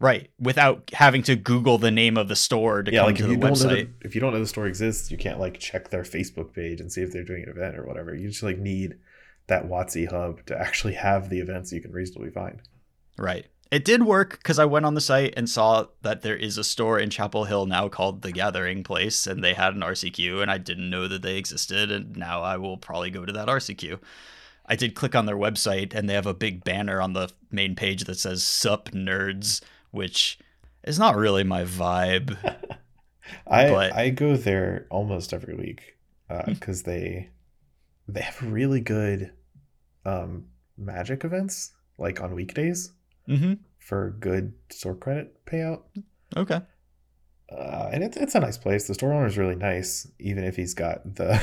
Right, 0.00 0.28
without 0.38 0.90
having 0.92 1.22
to 1.22 1.34
Google 1.36 1.78
the 1.78 1.90
name 1.90 2.18
of 2.18 2.28
the 2.28 2.36
store 2.36 2.82
to 2.82 2.92
yeah, 2.92 2.98
come 2.98 3.06
like 3.06 3.16
to 3.16 3.22
if 3.22 3.26
the 3.28 3.34
you 3.34 3.40
don't 3.40 3.48
know 3.48 3.56
website. 3.68 4.00
the, 4.00 4.06
if 4.06 4.14
you 4.14 4.20
don't 4.20 4.34
know 4.34 4.40
the 4.40 4.46
store 4.46 4.66
exists, 4.66 5.10
you 5.10 5.16
can't 5.16 5.40
like 5.40 5.58
check 5.58 5.88
their 5.88 6.02
Facebook 6.02 6.52
page 6.52 6.80
and 6.80 6.92
see 6.92 7.00
if 7.00 7.10
they're 7.10 7.24
doing 7.24 7.44
an 7.44 7.48
event 7.48 7.78
or 7.78 7.86
whatever. 7.86 8.14
You 8.14 8.28
just 8.28 8.42
like 8.42 8.58
need 8.58 8.96
that 9.46 9.64
WotC 9.66 10.10
hub 10.10 10.44
to 10.46 10.60
actually 10.60 10.94
have 10.94 11.30
the 11.30 11.38
events 11.40 11.72
you 11.72 11.80
can 11.80 11.92
reasonably 11.92 12.30
find. 12.30 12.60
Right. 13.16 13.46
It 13.74 13.84
did 13.84 14.04
work 14.04 14.30
because 14.38 14.60
I 14.60 14.66
went 14.66 14.86
on 14.86 14.94
the 14.94 15.00
site 15.00 15.34
and 15.36 15.50
saw 15.50 15.86
that 16.02 16.22
there 16.22 16.36
is 16.36 16.58
a 16.58 16.62
store 16.62 16.96
in 17.00 17.10
Chapel 17.10 17.42
Hill 17.42 17.66
now 17.66 17.88
called 17.88 18.22
The 18.22 18.30
Gathering 18.30 18.84
Place, 18.84 19.26
and 19.26 19.42
they 19.42 19.52
had 19.54 19.74
an 19.74 19.80
RCQ, 19.80 20.40
and 20.42 20.48
I 20.48 20.58
didn't 20.58 20.88
know 20.90 21.08
that 21.08 21.22
they 21.22 21.36
existed, 21.38 21.90
and 21.90 22.16
now 22.16 22.40
I 22.40 22.56
will 22.56 22.76
probably 22.76 23.10
go 23.10 23.24
to 23.24 23.32
that 23.32 23.48
RCQ. 23.48 23.98
I 24.64 24.76
did 24.76 24.94
click 24.94 25.16
on 25.16 25.26
their 25.26 25.36
website, 25.36 25.92
and 25.92 26.08
they 26.08 26.14
have 26.14 26.24
a 26.28 26.32
big 26.34 26.62
banner 26.62 27.02
on 27.02 27.14
the 27.14 27.32
main 27.50 27.74
page 27.74 28.04
that 28.04 28.16
says 28.20 28.44
"Sup 28.44 28.90
Nerds," 28.92 29.60
which 29.90 30.38
is 30.84 30.96
not 31.00 31.16
really 31.16 31.42
my 31.42 31.64
vibe. 31.64 32.36
I 33.48 33.70
But- 33.70 33.92
I 33.92 34.10
go 34.10 34.36
there 34.36 34.86
almost 34.88 35.32
every 35.32 35.56
week 35.56 35.96
Hmm. 36.30 36.52
because 36.52 36.84
they 36.84 37.30
they 38.06 38.20
have 38.20 38.40
really 38.40 38.80
good 38.80 39.32
um, 40.06 40.46
magic 40.78 41.24
events 41.24 41.72
like 41.98 42.20
on 42.20 42.36
weekdays 42.36 42.92
mm-hmm. 43.28 43.54
for 43.78 44.16
good 44.20 44.54
store 44.70 44.94
credit 44.94 45.44
payout. 45.46 45.82
Okay. 46.36 46.60
Uh, 47.50 47.90
and 47.92 48.02
it's 48.02 48.16
it's 48.16 48.34
a 48.34 48.40
nice 48.40 48.56
place. 48.56 48.86
The 48.86 48.94
store 48.94 49.12
owner 49.12 49.26
is 49.26 49.38
really 49.38 49.54
nice, 49.54 50.08
even 50.18 50.44
if 50.44 50.56
he's 50.56 50.74
got 50.74 51.16
the 51.16 51.40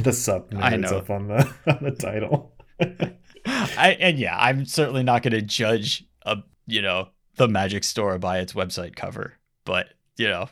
the 0.02 0.12
sub 0.12 0.52
know. 0.52 0.62
up 0.62 1.10
on 1.10 1.28
the 1.28 1.54
on 1.66 1.78
the 1.82 1.92
title. 1.92 2.52
I 3.46 3.96
and 4.00 4.18
yeah, 4.18 4.36
I'm 4.38 4.66
certainly 4.66 5.02
not 5.02 5.22
going 5.22 5.32
to 5.32 5.42
judge 5.42 6.04
a 6.26 6.38
you 6.66 6.82
know 6.82 7.08
the 7.36 7.48
Magic 7.48 7.84
Store 7.84 8.18
by 8.18 8.40
its 8.40 8.52
website 8.52 8.96
cover, 8.96 9.34
but 9.64 9.88
you 10.16 10.28
know, 10.28 10.48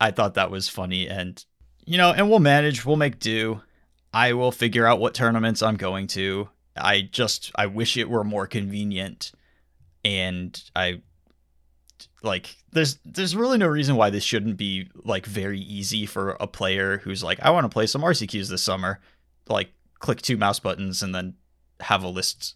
I 0.00 0.10
thought 0.10 0.34
that 0.34 0.50
was 0.50 0.68
funny, 0.68 1.08
and 1.08 1.42
you 1.86 1.96
know, 1.96 2.12
and 2.12 2.28
we'll 2.28 2.40
manage, 2.40 2.84
we'll 2.84 2.96
make 2.96 3.18
do. 3.18 3.62
I 4.12 4.34
will 4.34 4.52
figure 4.52 4.86
out 4.86 5.00
what 5.00 5.14
tournaments 5.14 5.62
I'm 5.62 5.76
going 5.76 6.06
to. 6.08 6.48
I 6.78 7.02
just 7.02 7.50
I 7.54 7.66
wish 7.66 7.96
it 7.96 8.08
were 8.08 8.24
more 8.24 8.46
convenient, 8.46 9.32
and 10.04 10.60
I 10.74 11.02
like 12.22 12.56
there's 12.72 12.98
there's 13.04 13.36
really 13.36 13.58
no 13.58 13.66
reason 13.66 13.96
why 13.96 14.10
this 14.10 14.24
shouldn't 14.24 14.56
be 14.56 14.90
like 15.04 15.26
very 15.26 15.60
easy 15.60 16.06
for 16.06 16.30
a 16.40 16.46
player 16.46 16.98
who's 16.98 17.22
like 17.22 17.40
I 17.40 17.50
want 17.50 17.64
to 17.64 17.68
play 17.68 17.86
some 17.86 18.02
RCQs 18.02 18.48
this 18.48 18.62
summer 18.62 19.00
like 19.48 19.72
click 19.98 20.22
two 20.22 20.36
mouse 20.36 20.60
buttons 20.60 21.02
and 21.02 21.14
then 21.14 21.34
have 21.80 22.02
a 22.02 22.08
list 22.08 22.54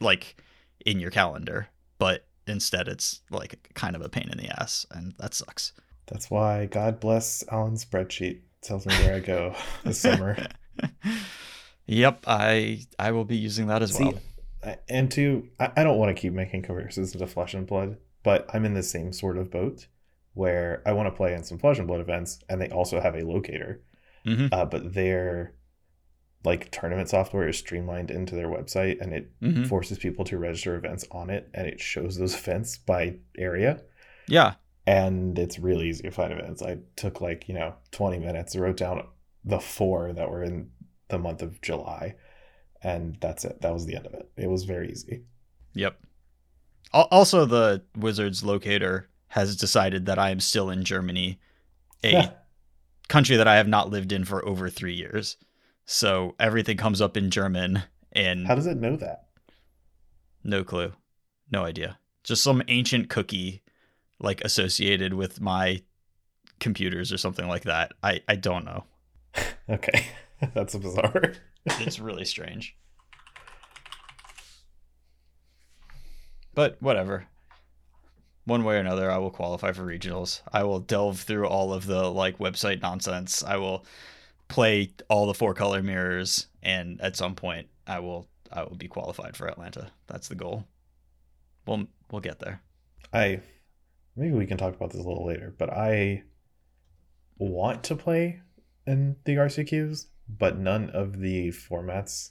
like 0.00 0.36
in 0.84 1.00
your 1.00 1.10
calendar 1.10 1.68
but 1.98 2.26
instead 2.46 2.88
it's 2.88 3.20
like 3.30 3.70
kind 3.74 3.96
of 3.96 4.02
a 4.02 4.08
pain 4.08 4.28
in 4.30 4.38
the 4.38 4.48
ass 4.60 4.86
and 4.90 5.14
that 5.18 5.34
sucks 5.34 5.72
That's 6.06 6.30
why 6.30 6.66
God 6.66 7.00
bless 7.00 7.44
Alan's 7.48 7.84
spreadsheet 7.84 8.40
tells 8.62 8.86
me 8.86 8.94
where 8.94 9.14
I 9.14 9.20
go 9.20 9.54
this 9.84 10.00
summer. 10.00 10.36
yep 11.86 12.24
i 12.26 12.80
i 12.98 13.10
will 13.10 13.24
be 13.24 13.36
using 13.36 13.66
that 13.66 13.82
as 13.82 13.92
See, 13.92 14.04
well. 14.04 14.20
And 14.88 15.10
two, 15.10 15.50
I, 15.60 15.70
I 15.76 15.84
don't 15.84 15.98
want 15.98 16.14
to 16.16 16.20
keep 16.20 16.32
making 16.32 16.62
comparisons 16.62 17.12
to 17.12 17.26
Flesh 17.26 17.52
and 17.52 17.66
Blood, 17.66 17.98
but 18.22 18.48
I'm 18.54 18.64
in 18.64 18.72
the 18.74 18.82
same 18.82 19.12
sort 19.12 19.36
of 19.36 19.50
boat 19.50 19.88
where 20.32 20.82
I 20.86 20.92
want 20.92 21.06
to 21.06 21.14
play 21.16 21.34
in 21.34 21.44
some 21.44 21.58
Flesh 21.58 21.78
and 21.78 21.86
Blood 21.86 22.00
events, 22.00 22.38
and 22.48 22.60
they 22.60 22.70
also 22.70 23.00
have 23.00 23.14
a 23.14 23.26
locator, 23.26 23.82
hmm 24.24 24.46
uh, 24.50 24.64
but 24.64 24.94
their 24.94 25.54
like 26.44 26.70
tournament 26.70 27.08
software 27.10 27.48
is 27.48 27.58
streamlined 27.58 28.10
into 28.10 28.34
their 28.34 28.48
website, 28.48 29.00
and 29.00 29.12
it 29.12 29.30
hmm 29.40 29.64
forces 29.64 29.98
people 29.98 30.24
to 30.26 30.38
register 30.38 30.76
events 30.76 31.04
on 31.10 31.30
it, 31.30 31.50
and 31.54 31.66
it 31.66 31.80
shows 31.80 32.16
those 32.16 32.34
events 32.34 32.78
by 32.78 33.16
area. 33.38 33.82
yeah. 34.26 34.54
And 34.86 35.38
it's 35.38 35.58
really 35.58 35.88
easy 35.88 36.02
to 36.02 36.10
find 36.10 36.32
events. 36.32 36.62
I 36.62 36.78
took 36.96 37.20
like, 37.22 37.48
you 37.48 37.54
know, 37.54 37.74
20 37.92 38.18
minutes, 38.18 38.54
wrote 38.56 38.76
down 38.76 39.06
the 39.44 39.58
four 39.60 40.12
that 40.12 40.30
were 40.30 40.42
in 40.42 40.70
the 41.14 41.18
month 41.18 41.42
of 41.42 41.60
July, 41.62 42.16
and 42.82 43.16
that's 43.20 43.44
it. 43.44 43.60
That 43.62 43.72
was 43.72 43.86
the 43.86 43.96
end 43.96 44.06
of 44.06 44.14
it. 44.14 44.30
It 44.36 44.48
was 44.50 44.64
very 44.64 44.90
easy. 44.90 45.24
yep 45.74 45.98
Also, 46.92 47.44
the 47.44 47.82
Wizards 47.96 48.44
locator 48.44 49.08
has 49.28 49.56
decided 49.56 50.06
that 50.06 50.18
I 50.18 50.30
am 50.30 50.40
still 50.40 50.70
in 50.70 50.84
Germany, 50.84 51.38
a 52.04 52.12
Yeah. 52.12 52.30
country 53.08 53.36
that 53.36 53.48
I 53.48 53.56
have 53.56 53.68
not 53.68 53.90
lived 53.90 54.12
in 54.12 54.24
for 54.24 54.44
over 54.46 54.70
three 54.70 54.94
years. 54.94 55.36
So 55.86 56.34
everything 56.38 56.76
comes 56.78 57.00
up 57.00 57.16
in 57.16 57.30
German, 57.30 57.82
and 58.12 58.46
How 58.46 58.54
does 58.54 58.66
it 58.66 58.78
know 58.78 58.96
that? 58.96 59.26
no 60.42 60.64
clue, 60.64 60.92
no 61.50 61.64
idea. 61.64 61.98
Just 62.22 62.42
some 62.42 62.62
ancient 62.68 63.08
cookie, 63.10 63.62
like 64.20 64.40
associated 64.42 65.14
with 65.14 65.40
my 65.40 65.82
computers 66.60 67.12
or 67.12 67.18
something 67.18 67.48
like 67.48 67.64
that. 67.64 67.92
I 68.02 68.20
I 68.28 68.36
don't 68.36 68.64
know. 68.64 68.84
Okay, 69.68 70.06
that's 70.54 70.74
bizarre. 70.74 71.34
It's 71.66 71.98
really 71.98 72.24
strange. 72.24 72.76
But 76.54 76.76
whatever. 76.80 77.26
One 78.44 78.64
way 78.64 78.76
or 78.76 78.78
another, 78.78 79.10
I 79.10 79.18
will 79.18 79.30
qualify 79.30 79.72
for 79.72 79.82
regionals. 79.82 80.42
I 80.52 80.64
will 80.64 80.80
delve 80.80 81.20
through 81.20 81.48
all 81.48 81.72
of 81.72 81.86
the 81.86 82.10
like 82.10 82.38
website 82.38 82.82
nonsense. 82.82 83.42
I 83.42 83.56
will 83.56 83.86
play 84.48 84.92
all 85.08 85.26
the 85.26 85.34
four 85.34 85.54
color 85.54 85.82
mirrors, 85.82 86.48
and 86.62 87.00
at 87.00 87.16
some 87.16 87.34
point, 87.34 87.68
I 87.86 88.00
will 88.00 88.28
I 88.52 88.62
will 88.64 88.76
be 88.76 88.88
qualified 88.88 89.36
for 89.36 89.48
Atlanta. 89.48 89.90
That's 90.06 90.28
the 90.28 90.34
goal. 90.34 90.66
We'll 91.66 91.86
we'll 92.10 92.20
get 92.20 92.38
there. 92.38 92.60
I 93.12 93.40
maybe 94.14 94.34
we 94.34 94.46
can 94.46 94.58
talk 94.58 94.74
about 94.74 94.90
this 94.90 95.02
a 95.02 95.08
little 95.08 95.26
later, 95.26 95.54
but 95.58 95.70
I 95.70 96.24
want 97.38 97.84
to 97.84 97.96
play 97.96 98.40
in 98.86 99.16
the 99.24 99.36
RCQs, 99.36 100.06
but 100.28 100.58
none 100.58 100.90
of 100.90 101.18
the 101.20 101.48
formats 101.48 102.30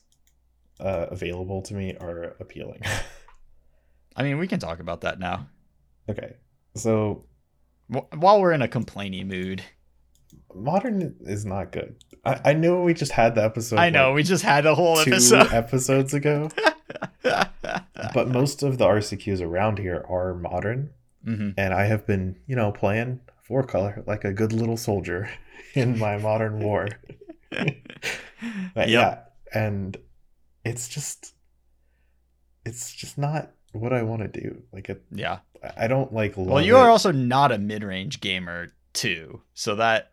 uh, 0.79 1.07
available 1.11 1.61
to 1.63 1.73
me 1.73 1.95
are 1.99 2.35
appealing. 2.39 2.81
I 4.15 4.23
mean, 4.23 4.37
we 4.37 4.47
can 4.47 4.59
talk 4.59 4.79
about 4.79 5.01
that 5.01 5.19
now. 5.19 5.47
okay, 6.09 6.35
so 6.75 7.25
Wh- 7.93 8.11
While 8.13 8.41
we're 8.41 8.53
in 8.53 8.61
a 8.61 8.67
complaining 8.67 9.27
mood, 9.27 9.63
modern 10.53 11.15
is 11.21 11.45
not 11.45 11.71
good. 11.71 11.95
I, 12.25 12.39
I 12.45 12.53
know 12.53 12.81
we 12.81 12.93
just 12.93 13.11
had 13.11 13.35
the 13.35 13.43
episode. 13.43 13.77
I 13.79 13.89
know 13.89 14.07
like, 14.09 14.15
we 14.15 14.23
just 14.23 14.43
had 14.43 14.65
a 14.65 14.75
whole 14.75 14.97
two 15.03 15.11
episode. 15.11 15.47
episodes 15.53 16.13
ago, 16.13 16.49
but 17.23 18.27
most 18.29 18.63
of 18.63 18.77
the 18.77 18.85
RCQs 18.85 19.41
around 19.41 19.79
here 19.79 20.05
are 20.09 20.33
modern, 20.33 20.91
hmm 21.23 21.51
and 21.57 21.73
I 21.73 21.85
have 21.85 22.05
been, 22.05 22.37
you 22.47 22.55
know, 22.55 22.71
playing 22.71 23.19
four 23.41 23.63
color 23.63 24.03
like 24.07 24.23
a 24.23 24.33
good 24.33 24.53
little 24.53 24.77
soldier 24.77 25.29
in 25.73 25.97
my 25.97 26.17
modern 26.17 26.59
war. 26.59 26.87
But 28.75 28.89
Yep. 28.89 28.89
Yeah, 28.89 29.19
and 29.61 29.95
it's 30.65 30.87
just, 30.89 31.33
it's 32.65 32.93
just 32.93 33.17
not 33.17 33.51
what 33.71 33.93
I 33.93 34.01
want 34.03 34.21
to 34.21 34.27
do. 34.41 34.63
Like, 34.71 34.89
it, 34.89 35.03
Yeah. 35.11 35.39
I 35.77 35.87
don't 35.87 36.13
like. 36.13 36.33
Well, 36.35 36.61
you 36.61 36.75
are 36.75 36.89
it. 36.89 36.91
also 36.91 37.11
not 37.13 37.53
a 37.53 37.57
mid-range 37.57 38.19
gamer 38.19 38.73
too, 38.91 39.41
so 39.53 39.75
that. 39.75 40.11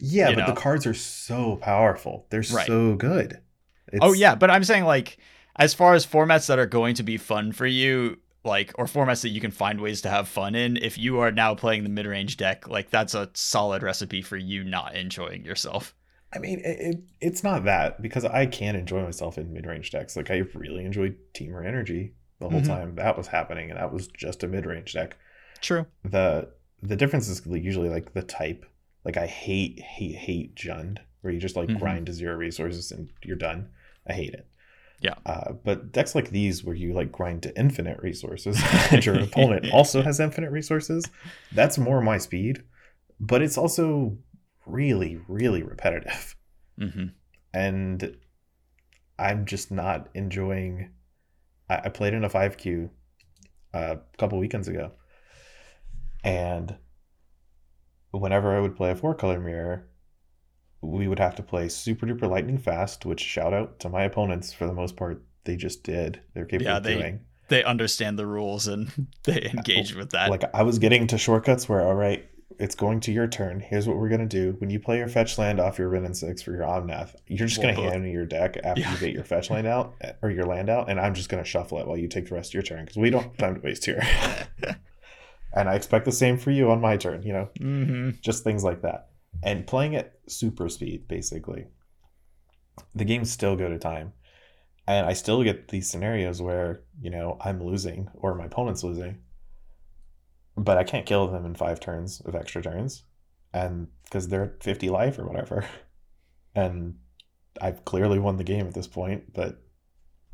yeah, 0.00 0.30
but 0.34 0.38
know. 0.40 0.46
the 0.54 0.60
cards 0.60 0.86
are 0.86 0.94
so 0.94 1.54
powerful. 1.56 2.26
They're 2.30 2.42
Right. 2.52 2.66
so 2.66 2.96
good. 2.96 3.38
Oh, 3.38 3.88
it's, 3.92 4.04
oh 4.06 4.12
yeah, 4.12 4.34
but 4.34 4.50
I'm 4.50 4.64
saying 4.64 4.84
like, 4.84 5.18
as 5.54 5.72
far 5.72 5.94
as 5.94 6.04
formats 6.04 6.48
that 6.48 6.58
are 6.58 6.66
going 6.66 6.96
to 6.96 7.04
be 7.04 7.16
fun 7.16 7.52
for 7.52 7.66
you, 7.66 8.18
like, 8.44 8.72
or 8.76 8.86
formats 8.86 9.22
that 9.22 9.28
you 9.28 9.40
can 9.40 9.52
find 9.52 9.80
ways 9.80 10.00
to 10.02 10.08
have 10.08 10.26
fun 10.26 10.56
in, 10.56 10.76
if 10.78 10.98
you 10.98 11.20
are 11.20 11.30
now 11.30 11.54
playing 11.54 11.84
the 11.84 11.88
mid-range 11.88 12.36
deck, 12.36 12.66
like 12.66 12.90
that's 12.90 13.14
a 13.14 13.30
solid 13.34 13.84
recipe 13.84 14.20
for 14.20 14.36
you 14.36 14.64
not 14.64 14.96
enjoying 14.96 15.44
yourself. 15.44 15.94
I 16.34 16.38
mean, 16.38 16.60
it, 16.60 16.80
it, 16.80 17.00
it's 17.20 17.44
not 17.44 17.64
that 17.64 18.00
because 18.00 18.24
I 18.24 18.46
can 18.46 18.74
enjoy 18.76 19.02
myself 19.02 19.36
in 19.38 19.52
mid 19.52 19.66
range 19.66 19.90
decks. 19.90 20.16
Like, 20.16 20.30
I 20.30 20.38
really 20.54 20.84
enjoyed 20.84 21.16
Temur 21.34 21.66
Energy 21.66 22.14
the 22.40 22.48
whole 22.48 22.60
Mhm. 22.62 22.66
time 22.66 22.94
that 22.96 23.16
was 23.16 23.26
happening, 23.28 23.70
and 23.70 23.78
that 23.78 23.92
was 23.92 24.08
just 24.08 24.42
a 24.42 24.48
mid 24.48 24.66
range 24.66 24.92
deck. 24.94 25.16
True. 25.60 25.86
the 26.04 26.48
The 26.82 26.96
difference 26.96 27.28
is 27.28 27.42
usually 27.46 27.88
like 27.88 28.12
the 28.14 28.22
type. 28.22 28.66
Like, 29.04 29.16
I 29.16 29.26
hate, 29.26 29.78
hate, 29.80 30.16
hate 30.16 30.54
Jund, 30.56 30.98
where 31.20 31.32
you 31.32 31.38
just 31.38 31.54
like 31.56 31.68
Mhm. 31.68 31.78
grind 31.78 32.06
to 32.06 32.12
zero 32.12 32.34
resources 32.34 32.90
and 32.90 33.10
you're 33.22 33.36
done. 33.36 33.68
I 34.06 34.14
hate 34.14 34.34
it. 34.34 34.46
Yeah. 35.00 35.14
Uh, 35.26 35.52
but 35.52 35.92
decks 35.92 36.14
like 36.14 36.30
these, 36.30 36.64
where 36.64 36.74
you 36.74 36.92
like 36.92 37.12
grind 37.12 37.42
to 37.44 37.56
infinite 37.58 38.00
resources, 38.02 38.60
and 38.90 39.04
your 39.04 39.18
opponent 39.22 39.66
also 39.72 40.02
has 40.02 40.18
infinite 40.18 40.50
resources, 40.50 41.04
that's 41.52 41.78
more 41.78 42.00
my 42.00 42.18
speed. 42.18 42.62
But 43.20 43.42
it's 43.42 43.58
also 43.58 44.16
really, 44.66 45.18
really 45.28 45.62
repetitive 45.62 46.36
hmm 46.78 47.06
and 47.54 48.16
I'm 49.18 49.44
just 49.44 49.70
not 49.70 50.08
enjoying. 50.14 50.90
I, 51.68 51.82
I 51.84 51.88
played 51.90 52.14
in 52.14 52.24
a 52.24 52.30
five 52.30 52.56
Q 52.56 52.88
uh, 53.74 53.96
a 53.96 54.16
couple 54.16 54.38
weekends 54.38 54.68
ago, 54.68 54.92
and 56.24 56.74
whenever 58.10 58.56
I 58.56 58.60
would 58.60 58.76
play 58.76 58.90
a 58.90 58.96
four 58.96 59.14
color 59.14 59.38
mirror, 59.40 59.86
we 60.80 61.08
would 61.08 61.18
have 61.18 61.34
to 61.36 61.42
play 61.42 61.68
super 61.68 62.06
duper 62.06 62.28
lightning 62.28 62.58
fast. 62.58 63.04
Which 63.04 63.20
shout 63.20 63.52
out 63.52 63.80
to 63.80 63.88
my 63.88 64.02
opponents 64.04 64.52
for 64.52 64.66
the 64.66 64.72
most 64.74 64.96
part, 64.96 65.22
they 65.44 65.56
just 65.56 65.82
did. 65.84 66.20
They're 66.34 66.46
capable 66.46 66.70
Yeah, 66.70 66.76
of 66.78 66.82
they- 66.84 66.94
doing. 66.94 67.20
They 67.48 67.64
understand 67.64 68.18
the 68.18 68.26
rules 68.26 68.66
and 68.66 68.90
they 69.24 69.42
engage 69.52 69.94
with 69.94 70.10
that. 70.12 70.30
Like 70.30 70.44
I 70.54 70.62
was 70.62 70.78
getting 70.78 71.06
to 71.08 71.18
shortcuts 71.18 71.68
where, 71.68 71.82
all 71.82 71.94
right, 71.94 72.24
it's 72.58 72.74
going 72.74 73.00
to 73.00 73.12
your 73.12 73.26
turn. 73.26 73.60
Here's 73.60 73.86
what 73.88 73.96
we're 73.96 74.08
gonna 74.08 74.26
do. 74.26 74.54
When 74.58 74.70
you 74.70 74.78
play 74.80 74.98
your 74.98 75.08
fetch 75.08 75.38
land 75.38 75.60
off 75.60 75.78
your 75.78 75.88
Wrenn 75.88 76.04
and 76.04 76.16
Six 76.16 76.42
for 76.42 76.52
your 76.52 76.62
Omnath, 76.62 77.14
you're 77.26 77.48
just 77.48 77.62
Well, 77.62 77.74
gonna 77.74 77.90
hand 77.90 78.04
me 78.04 78.12
your 78.12 78.26
deck 78.26 78.56
after 78.62 78.80
Yeah. 78.80 78.92
you 78.92 78.98
get 78.98 79.12
your 79.14 79.24
fetch 79.24 79.50
land 79.50 79.66
out 79.66 79.94
or 80.22 80.30
your 80.30 80.44
land 80.46 80.68
out, 80.70 80.88
and 80.90 81.00
I'm 81.00 81.14
just 81.14 81.28
gonna 81.28 81.44
shuffle 81.44 81.78
it 81.78 81.86
while 81.86 81.96
you 81.96 82.08
take 82.08 82.28
the 82.28 82.34
rest 82.34 82.50
of 82.50 82.54
your 82.54 82.62
turn 82.62 82.84
because 82.84 82.96
we 82.96 83.10
don't 83.10 83.22
have 83.24 83.36
time 83.36 83.54
to 83.54 83.60
waste 83.60 83.84
here. 83.84 84.02
and 85.54 85.68
I 85.68 85.74
expect 85.74 86.04
the 86.04 86.12
same 86.12 86.38
for 86.38 86.50
you 86.50 86.70
on 86.70 86.80
my 86.80 86.96
turn. 86.96 87.22
You 87.22 87.32
know, 87.32 87.48
hmm 87.58 88.10
just 88.22 88.44
things 88.44 88.62
like 88.64 88.82
that. 88.82 89.08
And 89.42 89.66
playing 89.66 89.96
at 89.96 90.14
super 90.28 90.68
speed, 90.68 91.08
basically, 91.08 91.66
the 92.94 93.04
games 93.04 93.30
still 93.30 93.56
go 93.56 93.68
to 93.68 93.78
time. 93.78 94.12
And 94.86 95.06
I 95.06 95.12
still 95.12 95.42
get 95.44 95.68
these 95.68 95.88
scenarios 95.88 96.42
where, 96.42 96.82
you 97.00 97.08
know, 97.10 97.38
I'm 97.40 97.62
losing 97.64 98.08
or 98.14 98.34
my 98.34 98.46
opponent's 98.46 98.82
losing, 98.82 99.18
but 100.56 100.78
I 100.78 100.84
can't 100.84 101.06
kill 101.06 101.26
them 101.28 101.44
in 101.46 101.54
five 101.54 101.80
turns 101.80 102.20
of 102.22 102.34
extra 102.34 102.62
turns. 102.62 103.04
And 103.54 103.88
because 104.04 104.28
they're 104.28 104.56
50 104.60 104.88
life 104.90 105.18
or 105.18 105.26
whatever. 105.26 105.64
And 106.54 106.96
I've 107.62 107.82
clearly 107.86 108.18
won 108.18 108.36
the 108.36 108.44
game 108.44 108.66
at 108.66 108.74
this 108.74 108.86
point, 108.86 109.32
but 109.32 109.62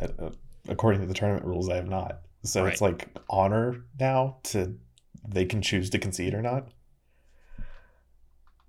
uh, 0.00 0.30
according 0.68 1.00
to 1.00 1.06
the 1.06 1.14
tournament 1.14 1.46
rules, 1.46 1.68
I 1.68 1.76
have 1.76 1.88
not. 1.88 2.22
So 2.42 2.66
it's 2.66 2.80
like 2.80 3.08
honor 3.30 3.84
now 4.00 4.38
to 4.44 4.76
they 5.28 5.44
can 5.44 5.62
choose 5.62 5.90
to 5.90 5.98
concede 6.00 6.34
or 6.34 6.42
not 6.42 6.72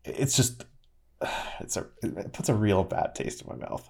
it's 0.06 0.36
just 0.36 0.66
it's 1.60 1.78
a 1.78 1.86
it 2.04 2.34
puts 2.34 2.50
a 2.50 2.54
real 2.54 2.84
bad 2.84 3.16
taste 3.16 3.42
in 3.42 3.48
my 3.50 3.56
mouth 3.56 3.90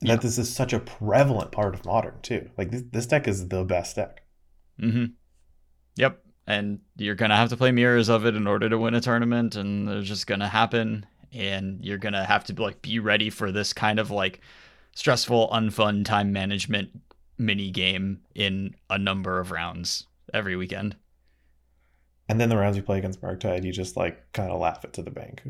Yeah. 0.00 0.14
that 0.14 0.22
this 0.22 0.38
is 0.38 0.54
such 0.54 0.72
a 0.72 0.80
prevalent 0.80 1.52
part 1.52 1.74
of 1.74 1.84
modern 1.84 2.20
too 2.22 2.50
like 2.56 2.70
this, 2.70 2.82
this 2.90 3.06
deck 3.06 3.26
is 3.28 3.48
the 3.48 3.64
best 3.64 3.96
deck 3.96 4.22
hmm 4.78 5.06
Yep. 5.98 6.24
And 6.46 6.80
you're 6.96 7.14
gonna 7.14 7.36
have 7.36 7.50
to 7.50 7.56
play 7.56 7.70
mirrors 7.72 8.08
of 8.08 8.24
it 8.24 8.34
in 8.34 8.46
order 8.46 8.68
to 8.70 8.78
win 8.78 8.94
a 8.94 9.00
tournament, 9.02 9.54
and 9.56 9.86
they're 9.86 10.00
just 10.00 10.26
gonna 10.26 10.48
happen. 10.48 11.04
And 11.32 11.84
you're 11.84 11.98
gonna 11.98 12.24
have 12.24 12.44
to 12.44 12.54
like 12.54 12.80
be 12.80 12.98
ready 12.98 13.28
for 13.28 13.52
this 13.52 13.74
kind 13.74 13.98
of 13.98 14.10
like 14.10 14.40
stressful, 14.94 15.50
unfun 15.52 16.04
time 16.06 16.32
management 16.32 16.88
mini 17.36 17.70
game 17.70 18.20
in 18.34 18.74
a 18.88 18.96
number 18.98 19.38
of 19.38 19.50
rounds 19.50 20.06
every 20.32 20.56
weekend. 20.56 20.96
and 22.30 22.40
then 22.40 22.48
the 22.48 22.56
rounds 22.56 22.76
you 22.76 22.82
play 22.82 22.98
against 22.98 23.20
Murktide, 23.22 23.64
you 23.64 23.72
just 23.72 23.96
like 23.96 24.32
kind 24.32 24.50
of 24.50 24.58
laugh 24.60 24.84
it 24.84 24.92
to 24.94 25.02
the 25.02 25.10
bank 25.10 25.42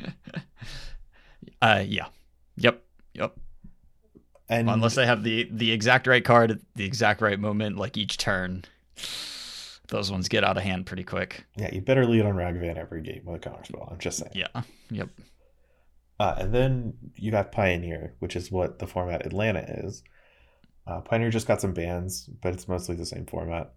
uh, 1.62 1.82
yeah. 1.86 2.06
Yep. 2.56 2.82
Yep. 3.14 3.36
and 4.48 4.68
Unless 4.70 4.94
they 4.94 5.06
have 5.06 5.22
the 5.22 5.48
the 5.52 5.72
exact 5.72 6.06
right 6.06 6.24
card 6.24 6.50
at 6.52 6.58
the 6.74 6.84
exact 6.84 7.20
right 7.20 7.38
moment, 7.38 7.76
like 7.76 7.96
each 7.96 8.16
turn, 8.18 8.64
those 9.88 10.10
ones 10.10 10.28
get 10.28 10.44
out 10.44 10.56
of 10.56 10.62
hand 10.62 10.86
pretty 10.86 11.04
quick. 11.04 11.44
yeah 11.56 11.68
you 11.72 11.80
better 11.80 12.06
lead 12.06 12.24
on 12.24 12.34
Ragavan 12.34 12.76
every 12.76 13.02
game 13.02 13.22
with 13.24 13.36
a 13.36 13.38
counter 13.38 13.64
spell 13.64 13.88
i'm 13.90 13.98
just 13.98 14.18
saying 14.18 14.32
Yeah. 14.34 14.62
Yep. 14.90 15.08
Uh, 16.20 16.34
and 16.38 16.54
then 16.54 16.94
you 17.16 17.32
got 17.32 17.50
Pioneer, 17.50 18.14
which 18.20 18.36
is 18.36 18.48
what 18.50 18.78
the 18.78 18.86
format 18.86 19.26
Atlanta 19.26 19.64
is. 19.84 20.04
Uh, 20.86 21.00
Pioneer 21.00 21.28
just 21.30 21.48
got 21.48 21.60
some 21.60 21.72
bans, 21.74 22.30
but 22.40 22.52
it's 22.54 22.68
mostly 22.68 22.94
the 22.94 23.04
same 23.04 23.26
format. 23.26 23.72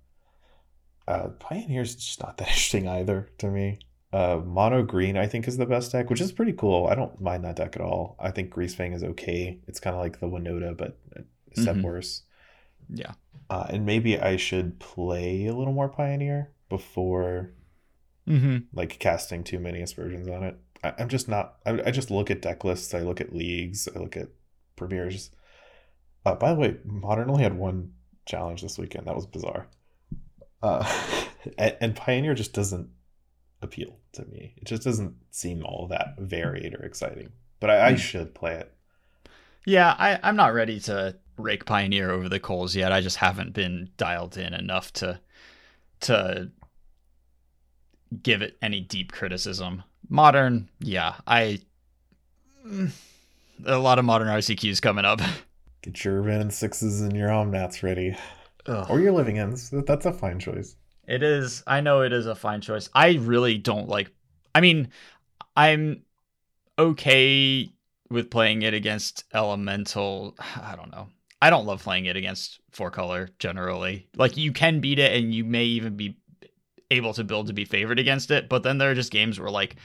Uh, 1.08 1.30
Pioneer's 1.40 1.96
just 1.96 2.22
not 2.22 2.38
that 2.38 2.48
interesting 2.50 2.88
either 2.88 3.30
to 3.40 3.48
me. 3.48 3.80
Uh, 4.14 4.40
Mono 4.46 4.84
Green, 4.84 5.18
I 5.18 5.26
think, 5.26 5.48
is 5.48 5.58
the 5.58 5.66
best 5.66 5.92
deck, 5.92 6.12
which 6.12 6.22
is 6.22 6.32
pretty 6.32 6.54
cool. 6.54 6.86
I 6.86 6.94
don't 6.94 7.20
mind 7.20 7.44
that 7.44 7.56
deck 7.56 7.76
at 7.76 7.82
all. 7.82 8.16
I 8.20 8.30
think 8.30 8.54
Greasefang 8.54 8.94
is 8.94 9.04
okay. 9.04 9.60
It's 9.68 9.80
kind 9.80 9.96
of 9.96 10.02
like 10.02 10.20
the 10.20 10.28
Winota, 10.28 10.78
but 10.78 11.00
a 11.16 11.60
step 11.62 11.78
Mhm. 11.78 11.82
worse. 11.84 12.22
Yeah. 12.88 13.14
Uh, 13.50 13.66
and 13.70 13.86
maybe 13.86 14.20
I 14.20 14.36
should 14.38 14.80
play 14.80 15.46
a 15.48 15.54
little 15.54 15.74
more 15.74 15.90
Pioneer 15.90 16.52
before 16.70 17.52
Mm-hmm. 18.28 18.58
like 18.74 19.00
casting 19.00 19.42
too 19.46 19.58
many 19.58 19.82
aspersions 19.82 20.28
on 20.28 20.44
it. 20.44 20.58
I, 20.84 20.94
I'm 21.00 21.08
just 21.08 21.30
not. 21.30 21.60
I, 21.66 21.80
I 21.86 21.92
just 21.92 22.12
look 22.12 22.30
at 22.30 22.42
deck 22.42 22.66
lists. 22.66 22.94
I 22.94 23.00
look 23.00 23.22
at 23.22 23.34
leagues. 23.34 23.88
I 23.96 24.00
look 24.00 24.18
at 24.18 24.28
premieres. 24.76 25.32
Uh, 26.26 26.36
by 26.36 26.54
the 26.54 26.60
way, 26.60 26.76
Modern 26.84 27.30
only 27.30 27.44
had 27.44 27.58
one 27.58 27.94
challenge 28.26 28.62
this 28.62 28.78
weekend. 28.78 29.08
That 29.08 29.16
was 29.16 29.26
bizarre. 29.26 29.68
Uh, 30.62 30.86
and, 31.58 31.78
and 31.80 31.96
Pioneer 31.96 32.34
just 32.34 32.52
doesn't 32.52 32.90
appeal 33.62 33.98
to 34.12 34.26
me. 34.26 34.56
It 34.58 34.66
just 34.66 34.84
doesn't 34.84 35.16
seem 35.32 35.64
all 35.66 35.88
that 35.90 36.16
varied 36.20 36.74
or 36.76 36.84
exciting. 36.84 37.30
But 37.62 37.70
I, 37.70 37.88
I 37.88 37.92
Hmm. 37.92 37.96
should 37.98 38.36
play 38.36 38.56
it. 38.56 38.74
Yeah, 39.66 39.96
I, 39.98 40.20
I'm 40.22 40.36
not 40.36 40.54
ready 40.54 40.82
to 40.82 41.16
rake 41.38 41.66
Pioneer 41.66 42.12
over 42.12 42.28
the 42.28 42.40
coals 42.40 42.76
yet. 42.76 42.92
I 42.92 43.02
just 43.02 43.18
haven't 43.18 43.54
been 43.54 43.90
dialed 43.98 44.38
in 44.38 44.54
enough 44.54 44.92
to 44.94 45.20
to 46.02 46.52
give 48.24 48.42
it 48.42 48.58
any 48.62 48.82
deep 48.82 49.12
criticism. 49.12 49.84
Modern, 50.10 50.70
yeah, 50.80 51.16
I 51.26 51.60
mm, 52.66 52.92
lot 53.66 54.00
of 54.00 54.06
modern 54.06 54.28
RCQs 54.28 54.82
coming 54.82 55.06
up. 55.06 55.22
Get 55.82 56.04
your 56.04 56.22
Wrenn 56.22 56.42
and 56.42 56.54
sixes 56.54 57.02
and 57.02 57.16
your 57.16 57.30
Omnaths 57.30 57.84
ready, 57.84 58.18
Ugh. 58.66 58.88
or 58.90 59.00
your 59.00 59.12
living 59.12 59.40
ends. 59.40 59.70
That's 59.72 60.06
a 60.06 60.14
fine 60.14 60.40
choice. 60.40 60.76
It 61.08 61.24
is. 61.24 61.64
I 61.68 61.82
know 61.82 62.02
it 62.02 62.12
is 62.12 62.26
a 62.26 62.36
fine 62.36 62.62
choice. 62.62 62.90
I 62.94 63.14
really 63.16 63.58
don't 63.58 63.88
like. 63.88 64.12
I 64.54 64.62
mean, 64.62 64.90
I'm 65.56 66.04
okay 66.78 67.72
with 68.10 68.30
playing 68.30 68.64
it 68.64 68.74
against 68.74 69.24
elemental. 69.34 70.36
I 70.62 70.76
don't 70.76 70.92
know. 70.92 71.08
I 71.42 71.50
don't 71.50 71.66
love 71.66 71.84
playing 71.84 72.06
it 72.06 72.18
against 72.18 72.60
four 72.72 72.90
color 72.90 73.30
generally. 73.40 74.08
Like 74.16 74.38
you 74.38 74.52
can 74.52 74.80
beat 74.80 75.00
it, 75.00 75.16
and 75.16 75.34
you 75.34 75.44
may 75.44 75.66
even 75.66 75.96
be 75.96 76.18
able 76.90 77.14
to 77.14 77.24
build 77.24 77.48
to 77.48 77.54
be 77.54 77.66
favored 77.66 78.00
against 78.00 78.32
it. 78.32 78.50
But 78.50 78.64
then 78.64 78.78
there 78.78 78.92
are 78.92 78.96
just 78.96 79.12
games 79.12 79.40
where 79.40 79.52
like 79.52 79.76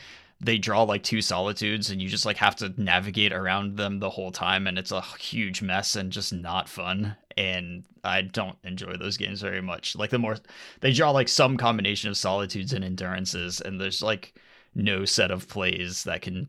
they 0.40 0.58
draw 0.58 0.82
like 0.82 1.02
two 1.02 1.20
solitudes, 1.20 1.90
and 1.90 2.00
you 2.00 2.08
just 2.08 2.26
like 2.26 2.38
have 2.38 2.56
to 2.56 2.72
navigate 2.80 3.32
around 3.32 3.76
them 3.76 3.98
the 3.98 4.10
whole 4.10 4.32
time, 4.32 4.66
and 4.66 4.78
it's 4.78 4.92
a 4.92 5.02
huge 5.02 5.62
mess 5.62 5.94
and 5.96 6.10
just 6.10 6.32
not 6.32 6.68
fun. 6.68 7.16
And 7.36 7.84
I 8.04 8.22
don't 8.22 8.56
enjoy 8.64 8.96
those 8.96 9.16
games 9.16 9.42
very 9.42 9.62
much. 9.62 9.94
Like 9.96 10.10
the 10.10 10.18
more 10.18 10.36
they 10.80 10.92
draw 10.92 11.10
like 11.10 11.28
some 11.28 11.56
combination 11.56 12.10
of 12.10 12.16
solitudes 12.16 12.72
and 12.72 12.84
endurances 12.84 13.60
and 13.60 13.80
there's 13.80 14.02
like 14.02 14.34
no 14.74 15.04
set 15.04 15.30
of 15.30 15.48
plays 15.48 16.04
that 16.04 16.22
can 16.22 16.48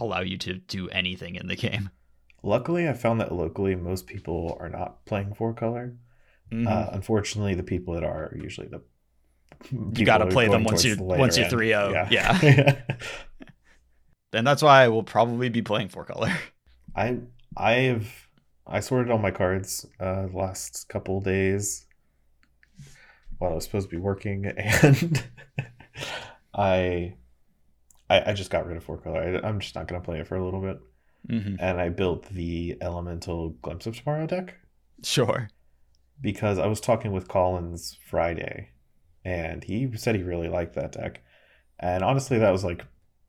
allow 0.00 0.20
you 0.20 0.38
to 0.38 0.54
do 0.54 0.88
anything 0.90 1.36
in 1.36 1.46
the 1.46 1.56
game 1.68 1.90
Luckily, 2.44 2.88
I 2.88 2.92
found 2.92 3.20
that 3.20 3.32
locally 3.32 3.74
most 3.74 4.06
people 4.06 4.56
are 4.60 4.68
not 4.68 5.04
playing 5.06 5.34
four 5.34 5.54
color. 5.54 5.96
Mm-hmm. 6.52 6.68
Uh, 6.68 6.88
unfortunately, 6.92 7.54
the 7.54 7.62
people 7.62 7.94
that 7.94 8.04
are 8.04 8.26
are 8.26 8.38
usually 8.40 8.68
the 8.68 8.82
you 9.70 10.04
got 10.04 10.18
to 10.18 10.26
play 10.26 10.46
them 10.48 10.64
once 10.64 10.84
you're 10.84 10.96
once 10.98 11.38
you're 11.38 11.46
3-0 11.46 11.92
yeah, 11.92 12.08
yeah. 12.10 12.80
and 14.34 14.46
that's 14.46 14.62
why 14.62 14.82
i 14.82 14.88
will 14.88 15.02
probably 15.02 15.48
be 15.48 15.62
playing 15.62 15.88
four 15.88 16.04
color 16.04 16.30
I 16.96 17.18
I've 17.56 18.28
I 18.66 18.80
sorted 18.80 19.10
all 19.10 19.18
my 19.18 19.30
cards 19.30 19.86
uh 19.98 20.26
the 20.26 20.36
last 20.36 20.88
couple 20.88 21.20
days 21.20 21.86
while 23.38 23.50
I 23.52 23.54
was 23.54 23.64
supposed 23.64 23.90
to 23.90 23.96
be 23.96 24.00
working 24.00 24.46
and 24.46 25.22
I, 26.54 27.14
I 28.08 28.30
I 28.30 28.32
just 28.32 28.50
got 28.50 28.66
rid 28.66 28.76
of 28.76 28.84
four 28.84 28.98
color. 28.98 29.20
I, 29.20 29.46
I'm 29.46 29.58
just 29.58 29.74
not 29.74 29.88
gonna 29.88 30.00
play 30.00 30.20
it 30.20 30.28
for 30.28 30.36
a 30.36 30.44
little 30.44 30.60
bit. 30.60 30.78
Mm-hmm. 31.28 31.56
And 31.58 31.80
I 31.80 31.88
built 31.88 32.26
the 32.26 32.76
elemental 32.80 33.50
glimpse 33.62 33.86
of 33.86 33.96
tomorrow 33.96 34.26
deck 34.26 34.54
sure 35.02 35.48
because 36.20 36.58
I 36.58 36.66
was 36.66 36.80
talking 36.80 37.12
with 37.12 37.28
Collins 37.28 37.98
Friday 38.08 38.70
and 39.24 39.64
he 39.64 39.90
said 39.96 40.14
he 40.14 40.22
really 40.22 40.48
liked 40.48 40.74
that 40.74 40.92
deck. 40.92 41.22
And 41.78 42.02
honestly 42.02 42.38
that 42.38 42.50
was 42.50 42.64
like 42.64 42.84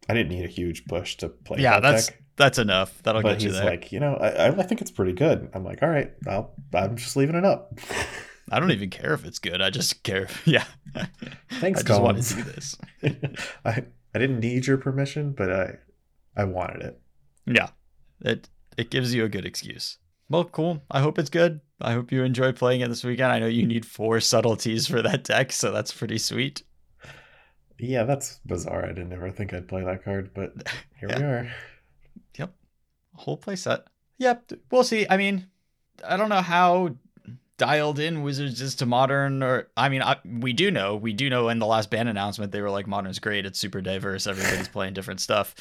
I 0.09 0.13
didn't 0.13 0.29
need 0.29 0.45
a 0.45 0.49
huge 0.49 0.85
push 0.85 1.15
to 1.17 1.29
play 1.29 1.59
yeah 1.59 1.79
that 1.79 1.91
that's 1.91 2.07
deck. 2.07 2.21
that's 2.35 2.59
enough 2.59 3.01
that'll 3.03 3.21
but 3.21 3.33
get 3.33 3.41
you 3.41 3.49
he's 3.49 3.57
there 3.57 3.69
like, 3.69 3.91
you 3.91 3.99
know, 3.99 4.15
I, 4.15 4.49
I 4.49 4.63
think 4.63 4.81
it's 4.81 4.91
pretty 4.91 5.13
good. 5.13 5.49
I'm 5.53 5.63
like, 5.63 5.81
all 5.81 5.89
right, 5.89 6.11
I'll, 6.27 6.53
I'm 6.73 6.95
just 6.95 7.15
leaving 7.15 7.35
it 7.35 7.45
up. 7.45 7.79
i 8.51 8.59
don't 8.59 8.69
even 8.69 8.91
care 8.91 9.15
if 9.15 9.25
it's 9.25 9.39
good 9.39 9.59
i 9.59 9.71
just 9.71 10.03
care 10.03 10.25
if, 10.25 10.41
yeah 10.47 10.65
Thanks, 11.49 11.79
i 11.79 11.83
just 11.83 11.99
want 11.99 12.23
Collins. 12.23 12.29
to 12.29 12.35
do 12.35 12.43
this 12.43 12.77
I 13.65 13.85
I 14.15 14.17
didn't 14.17 14.39
need 14.39 14.65
your 14.65 14.77
permission, 14.77 15.33
but 15.33 15.51
I 15.51 15.75
I 16.37 16.45
wanted 16.45 16.83
it. 16.83 17.01
Yeah, 17.45 17.67
it 18.21 18.49
it 18.77 18.89
gives 18.89 19.13
you 19.13 19.23
a 19.23 19.29
good 19.29 19.45
excuse. 19.45 19.97
Well, 20.29 20.43
cool. 20.45 20.81
I 20.89 21.01
hope 21.01 21.19
it's 21.19 21.29
good. 21.29 21.61
I 21.79 21.93
hope 21.93 22.11
you 22.11 22.23
enjoy 22.23 22.51
playing 22.51 22.81
it 22.81 22.89
this 22.89 23.03
weekend. 23.03 23.31
I 23.31 23.39
know 23.39 23.47
you 23.47 23.65
need 23.65 23.85
four 23.85 24.19
subtleties 24.21 24.87
for 24.87 25.01
that 25.01 25.23
deck, 25.23 25.51
so 25.51 25.71
that's 25.71 25.93
pretty 25.93 26.17
sweet. 26.17 26.63
Yeah, 27.77 28.03
that's 28.03 28.39
bizarre. 28.45 28.85
I 28.85 28.89
didn't 28.89 29.13
ever 29.13 29.31
think 29.31 29.53
I'd 29.53 29.67
play 29.67 29.83
that 29.83 30.03
card, 30.03 30.31
but 30.33 30.53
here 30.99 31.09
we 31.09 31.15
are. 31.15 31.51
Yep. 32.37 32.53
Whole 33.15 33.37
play 33.37 33.55
set. 33.55 33.85
Yep, 34.17 34.53
we'll 34.71 34.83
see. 34.83 35.05
I 35.09 35.17
mean, 35.17 35.47
I 36.07 36.15
don't 36.15 36.29
know 36.29 36.41
how 36.41 36.95
dialed 37.57 37.99
in 37.99 38.21
Wizards 38.21 38.61
is 38.61 38.75
to 38.75 38.85
modern, 38.85 39.43
or 39.43 39.67
I 39.75 39.89
mean, 39.89 40.01
I, 40.01 40.17
we 40.25 40.53
do 40.53 40.71
know. 40.71 40.95
We 40.95 41.11
do 41.11 41.29
know 41.29 41.49
in 41.49 41.59
the 41.59 41.65
last 41.65 41.91
ban 41.91 42.07
announcement 42.07 42.53
they 42.53 42.61
were 42.61 42.69
like, 42.69 42.87
"Modern's 42.87 43.19
great. 43.19 43.45
It's 43.45 43.59
super 43.59 43.81
diverse. 43.81 44.25
Everybody's 44.25 44.69
playing 44.69 44.93
different 44.93 45.19
stuff." 45.19 45.53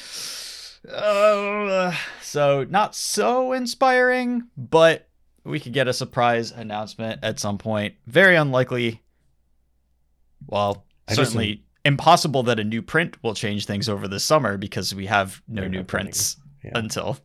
Uh, 0.88 1.94
so 2.20 2.64
not 2.64 2.94
so 2.94 3.52
inspiring, 3.52 4.48
but 4.56 5.08
we 5.44 5.60
could 5.60 5.72
get 5.72 5.88
a 5.88 5.92
surprise 5.92 6.50
announcement 6.50 7.20
at 7.22 7.38
some 7.38 7.58
point. 7.58 7.94
Very 8.06 8.36
unlikely. 8.36 9.02
Well, 10.46 10.84
I 11.08 11.14
certainly 11.14 11.64
impossible 11.84 12.42
that 12.44 12.58
a 12.60 12.64
new 12.64 12.82
print 12.82 13.16
will 13.22 13.34
change 13.34 13.66
things 13.66 13.88
over 13.88 14.08
the 14.08 14.20
summer 14.20 14.56
because 14.56 14.94
we 14.94 15.06
have 15.06 15.42
no 15.48 15.66
new 15.68 15.84
prints 15.84 16.36
Yeah. 16.62 16.72
until 16.74 17.18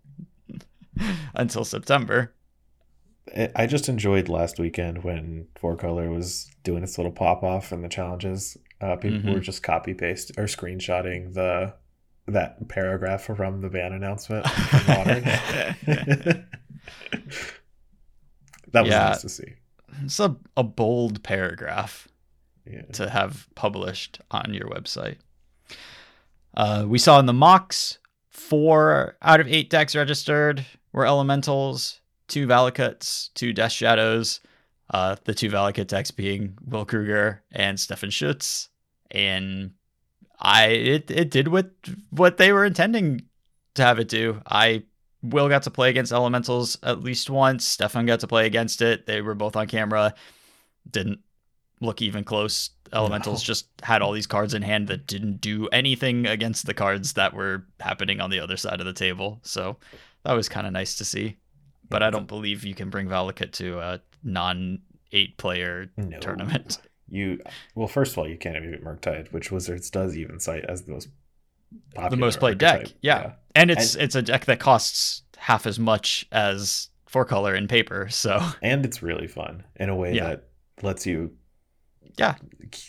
until 1.34 1.64
September. 1.66 2.34
I- 3.55 3.68
just 3.68 3.88
enjoyed 3.89 4.28
last 4.28 4.57
weekend 4.60 5.03
when 5.03 5.47
Four 5.55 5.76
Color 5.76 6.10
was 6.10 6.49
doing 6.64 6.82
its 6.84 6.97
little 6.97 7.12
pop 7.12 7.43
off 7.43 7.72
and 7.72 7.84
the 7.84 7.89
challenges. 7.89 8.57
Uh, 8.82 8.95
people 8.95 9.20
Mhm. 9.20 9.34
were 9.34 9.39
just 9.39 9.62
copy 9.62 9.93
paste 9.93 10.32
or 10.38 10.45
screenshotting 10.45 11.34
the 11.36 11.74
that 12.34 12.67
paragraph 12.69 13.23
from 13.23 13.61
the 13.61 13.69
ban 13.69 13.93
announcement. 13.93 14.43
that 15.86 16.45
was 18.73 18.89
Yeah. 18.89 19.09
nice 19.09 19.21
to 19.21 19.30
see. 19.30 19.53
It's 20.03 20.19
a, 20.19 20.36
a 20.55 20.63
bold 20.63 21.23
paragraph 21.23 22.07
Yeah. 22.65 22.84
to 22.93 23.09
have 23.09 23.47
published 23.55 24.21
on 24.32 24.53
your 24.53 24.67
website. 24.69 25.17
Uh, 26.55 26.86
we 26.88 26.97
saw 26.97 27.19
in 27.19 27.25
the 27.25 27.34
MOCS 27.34 27.97
four 28.30 29.17
out 29.21 29.39
of 29.39 29.47
eight 29.47 29.69
decks 29.69 29.95
registered 29.95 30.65
were 30.93 31.05
elementals, 31.05 31.99
two 32.27 32.47
Valakuts, 32.47 33.30
two 33.34 33.53
Death 33.53 33.71
Shadows. 33.71 34.39
Uh, 34.91 35.15
the 35.25 35.36
two 35.36 35.49
Valakut 35.51 35.86
decks 35.86 36.09
being 36.09 36.57
Will 36.65 36.86
Kruger 36.86 37.43
and 37.51 37.80
Stefan 37.80 38.09
Schutz, 38.09 38.69
and 39.11 39.71
I 40.39 40.67
it 40.67 41.11
it 41.11 41.31
did 41.31 41.49
what 41.49 41.71
what 42.11 42.37
they 42.37 42.51
were 42.53 42.65
intending 42.65 43.21
to 43.75 43.83
have 43.83 43.99
it 43.99 44.07
do. 44.07 44.41
I 44.45 44.83
Will 45.21 45.49
got 45.49 45.63
to 45.63 45.69
play 45.71 45.89
against 45.89 46.13
elementals 46.13 46.77
at 46.81 47.01
least 47.03 47.29
once. 47.29 47.65
Stefan 47.67 48.05
got 48.05 48.21
to 48.21 48.27
play 48.27 48.45
against 48.45 48.81
it. 48.81 49.05
They 49.05 49.21
were 49.21 49.35
both 49.35 49.57
on 49.57 49.67
camera. 49.67 50.13
Didn't 50.89 51.19
look 51.81 52.01
even 52.01 52.23
close. 52.23 52.69
Elementals 52.93 53.41
No. 53.43 53.45
just 53.45 53.67
had 53.83 54.01
all 54.01 54.13
these 54.13 54.27
cards 54.27 54.53
in 54.53 54.61
hand 54.61 54.87
that 54.87 55.07
didn't 55.07 55.41
do 55.41 55.67
anything 55.73 56.25
against 56.25 56.65
the 56.67 56.73
cards 56.73 57.13
that 57.13 57.33
were 57.33 57.65
happening 57.81 58.21
on 58.21 58.29
the 58.29 58.39
other 58.39 58.55
side 58.55 58.79
of 58.79 58.85
the 58.85 58.93
table. 58.93 59.41
So 59.43 59.75
that 60.23 60.31
was 60.33 60.47
kind 60.47 60.65
of 60.65 60.71
nice 60.71 60.95
to 60.95 61.03
see. 61.05 61.35
But 61.89 62.01
I 62.01 62.09
don't 62.11 62.27
believe 62.27 62.63
you 62.63 62.73
can 62.73 62.89
bring 62.89 63.07
Valakut 63.07 63.51
to 63.53 63.79
a 63.79 63.99
non 64.23 64.79
eight 65.11 65.37
player 65.37 65.89
No. 65.97 66.17
tournament. 66.19 66.77
You 67.12 67.39
well, 67.76 67.88
first 67.88 68.12
of 68.14 68.18
all, 68.20 68.28
you 68.28 68.38
can't 68.38 68.55
even 68.55 68.72
beat 68.72 68.84
Murktide, 68.84 69.32
which 69.32 69.51
Wizards 69.51 69.89
does 69.89 70.16
even 70.18 70.39
cite 70.39 70.66
as 70.66 70.84
the 70.84 70.91
most 70.91 71.10
popular 71.95 72.10
the 72.10 72.18
most 72.18 72.39
played 72.39 72.57
deck. 72.57 72.74
archetype. 72.74 72.97
Yeah. 73.01 73.32
And 73.55 73.72
it's 73.72 73.95
it's 73.95 74.16
a 74.16 74.22
deck 74.22 74.45
that 74.45 74.60
costs 74.60 75.24
half 75.38 75.66
as 75.66 75.80
much 75.80 76.28
as 76.32 76.89
four 77.07 77.26
color 77.26 77.55
in 77.55 77.68
paper. 77.68 78.07
So 78.10 78.39
and 78.62 78.86
it's 78.86 79.01
really 79.01 79.28
fun 79.28 79.64
in 79.76 79.89
a 79.89 79.95
way 79.95 80.14
Yeah. 80.14 80.28
that 80.30 80.43
lets 80.84 81.05
you, 81.07 81.32
Yeah. 82.18 82.36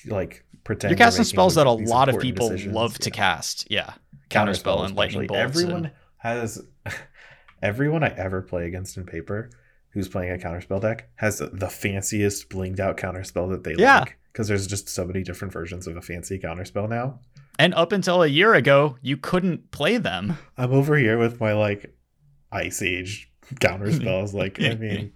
like 0.07 0.45
pretend 0.65 0.91
you're 0.91 0.99
you're 0.99 1.07
casting 1.07 1.25
spells 1.25 1.55
that 1.55 1.67
a 1.67 1.71
lot 1.73 2.09
of 2.09 2.19
people 2.21 2.51
decisions. 2.51 2.75
love 2.75 2.99
to 2.99 3.11
cast. 3.11 3.67
Yeah. 3.71 3.95
Counterspell 4.29 4.77
Counterspell 4.79 4.85
and 4.87 4.97
lightning 4.97 5.27
bolts. 5.27 5.41
Everyone 5.41 5.85
and- 5.87 5.95
has 6.19 6.63
everyone 7.63 8.05
I 8.05 8.09
ever 8.17 8.43
play 8.43 8.67
against 8.67 8.97
in 8.97 9.05
paper 9.07 9.51
who's 9.91 10.09
playing 10.09 10.33
a 10.33 10.37
counterspell 10.45 10.81
deck 10.81 11.09
has 11.17 11.39
the 11.39 11.69
fanciest 11.69 12.49
blinged 12.49 12.81
out 12.81 12.97
counterspell 12.97 13.51
that 13.51 13.65
they 13.65 13.75
Yeah. 13.77 14.01
like. 14.01 14.17
Because 14.33 14.47
there's 14.47 14.67
just 14.69 14.89
so 14.89 15.05
many 15.05 15.25
different 15.25 15.53
versions 15.53 15.87
of 15.89 15.97
a 15.97 16.01
fancy 16.01 16.39
counterspell 16.39 16.89
now. 16.89 17.19
And 17.59 17.75
up 17.75 17.91
until 17.93 18.23
a 18.23 18.29
year 18.29 18.55
ago, 18.55 18.97
you 19.03 19.17
couldn't 19.17 19.71
play 19.73 19.97
them. 19.99 20.39
I'm 20.57 20.73
over 20.73 20.97
here 20.97 21.19
with 21.19 21.41
my 21.41 21.53
like 21.53 21.95
Ice 22.53 22.81
Age 22.81 23.31
counterspells. 23.57 24.33
like, 24.33 24.61
I 24.63 24.75
mean, 24.81 25.13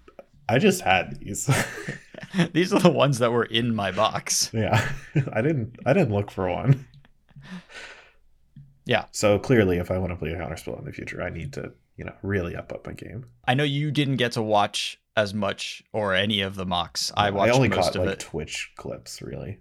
I 0.48 0.58
just 0.58 0.80
had 0.82 1.20
these. 1.20 1.48
These 2.52 2.72
are 2.72 2.80
the 2.80 2.90
ones 2.90 3.18
that 3.20 3.30
were 3.32 3.44
in 3.44 3.74
my 3.74 3.92
box. 3.92 4.50
yeah. 4.52 4.90
I 5.32 5.40
didn't 5.42 5.76
I 5.86 5.92
didn't 5.92 6.12
look 6.12 6.30
for 6.32 6.50
one. 6.50 6.86
Yeah. 8.86 9.06
So 9.12 9.38
clearly 9.38 9.78
if 9.78 9.90
I 9.90 9.98
want 9.98 10.10
to 10.12 10.16
play 10.16 10.30
a 10.32 10.36
counterspell 10.36 10.78
in 10.78 10.84
the 10.84 10.92
future, 10.92 11.22
I 11.22 11.30
need 11.30 11.52
to, 11.54 11.72
you 11.96 12.04
know, 12.04 12.14
really 12.22 12.56
up 12.56 12.72
up 12.72 12.86
my 12.86 12.92
game. 12.92 13.26
I 13.46 13.54
know 13.54 13.64
you 13.64 13.90
didn't 13.90 14.16
get 14.16 14.32
to 14.32 14.42
watch 14.42 15.00
as 15.16 15.32
much 15.32 15.82
or 15.92 16.14
any 16.14 16.40
of 16.40 16.56
the 16.56 16.66
MOCS. 16.66 17.12
I 17.16 17.30
watched 17.30 17.52
I 17.52 17.56
only 17.56 17.68
most 17.68 17.92
caught 17.92 17.96
of 17.96 18.04
like 18.04 18.14
it. 18.14 18.20
Twitch 18.20 18.72
clips, 18.76 19.22
really. 19.22 19.58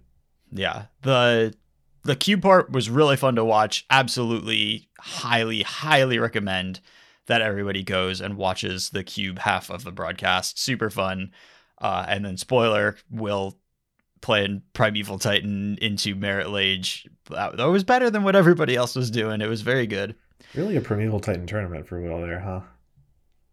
Yeah. 0.50 0.86
The 1.02 1.54
the 2.02 2.16
cube 2.16 2.42
part 2.42 2.70
was 2.70 2.90
really 2.90 3.16
fun 3.16 3.36
to 3.36 3.44
watch. 3.44 3.86
Absolutely 3.90 4.88
highly, 4.98 5.62
highly 5.62 6.18
recommend 6.18 6.80
that 7.26 7.40
everybody 7.40 7.82
goes 7.82 8.20
and 8.20 8.36
watches 8.36 8.90
the 8.90 9.04
cube 9.04 9.38
half 9.38 9.70
of 9.70 9.84
the 9.84 9.92
broadcast. 9.92 10.58
Super 10.58 10.90
fun. 10.90 11.32
Uh, 11.80 12.04
and 12.08 12.24
then 12.24 12.36
spoiler, 12.36 12.96
Will 13.10 13.58
playing 14.20 14.62
Primeval 14.72 15.18
Titan 15.18 15.78
into 15.80 16.14
Marit 16.14 16.50
Lage. 16.50 17.06
That, 17.30 17.56
that 17.56 17.64
was 17.64 17.84
better 17.84 18.10
than 18.10 18.22
what 18.22 18.36
everybody 18.36 18.76
else 18.76 18.94
was 18.96 19.10
doing. 19.10 19.40
It 19.40 19.48
was 19.48 19.62
very 19.62 19.86
good. 19.86 20.14
Really 20.54 20.76
a 20.76 20.80
Primeval 20.80 21.20
Titan 21.20 21.46
tournament 21.46 21.86
for 21.86 22.00
Will 22.00 22.20
there, 22.20 22.40
huh? 22.40 22.60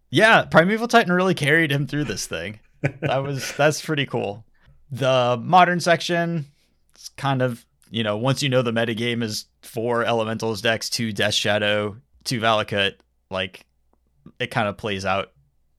Yeah, 0.10 0.44
Primeval 0.44 0.88
Titan 0.88 1.14
really 1.14 1.34
carried 1.34 1.72
him 1.72 1.88
through 1.88 2.04
this 2.04 2.28
thing. 2.28 2.60
That 3.02 3.24
was 3.24 3.54
that's 3.58 3.84
pretty 3.84 4.06
cool. 4.06 4.46
The 4.92 5.39
modern 5.42 5.80
section, 5.80 6.46
it's 6.94 7.10
kind 7.10 7.42
of 7.42 7.66
you 7.89 8.04
know 8.04 8.18
once 8.18 8.44
you 8.44 8.50
know 8.50 8.62
the 8.62 8.72
metagame 8.72 9.24
is 9.24 9.46
four 9.62 10.04
elementals 10.04 10.62
decks, 10.62 10.89
two 10.89 11.12
Death 11.12 11.34
Shadow, 11.34 11.98
two 12.24 12.39
Valakut, 12.39 12.96
like 13.30 13.66
it 14.39 14.52
kind 14.52 14.68
of 14.68 14.78
plays 14.78 15.06
out 15.06 15.32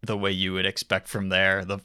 the 0.03 0.17
way 0.17 0.33
you 0.33 0.53
would 0.55 0.67
expect 0.67 1.09
from 1.09 1.29
there. 1.29 1.65
The 1.65 1.79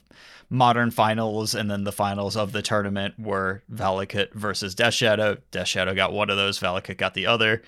modern 0.50 0.90
finals 0.90 1.54
and 1.54 1.70
then 1.70 1.84
the 1.84 1.92
finals 1.92 2.36
of 2.36 2.52
the 2.52 2.62
tournament 2.62 3.14
were 3.18 3.62
Valakut 3.72 4.32
versus 4.32 4.74
Death 4.74 4.94
Shadow. 4.94 5.36
Death 5.50 5.68
Shadow 5.68 5.94
got 5.94 6.12
one 6.12 6.30
of 6.30 6.36
those, 6.36 6.58
Valakut 6.58 6.96
got 6.96 7.14
the 7.14 7.26
other. 7.26 7.62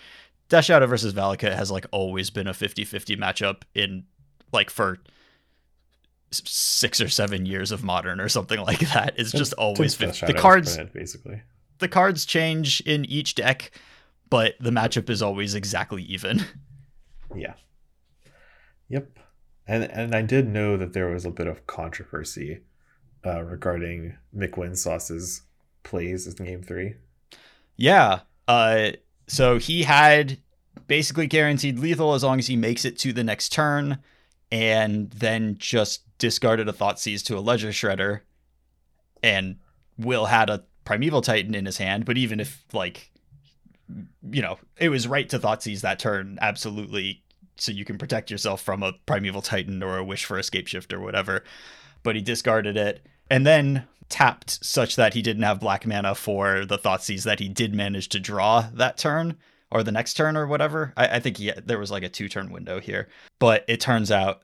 Death 0.51 0.67
Shadow 0.67 0.87
versus 0.87 1.15
Valakut 1.15 1.55
has 1.55 1.71
like 1.71 1.87
always 1.93 2.29
been 2.29 2.47
a 2.47 2.53
50-50 2.53 3.17
matchup 3.19 3.63
in 3.75 4.05
like 4.53 4.69
for 4.69 4.99
six 6.33 7.01
or 7.01 7.09
seven 7.09 7.47
years 7.47 7.73
of 7.73 7.83
modern 7.83 8.21
or 8.21 8.29
something 8.29 8.61
like 8.61 8.81
that. 8.93 9.15
It's 9.17 9.33
just 9.33 9.53
always 9.55 9.95
50. 9.95 10.27
the 10.27 10.35
cards 10.35 10.73
spread, 10.73 10.93
basically. 10.93 11.43
the 11.79 11.89
cards 11.89 12.25
change 12.27 12.81
in 12.83 13.05
each 13.07 13.35
deck, 13.37 13.71
but 14.29 14.55
the 14.61 14.71
matchup 14.71 15.09
is 15.09 15.23
always 15.23 15.55
exactly 15.55 16.03
even. 16.03 16.45
Yeah. 17.35 17.55
Yep. 18.89 19.19
And 19.69 19.85
and 19.85 20.15
I 20.17 20.23
did 20.23 20.49
know 20.49 20.77
that 20.77 20.95
there 20.95 21.07
was 21.07 21.25
a 21.25 21.31
bit 21.31 21.47
of 21.47 21.65
controversy 21.69 22.63
uh, 23.25 23.43
regarding 23.43 24.17
McWinsauce's 24.37 25.43
plays 25.85 26.27
in 26.27 26.45
game 26.45 26.63
three. 26.65 26.95
Yeah. 27.77 28.21
Uh 28.49 28.91
so 29.31 29.59
he 29.59 29.85
had 29.85 30.39
basically 30.89 31.29
guaranteed 31.29 31.79
lethal 31.79 32.15
as 32.15 32.25
long 32.25 32.41
as 32.41 32.49
he 32.49 32.57
makes 32.57 32.85
it 32.85 32.99
to 32.99 33.13
the 33.13 33.23
next 33.23 33.51
turn 33.53 33.99
and 34.51 35.09
then 35.13 35.57
just 35.57 36.03
discarded 36.19 36.69
a 36.69 36.73
Thoughtseize 36.73 37.25
to 37.27 37.39
a 37.39 37.41
ledger 37.41 37.69
shredder 37.69 38.23
and 39.23 39.57
Will 39.97 40.27
had 40.27 40.51
a 40.51 40.65
primeval 40.85 41.23
titan 41.23 41.55
in 41.55 41.65
his 41.65 41.79
hand, 41.79 42.07
but 42.07 42.19
even 42.19 42.41
if 42.41 42.65
like 42.73 43.13
you 44.29 44.43
know, 44.43 44.59
it 44.79 44.89
was 44.89 45.07
right 45.07 45.29
to 45.29 45.39
Thoughtseize 45.39 45.83
that 45.83 46.01
turn, 46.01 46.37
absolutely 46.41 47.23
so 47.57 47.71
you 47.71 47.85
can 47.85 47.99
protect 47.99 48.33
yourself 48.33 48.61
from 48.61 48.83
a 48.83 48.95
primeval 49.07 49.43
titan 49.43 49.81
or 49.81 49.97
a 49.97 50.05
wish 50.05 50.25
for 50.25 50.39
Scapeshift 50.41 50.93
or 50.93 50.99
whatever. 50.99 51.45
But 52.03 52.17
he 52.17 52.23
discarded 52.23 52.77
it 52.77 53.07
and 53.31 53.47
then 53.47 53.87
tapped 54.09 54.63
such 54.65 54.97
that 54.97 55.15
he 55.15 55.23
didn't 55.23 55.45
have 55.45 55.61
black 55.61 55.87
mana 55.87 56.15
for 56.15 56.67
the 56.67 56.79
Thoughtseize 56.79 57.23
that 57.23 57.39
he 57.39 57.49
did 57.49 57.75
manage 57.75 58.09
to 58.11 58.21
draw 58.21 58.69
that 58.75 58.99
turn 58.99 59.37
or 59.71 59.83
the 59.83 59.93
next 59.93 60.15
turn 60.15 60.37
or 60.37 60.47
whatever. 60.47 60.93
I, 60.97 61.17
I 61.17 61.21
think 61.21 61.37
he, 61.37 61.53
there 61.65 61.79
was 61.79 61.93
like 61.93 62.03
a 62.03 62.09
two 62.09 62.29
turn 62.29 62.51
window 62.51 62.81
here, 62.81 63.09
but 63.39 63.65
it 63.69 63.81
turns 63.81 64.11
out 64.11 64.43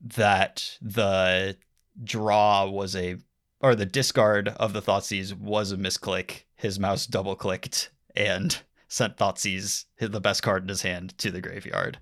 that 0.00 0.78
the 0.80 1.56
draw 2.02 2.66
was 2.66 2.94
a 2.94 3.16
or 3.60 3.74
the 3.74 3.86
discard 3.86 4.48
of 4.48 4.72
the 4.72 4.82
Thoughtseize 4.82 5.32
was 5.32 5.72
a 5.72 5.76
misclick. 5.76 6.44
His 6.54 6.78
mouse 6.78 7.06
double 7.06 7.34
clicked 7.34 7.90
and 8.14 8.56
sent 8.86 9.16
Thoughtseize, 9.16 9.86
the 9.98 10.20
best 10.20 10.42
card 10.42 10.62
in 10.62 10.68
his 10.68 10.82
hand, 10.82 11.16
to 11.18 11.30
the 11.30 11.40
graveyard. 11.40 11.98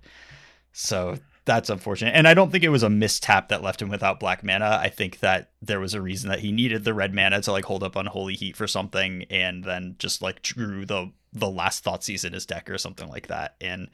So 0.71 1.17
that's 1.45 1.69
unfortunate. 1.69 2.15
And 2.15 2.27
I 2.27 2.33
don't 2.33 2.51
think 2.51 2.63
it 2.63 2.69
was 2.69 2.83
a 2.83 2.89
mistap 2.89 3.49
that 3.49 3.61
left 3.61 3.81
him 3.81 3.89
without 3.89 4.19
black 4.19 4.43
mana. 4.43 4.79
I 4.81 4.89
think 4.89 5.19
that 5.19 5.51
there 5.61 5.79
was 5.79 5.93
a 5.93 6.01
reason 6.01 6.29
that 6.29 6.39
he 6.39 6.51
needed 6.51 6.83
the 6.83 6.93
red 6.93 7.13
mana 7.13 7.41
to 7.41 7.51
like 7.51 7.65
hold 7.65 7.83
up 7.83 7.95
Unholy 7.95 8.33
Heat 8.33 8.57
for 8.57 8.67
something 8.67 9.25
and 9.29 9.63
then 9.63 9.95
just 9.99 10.21
like 10.21 10.41
drew 10.41 10.85
the 10.85 11.11
the 11.31 11.49
last 11.49 11.83
Thoughtseize 11.83 12.23
in 12.23 12.33
his 12.33 12.45
deck 12.45 12.69
or 12.69 12.77
something 12.77 13.09
like 13.09 13.27
that. 13.27 13.55
And 13.59 13.89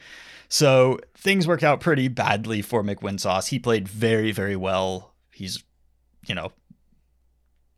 so 0.47 0.99
things 1.15 1.47
worked 1.47 1.63
out 1.63 1.81
pretty 1.81 2.07
badly 2.07 2.61
for 2.61 2.83
McWinsauce. 2.83 3.47
He 3.47 3.57
played 3.57 3.87
very, 3.87 4.31
very 4.31 4.55
well. 4.55 5.15
He's, 5.31 5.63
you 6.27 6.35
know, 6.35 6.51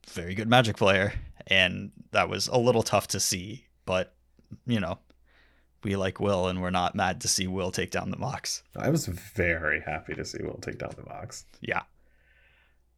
very 0.09 0.36
good 0.36 0.49
magic 0.49 0.76
player. 0.76 1.13
And 1.47 1.91
that 2.11 2.28
was 2.28 2.47
a 2.49 2.57
little 2.57 2.84
tough 2.84 3.07
to 3.09 3.21
see, 3.21 3.67
but 3.86 4.13
you 4.67 4.82
know, 4.82 4.99
we 5.84 5.95
like 5.95 6.19
Will 6.19 6.47
and 6.47 6.61
we're 6.61 6.69
not 6.69 6.95
mad 6.95 7.21
to 7.21 7.27
see 7.27 7.47
Will 7.47 7.71
take 7.71 7.91
down 7.91 8.11
the 8.11 8.17
MOCS. 8.17 8.61
I 8.75 8.89
was 8.89 9.05
very 9.07 9.81
happy 9.81 10.13
to 10.15 10.25
see 10.25 10.39
Will 10.41 10.59
take 10.61 10.79
down 10.79 10.93
the 10.95 11.03
box. 11.03 11.45
Yeah. 11.61 11.84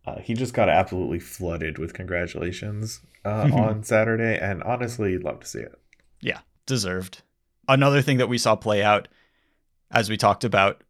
Uh, 0.06 0.20
he 0.20 0.34
just 0.34 0.54
got 0.54 0.70
absolutely 0.70 1.20
flooded 1.20 1.78
with 1.78 1.94
congratulations 1.94 3.02
uh, 3.24 3.50
on 3.54 3.84
Saturday, 3.84 4.38
and 4.40 4.62
honestly, 4.64 5.18
love 5.18 5.40
to 5.40 5.48
see 5.48 5.60
it. 5.60 5.80
Yeah, 6.22 6.40
deserved. 6.68 7.24
Another 7.68 8.02
thing 8.04 8.18
that 8.18 8.30
we 8.30 8.38
saw 8.38 8.56
play 8.56 8.84
out, 8.84 9.08
as 9.92 10.10
we 10.10 10.18
talked 10.18 10.44
about, 10.44 10.84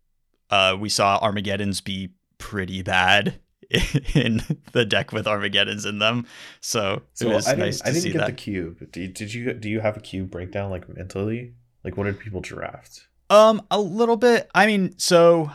uh, 0.50 0.76
we 0.78 0.90
saw 0.90 1.18
Armageddons 1.22 1.80
be 1.80 2.10
pretty 2.38 2.82
bad 2.82 3.40
in 4.14 4.42
the 4.74 4.84
deck 4.84 5.14
with 5.14 5.28
Armageddons 5.28 5.86
in 5.86 6.00
them. 6.00 6.26
So, 6.60 7.02
So 7.14 7.30
it 7.30 7.34
was 7.34 7.48
I 7.48 7.52
didn't, 7.52 7.66
nice 7.66 7.80
to 7.80 7.88
I 7.88 7.92
didn't 7.92 8.04
see 8.04 8.12
get 8.12 8.18
that. 8.20 8.28
the 8.28 8.34
cube. 8.34 8.92
Did, 8.92 9.14
did 9.14 9.34
you? 9.34 9.54
Do 9.54 9.70
you 9.70 9.80
have 9.80 9.96
a 9.96 10.02
cube 10.02 10.30
breakdown 10.30 10.70
like 10.72 10.90
mentally? 10.94 11.54
Like, 11.86 11.96
what 11.96 12.06
did 12.06 12.20
people 12.20 12.42
draft? 12.42 13.08
Um, 13.30 13.62
a 13.70 13.80
little 13.80 14.18
bit. 14.18 14.50
I 14.54 14.66
mean, 14.66 14.98
so 14.98 15.52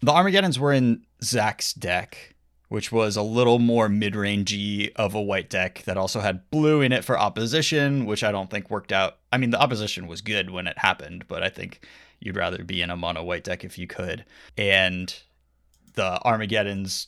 the 0.00 0.10
Armageddons 0.10 0.58
were 0.58 0.72
in 0.72 1.06
Zach's 1.22 1.72
deck, 1.72 2.34
which 2.68 2.90
was 2.90 3.16
a 3.16 3.22
little 3.22 3.60
more 3.60 3.88
mid-rangey 3.88 4.92
of 4.96 5.14
a 5.14 5.22
white 5.22 5.48
deck 5.48 5.84
that 5.84 5.96
also 5.96 6.20
had 6.20 6.50
blue 6.50 6.82
in 6.82 6.92
it 6.92 7.04
for 7.04 7.16
opposition, 7.18 8.04
which 8.04 8.24
I 8.24 8.32
don't 8.32 8.50
think 8.50 8.70
worked 8.70 8.92
out. 8.92 9.18
I 9.32 9.38
mean, 9.38 9.50
the 9.50 9.60
opposition 9.60 10.08
was 10.08 10.20
good 10.20 10.50
when 10.50 10.66
it 10.66 10.78
happened, 10.78 11.26
but 11.28 11.44
I 11.44 11.48
think 11.48 11.86
you'd 12.18 12.36
rather 12.36 12.64
be 12.64 12.82
in 12.82 12.90
a 12.90 12.96
mono 12.96 13.22
white 13.22 13.44
deck 13.44 13.64
if 13.64 13.78
you 13.78 13.86
could. 13.86 14.24
And 14.58 15.14
the 15.94 16.20
Armageddons 16.24 17.06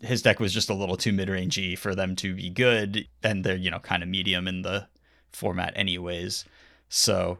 his 0.00 0.22
deck 0.22 0.38
was 0.40 0.52
just 0.52 0.68
a 0.68 0.74
little 0.74 0.96
too 0.96 1.12
mid-rangey 1.12 1.78
for 1.78 1.94
them 1.94 2.14
to 2.16 2.34
be 2.34 2.50
good 2.50 3.06
and 3.22 3.42
they're, 3.42 3.56
you 3.56 3.70
know, 3.70 3.78
kind 3.78 4.02
of 4.02 4.08
medium 4.08 4.46
in 4.46 4.60
the 4.62 4.86
format 5.32 5.72
anyways. 5.76 6.44
So 6.88 7.38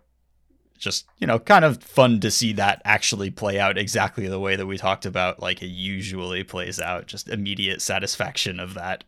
just 0.78 1.06
you 1.18 1.26
know 1.26 1.38
kind 1.38 1.64
of 1.64 1.82
fun 1.82 2.20
to 2.20 2.30
see 2.30 2.52
that 2.52 2.82
actually 2.84 3.30
play 3.30 3.58
out 3.58 3.78
exactly 3.78 4.26
the 4.28 4.40
way 4.40 4.56
that 4.56 4.66
we 4.66 4.76
talked 4.76 5.06
about 5.06 5.40
like 5.40 5.62
it 5.62 5.68
usually 5.68 6.42
plays 6.44 6.78
out 6.80 7.06
just 7.06 7.28
immediate 7.28 7.80
satisfaction 7.80 8.58
of 8.60 8.74
that 8.74 9.04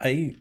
I 0.00 0.36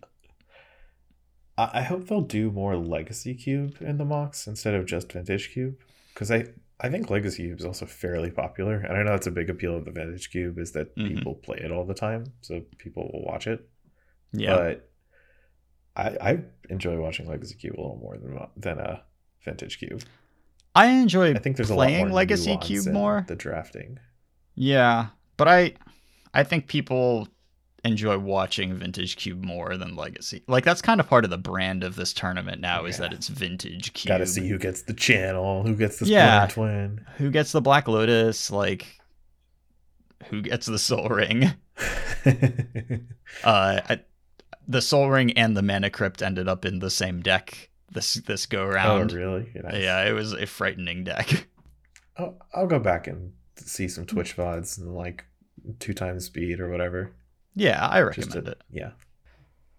I 1.57 1.81
hope 1.83 2.07
they'll 2.07 2.21
do 2.21 2.49
more 2.51 2.75
Legacy 2.75 3.35
Cube 3.35 3.77
in 3.81 3.97
the 3.97 4.05
MOCS 4.05 4.47
instead 4.47 4.73
of 4.73 4.85
just 4.85 5.11
Vintage 5.11 5.51
Cube 5.51 5.75
because 6.13 6.31
I 6.31 6.45
I 6.79 6.89
think 6.89 7.09
Legacy 7.09 7.43
Cube 7.43 7.59
is 7.59 7.65
also 7.65 7.85
fairly 7.85 8.31
popular, 8.31 8.75
and 8.77 8.97
I 8.97 9.03
know 9.03 9.11
that's 9.11 9.27
a 9.27 9.31
big 9.31 9.49
appeal 9.49 9.75
of 9.77 9.85
the 9.85 9.91
Vintage 9.91 10.31
Cube 10.31 10.57
is 10.57 10.71
that 10.71 10.95
Mhm. 10.95 11.07
people 11.07 11.35
play 11.35 11.57
it 11.59 11.71
all 11.71 11.85
the 11.85 11.93
time, 11.93 12.33
so 12.41 12.61
people 12.77 13.09
will 13.13 13.23
watch 13.23 13.45
it. 13.47 13.67
yeah 14.31 14.55
But 14.55 14.90
I 15.95 16.07
I 16.21 16.39
enjoy 16.69 16.97
watching 16.99 17.27
Legacy 17.27 17.55
Cube 17.55 17.75
a 17.77 17.81
little 17.81 17.97
more 18.01 18.17
than 18.17 18.39
than 18.57 18.79
a 18.79 19.03
Vintage 19.43 19.77
Cube. 19.79 20.03
i 20.75 20.87
enjoy 20.87 21.31
I 21.33 21.39
think 21.39 21.57
there's 21.57 21.69
a 21.69 21.75
lot 21.75 21.85
playing 21.85 22.07
more 22.07 22.15
legacy 22.15 22.55
cube 22.61 22.87
more 22.87 23.25
the 23.27 23.35
drafting. 23.35 23.97
yeah 24.55 25.07
but 25.35 25.47
i 25.47 25.73
i 26.33 26.43
think 26.43 26.67
people 26.67 27.27
enjoy 27.83 28.17
watching 28.19 28.75
vintage 28.75 29.15
cube 29.17 29.43
more 29.43 29.75
than 29.77 29.95
legacy 29.95 30.43
like 30.47 30.63
that's 30.63 30.81
kind 30.81 30.99
of 31.01 31.07
part 31.09 31.23
of 31.25 31.31
the 31.31 31.37
brand 31.39 31.83
of 31.83 31.95
this 31.95 32.13
tournament 32.13 32.61
now 32.61 32.85
is 32.85 32.97
that 32.99 33.11
it's 33.11 33.27
vintage 33.27 33.91
cube 33.93 34.09
Got 34.09 34.19
to 34.19 34.27
see 34.27 34.47
who 34.47 34.59
gets 34.59 34.83
the 34.83 34.93
channel, 34.93 35.63
who 35.63 35.75
gets 35.75 35.97
the 35.97 36.05
Yeah. 36.05 36.45
twin. 36.47 37.03
who 37.17 37.31
gets 37.31 37.51
the 37.51 37.61
black 37.61 37.87
lotus 37.87 38.51
like 38.51 38.99
who 40.27 40.41
gets 40.43 40.67
the 40.67 40.77
Sol 40.77 41.09
Ring 41.09 41.45
uh 43.43 43.81
I, 43.89 43.99
the 44.67 44.81
Sol 44.81 45.09
Ring 45.09 45.31
and 45.37 45.55
the 45.57 45.61
mana 45.61 45.89
crypt 45.89 46.21
ended 46.21 46.47
up 46.47 46.65
in 46.65 46.79
the 46.79 46.89
same 46.89 47.21
deck 47.21 47.69
this 47.91 48.13
this 48.15 48.45
go 48.45 48.63
around. 48.63 49.11
oh, 49.11 49.15
really? 49.15 49.51
Nice. 49.55 49.81
yeah 49.81 50.03
it 50.07 50.13
was 50.13 50.33
a 50.33 50.45
frightening 50.45 51.03
deck 51.03 51.47
I'll, 52.17 52.37
I'll 52.53 52.67
go 52.67 52.79
back 52.79 53.07
and 53.07 53.33
see 53.57 53.87
some 53.87 54.05
Twitch 54.05 54.35
VODs 54.37 54.77
and 54.77 54.95
like 54.95 55.25
two 55.79 55.93
times 55.93 56.25
speed 56.25 56.59
or 56.59 56.69
whatever. 56.69 57.11
yeah 57.55 57.85
i 57.87 57.99
recommend 58.01 58.45
to- 58.45 58.51
it 58.51 58.61
Yeah. 58.71 58.91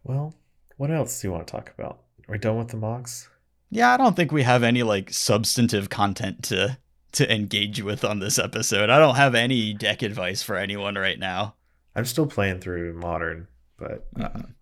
Well, 0.05 0.35
what 0.77 0.91
else 0.91 1.21
do 1.21 1.29
you 1.29 1.33
want 1.33 1.47
to 1.47 1.51
talk 1.53 1.73
about? 1.79 2.01
Are 2.29 2.33
we 2.33 2.39
done 2.39 2.59
with 2.59 2.69
the 2.69 2.77
MOCS? 2.77 3.29
yeah 3.71 3.95
i 3.95 3.97
don't 3.97 4.15
think 4.15 4.31
we 4.33 4.43
have 4.43 4.63
any 4.63 4.83
like 4.83 5.11
substantive 5.13 5.89
content 5.89 6.43
to 6.45 6.77
to 7.13 7.31
engage 7.35 7.83
with 7.83 8.05
on 8.07 8.19
this 8.21 8.39
episode. 8.39 8.89
I 8.91 8.99
don't 8.99 9.17
have 9.17 9.35
any 9.35 9.75
deck 9.75 10.01
advice 10.03 10.43
for 10.43 10.57
anyone 10.57 10.95
right 10.95 11.19
now. 11.19 11.55
I'm 11.95 12.07
still 12.07 12.27
playing 12.27 12.61
through 12.61 12.95
modern, 12.95 13.49
but 13.79 14.07
uh, 14.19 14.29
Mhm. 14.31 14.55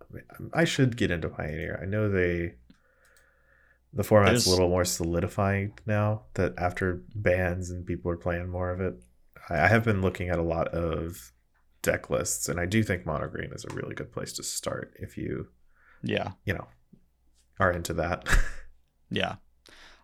I 0.53 0.63
should 0.65 0.97
get 0.97 1.11
into 1.11 1.29
Pioneer. 1.29 1.79
I 1.81 1.85
know 1.85 2.09
they 2.09 2.53
the 3.93 4.03
format's 4.03 4.31
There's- 4.31 4.47
a 4.47 4.49
little 4.51 4.69
more 4.69 4.85
solidifying 4.85 5.73
now 5.85 6.23
that 6.35 6.53
after 6.57 7.03
bans 7.13 7.69
and 7.69 7.85
people 7.85 8.09
are 8.11 8.17
playing 8.17 8.47
more 8.49 8.69
of 8.71 8.79
it. 8.79 8.95
I, 9.49 9.61
I 9.61 9.67
have 9.67 9.83
been 9.83 10.01
looking 10.01 10.29
at 10.29 10.39
a 10.39 10.43
lot 10.43 10.69
of 10.69 11.33
deck 11.81 12.09
lists, 12.09 12.47
and 12.47 12.59
I 12.59 12.65
do 12.65 12.83
think 12.83 13.05
mono 13.05 13.27
green 13.27 13.51
is 13.53 13.65
a 13.65 13.73
really 13.73 13.95
good 13.95 14.11
place 14.11 14.31
to 14.33 14.43
start 14.43 14.93
if 14.99 15.17
you 15.17 15.47
Yeah, 16.03 16.31
you 16.45 16.53
know 16.53 16.67
are 17.59 17.71
into 17.71 17.93
that. 17.95 18.27
yeah. 19.09 19.35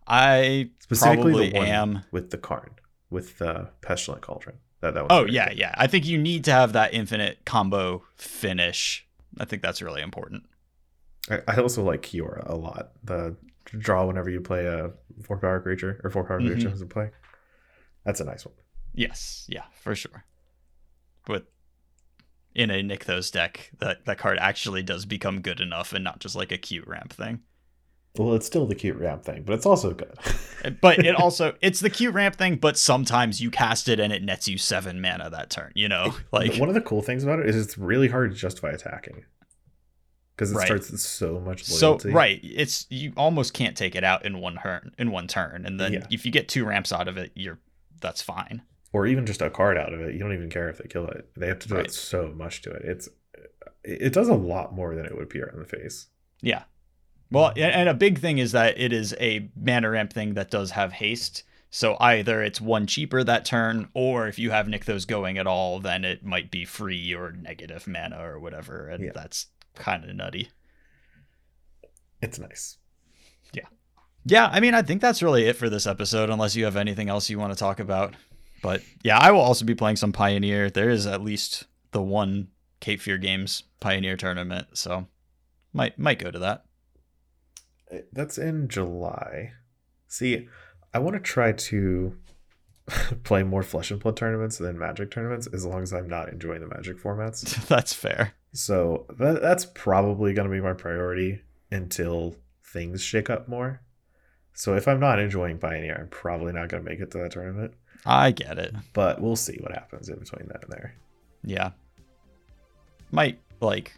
I 0.05 0.71
Specifically, 0.79 1.21
probably 1.31 1.49
the 1.51 1.57
one 1.57 1.67
am. 1.67 2.03
with 2.11 2.29
the 2.31 2.37
Karn, 2.37 2.71
with 3.09 3.37
the 3.39 3.69
Pestilent 3.81 4.21
Cauldron. 4.21 4.57
That 4.81 4.93
that 4.93 5.03
was 5.03 5.07
Oh 5.11 5.25
yeah, 5.25 5.47
cool. 5.49 5.57
yeah. 5.57 5.75
I 5.77 5.87
think 5.87 6.05
you 6.05 6.17
need 6.17 6.43
to 6.45 6.51
have 6.51 6.73
that 6.73 6.93
infinite 6.93 7.45
combo 7.45 8.03
finish. 8.15 9.06
I 9.39 9.45
think 9.45 9.61
that's 9.61 9.81
really 9.81 10.01
important. 10.01 10.43
I, 11.29 11.39
I 11.47 11.55
also 11.57 11.83
like 11.83 12.01
Kiora 12.01 12.47
a 12.49 12.55
lot. 12.55 12.91
The 13.03 13.35
draw 13.65 14.05
whenever 14.05 14.29
you 14.29 14.39
play 14.41 14.65
a 14.65 14.91
four 15.23 15.37
power 15.37 15.59
creature 15.59 15.99
or 16.03 16.09
four 16.09 16.23
power 16.23 16.39
Mhm. 16.41 16.47
creature 16.47 16.69
as 16.69 16.81
a 16.81 16.85
play. 16.85 17.11
That's 18.05 18.21
a 18.21 18.25
nice 18.25 18.45
one. 18.45 18.55
Yes, 18.93 19.45
yeah, 19.49 19.65
for 19.81 19.93
sure. 19.95 20.23
But 21.25 21.47
in 22.55 22.71
a 22.71 22.81
Nykthos 22.81 23.31
deck, 23.31 23.71
that 23.79 24.05
that 24.05 24.17
card 24.17 24.37
actually 24.39 24.81
does 24.83 25.05
become 25.05 25.41
good 25.41 25.59
enough 25.59 25.93
and 25.93 26.03
not 26.03 26.19
just 26.19 26.35
like 26.35 26.51
a 26.51 26.57
cute 26.57 26.87
ramp 26.87 27.11
thing. 27.13 27.41
Well, 28.17 28.33
it's 28.35 28.45
still 28.47 28.65
the 28.65 28.75
cute 28.75 28.97
ramp 28.97 29.23
thing, 29.23 29.43
but 29.43 29.53
it's 29.53 29.65
also 29.65 29.93
good. 29.93 30.13
But 30.81 30.99
it 31.05 31.15
also 31.19 31.55
it's 31.61 31.79
the 31.79 31.89
cute 31.89 32.13
ramp 32.13 32.35
thing, 32.35 32.55
but 32.55 32.77
sometimes 32.77 33.39
you 33.39 33.51
cast 33.51 33.87
it 33.87 33.99
and 33.99 34.11
it 34.11 34.23
nets 34.23 34.47
you 34.47 34.57
seven 34.57 34.99
mana 34.99 35.29
that 35.29 35.49
turn, 35.51 35.71
you 35.75 35.87
know? 35.87 36.15
Like 36.31 36.55
one 36.57 36.67
of 36.67 36.75
the 36.75 36.81
cool 36.81 37.01
things 37.01 37.23
about 37.23 37.39
it 37.39 37.47
is 37.47 37.55
it's 37.55 37.77
really 37.77 38.07
hard 38.09 38.31
to 38.31 38.37
justify 38.37 38.71
attacking 38.71 39.23
because 40.35 40.51
it 40.51 40.55
Right. 40.55 40.65
starts 40.65 40.89
with 40.91 40.99
so 40.99 41.39
much 41.39 41.63
so 41.63 41.89
loyalty. 41.89 42.09
right. 42.09 42.39
It's 42.43 42.85
you 42.89 43.13
almost 43.15 43.53
can't 43.53 43.77
take 43.77 43.95
it 43.95 44.03
out 44.03 44.25
in 44.25 44.39
one 44.39 44.57
turn 44.61 44.91
in 44.97 45.11
one 45.11 45.27
turn. 45.27 45.65
And 45.65 45.79
then 45.79 45.93
Yeah. 45.93 46.07
if 46.09 46.25
you 46.25 46.31
get 46.31 46.49
two 46.49 46.65
ramps 46.65 46.91
out 46.91 47.07
of 47.07 47.17
it, 47.17 47.31
you're 47.35 47.59
that's 48.01 48.21
fine. 48.21 48.61
or 48.93 49.05
even 49.05 49.25
just 49.25 49.41
a 49.41 49.49
card 49.49 49.77
out 49.77 49.93
of 49.93 50.01
it. 50.01 50.13
You 50.13 50.19
don't 50.19 50.33
even 50.33 50.49
care 50.49 50.69
if 50.69 50.79
they 50.79 50.87
kill 50.87 51.07
it. 51.07 51.29
They 51.37 51.47
have 51.47 51.59
to 51.59 51.67
do 51.67 51.75
Right. 51.75 51.91
so 51.91 52.33
much 52.35 52.61
to 52.63 52.71
it. 52.71 52.81
It's 52.83 53.07
it 53.83 54.01
it 54.01 54.13
does 54.13 54.27
a 54.27 54.33
lot 54.35 54.73
more 54.73 54.95
than 54.95 55.05
it 55.05 55.13
would 55.13 55.23
appear 55.23 55.49
on 55.53 55.59
the 55.59 55.65
face. 55.65 56.07
Yeah. 56.41 56.63
Well, 57.31 57.51
and 57.55 57.89
a 57.89 57.93
big 57.93 58.19
thing 58.19 58.37
is 58.37 58.53
that 58.53 58.79
it 58.79 58.93
is 58.93 59.13
a 59.19 59.49
mana 59.55 59.89
ramp 59.89 60.13
thing 60.13 60.35
that 60.35 60.49
does 60.49 60.71
have 60.71 60.93
haste. 60.93 61.43
So 61.69 61.97
either 61.99 62.41
it's 62.41 62.61
one 62.61 62.87
cheaper 62.87 63.23
that 63.25 63.43
turn, 63.43 63.89
or 63.93 64.27
if 64.27 64.39
you 64.39 64.51
have 64.51 64.67
Nykthos 64.67 65.05
going 65.05 65.37
at 65.37 65.45
all, 65.47 65.79
then 65.79 66.05
it 66.05 66.23
might 66.23 66.49
be 66.49 66.63
free 66.63 67.13
or 67.13 67.33
negative 67.33 67.85
mana 67.87 68.17
or 68.23 68.39
whatever, 68.39 68.87
and 68.87 69.03
Yeah. 69.03 69.11
that's 69.13 69.47
kind 69.75 70.05
of 70.05 70.15
nutty. 70.15 70.49
It's 72.21 72.39
nice. 72.39 72.77
Yeah. 73.53 73.65
Yeah, 74.25 74.47
I 74.51 74.59
mean, 74.59 74.73
I 74.73 74.81
think 74.81 75.01
that's 75.01 75.21
really 75.21 75.45
it 75.45 75.55
for 75.57 75.69
this 75.69 75.85
episode, 75.85 76.29
unless 76.29 76.55
you 76.55 76.65
have 76.65 76.75
anything 76.77 77.09
else 77.09 77.29
you 77.29 77.37
want 77.39 77.53
to 77.53 77.59
talk 77.59 77.79
about. 77.79 78.15
But 78.61 78.81
yeah, 79.03 79.17
I 79.19 79.31
will 79.31 79.41
also 79.41 79.65
be 79.65 79.75
playing 79.75 79.97
some 79.97 80.11
Pioneer. 80.11 80.69
There 80.69 80.89
is 80.89 81.05
at 81.05 81.21
least 81.21 81.65
the 81.91 82.01
one 82.01 82.47
Cape 82.79 83.01
Fear 83.01 83.17
Games 83.19 83.63
Pioneer 83.79 84.17
tournament, 84.17 84.67
so 84.73 85.07
might 85.73 85.99
might 85.99 86.17
go 86.19 86.31
to 86.31 86.39
that. 86.39 86.63
Uh, 87.91 87.99
That's 88.11 88.37
in 88.37 88.67
July. 88.67 89.53
See, 90.07 90.47
I 90.93 90.99
want 90.99 91.15
to 91.15 91.19
try 91.19 91.51
to 91.51 92.17
play 93.23 93.43
more 93.43 93.63
Flesh 93.63 93.91
and 93.91 93.99
Blood 93.99 94.17
tournaments 94.17 94.57
than 94.57 94.79
Magic 94.79 95.11
tournaments, 95.11 95.47
as 95.47 95.65
long 95.65 95.83
as 95.83 95.93
I'm 95.93 96.07
not 96.07 96.29
enjoying 96.29 96.61
the 96.61 96.67
Magic 96.67 96.97
formats. 96.97 97.67
that's 97.67 97.93
fair. 97.93 98.33
So 98.53 99.05
that, 99.17 99.41
that's 99.41 99.65
probably 99.65 100.33
going 100.33 100.49
to 100.49 100.55
be 100.55 100.61
my 100.61 100.73
priority 100.73 101.41
until 101.71 102.35
things 102.63 103.01
shake 103.01 103.29
up 103.29 103.47
more. 103.47 103.81
So 104.53 104.75
if 104.75 104.87
I'm 104.87 104.99
not 104.99 105.19
enjoying 105.19 105.59
Pioneer, 105.59 105.95
I'm 105.99 106.07
probably 106.07 106.51
not 106.51 106.69
going 106.69 106.83
to 106.83 106.89
make 106.89 106.99
it 106.99 107.11
to 107.11 107.19
that 107.19 107.31
tournament. 107.31 107.73
I 108.05 108.31
get 108.31 108.57
it. 108.57 108.73
But 108.93 109.21
we'll 109.21 109.35
see 109.35 109.57
what 109.61 109.73
happens 109.73 110.09
in 110.09 110.17
between 110.17 110.47
that 110.47 110.63
and 110.63 110.71
there. 110.71 110.95
Yeah. 111.43 111.71
Might 113.11 113.39
like 113.61 113.93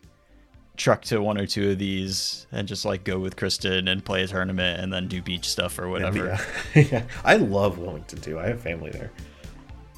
truck 0.80 1.04
to 1.04 1.22
one 1.22 1.38
or 1.38 1.46
two 1.46 1.72
of 1.72 1.78
these 1.78 2.48
and 2.52 2.68
just 2.68 2.86
like 2.86 3.04
go 3.04 3.20
with 3.20 3.36
Kristen 3.36 3.88
and 3.88 4.04
play 4.04 4.24
a 4.24 4.28
tournament 4.28 4.80
and 4.80 4.92
then 4.92 5.08
do 5.08 5.22
beach 5.22 5.48
stuff 5.48 5.78
or 5.78 5.90
whatever. 5.90 6.40
Yeah. 6.74 6.82
yeah. 6.92 7.04
I 7.24 7.36
love 7.36 7.78
Wilmington 7.78 8.22
too. 8.22 8.40
I 8.40 8.48
have 8.48 8.62
family 8.62 8.90
there. 8.90 9.12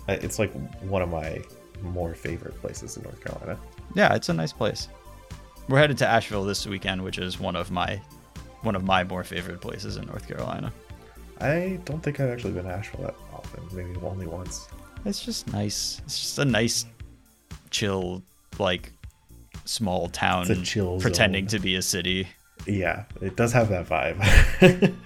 It's 0.09 0.39
like 0.39 0.51
one 0.81 1.01
of 1.01 1.09
my 1.09 1.41
more 1.83 2.13
favorite 2.13 2.59
places 2.59 2.97
in 2.97 3.03
North 3.03 3.23
Carolina. 3.23 3.57
Yeah, 3.95 4.15
it's 4.15 4.29
a 4.29 4.33
nice 4.33 4.51
place. 4.51 4.89
We're 5.69 5.77
headed 5.77 5.97
to 5.99 6.07
Asheville 6.07 6.43
this 6.43 6.65
weekend, 6.65 7.03
which 7.03 7.19
is 7.19 7.39
one 7.39 7.55
of 7.55 7.71
my 7.71 8.01
one 8.61 8.75
of 8.75 8.83
my 8.83 9.03
more 9.03 9.23
favorite 9.23 9.61
places 9.61 9.97
in 9.97 10.05
North 10.07 10.27
Carolina. 10.27 10.73
I 11.39 11.79
don't 11.85 12.01
think 12.01 12.19
I've 12.19 12.29
actually 12.29 12.53
been 12.53 12.65
to 12.65 12.71
Asheville 12.71 13.05
that 13.05 13.15
often. 13.33 13.63
Maybe 13.71 13.97
only 14.01 14.27
once. 14.27 14.67
It's 15.05 15.23
just 15.23 15.51
nice. 15.53 16.01
It's 16.05 16.19
just 16.19 16.39
a 16.39 16.45
nice 16.45 16.85
chill 17.69 18.21
like 18.59 18.91
small 19.71 20.09
town 20.09 20.41
It's 20.49 20.59
a 20.59 20.63
chill 20.63 20.99
pretending 20.99 21.47
zone. 21.47 21.59
to 21.59 21.63
be 21.63 21.75
a 21.75 21.81
city. 21.81 22.27
Yeah, 22.67 23.05
it 23.21 23.35
does 23.35 23.53
have 23.53 23.69
that 23.69 23.87
vibe. 23.87 24.95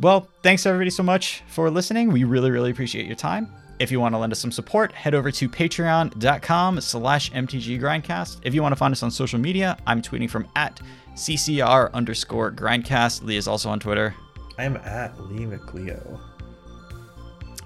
Well, 0.00 0.28
thanks 0.44 0.64
everybody 0.64 0.90
so 0.90 1.02
much 1.02 1.42
for 1.48 1.70
listening. 1.70 2.12
We 2.12 2.22
really, 2.22 2.52
really 2.52 2.70
appreciate 2.70 3.06
your 3.06 3.16
time. 3.16 3.48
If 3.80 3.90
you 3.90 3.98
want 3.98 4.14
to 4.14 4.18
lend 4.18 4.32
us 4.32 4.38
some 4.38 4.52
support, 4.52 4.92
head 4.92 5.12
over 5.12 5.32
to 5.32 5.48
patreon.com 5.48 6.80
slash 6.80 7.32
mtggrindcast. 7.32 8.38
If 8.44 8.54
you 8.54 8.62
want 8.62 8.70
to 8.72 8.76
find 8.76 8.92
us 8.92 9.02
on 9.02 9.10
social 9.10 9.40
media, 9.40 9.76
I'm 9.88 10.00
tweeting 10.00 10.30
from 10.30 10.46
at 10.54 10.80
ccr 11.14 11.92
underscore 11.94 12.52
grindcast. 12.52 13.24
Lee 13.24 13.36
is 13.36 13.48
also 13.48 13.70
on 13.70 13.80
Twitter. 13.80 14.14
I 14.56 14.64
am 14.64 14.76
at 14.78 15.18
Lee 15.20 15.46
McLeo. 15.46 16.20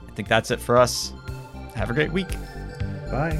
I 0.09 0.15
think 0.15 0.29
that's 0.29 0.51
it 0.51 0.59
for 0.61 0.79
us. 0.79 1.13
Have 1.75 1.91
a 1.91 1.95
great 1.95 2.13
week. 2.13 2.31
Bye. 3.11 3.39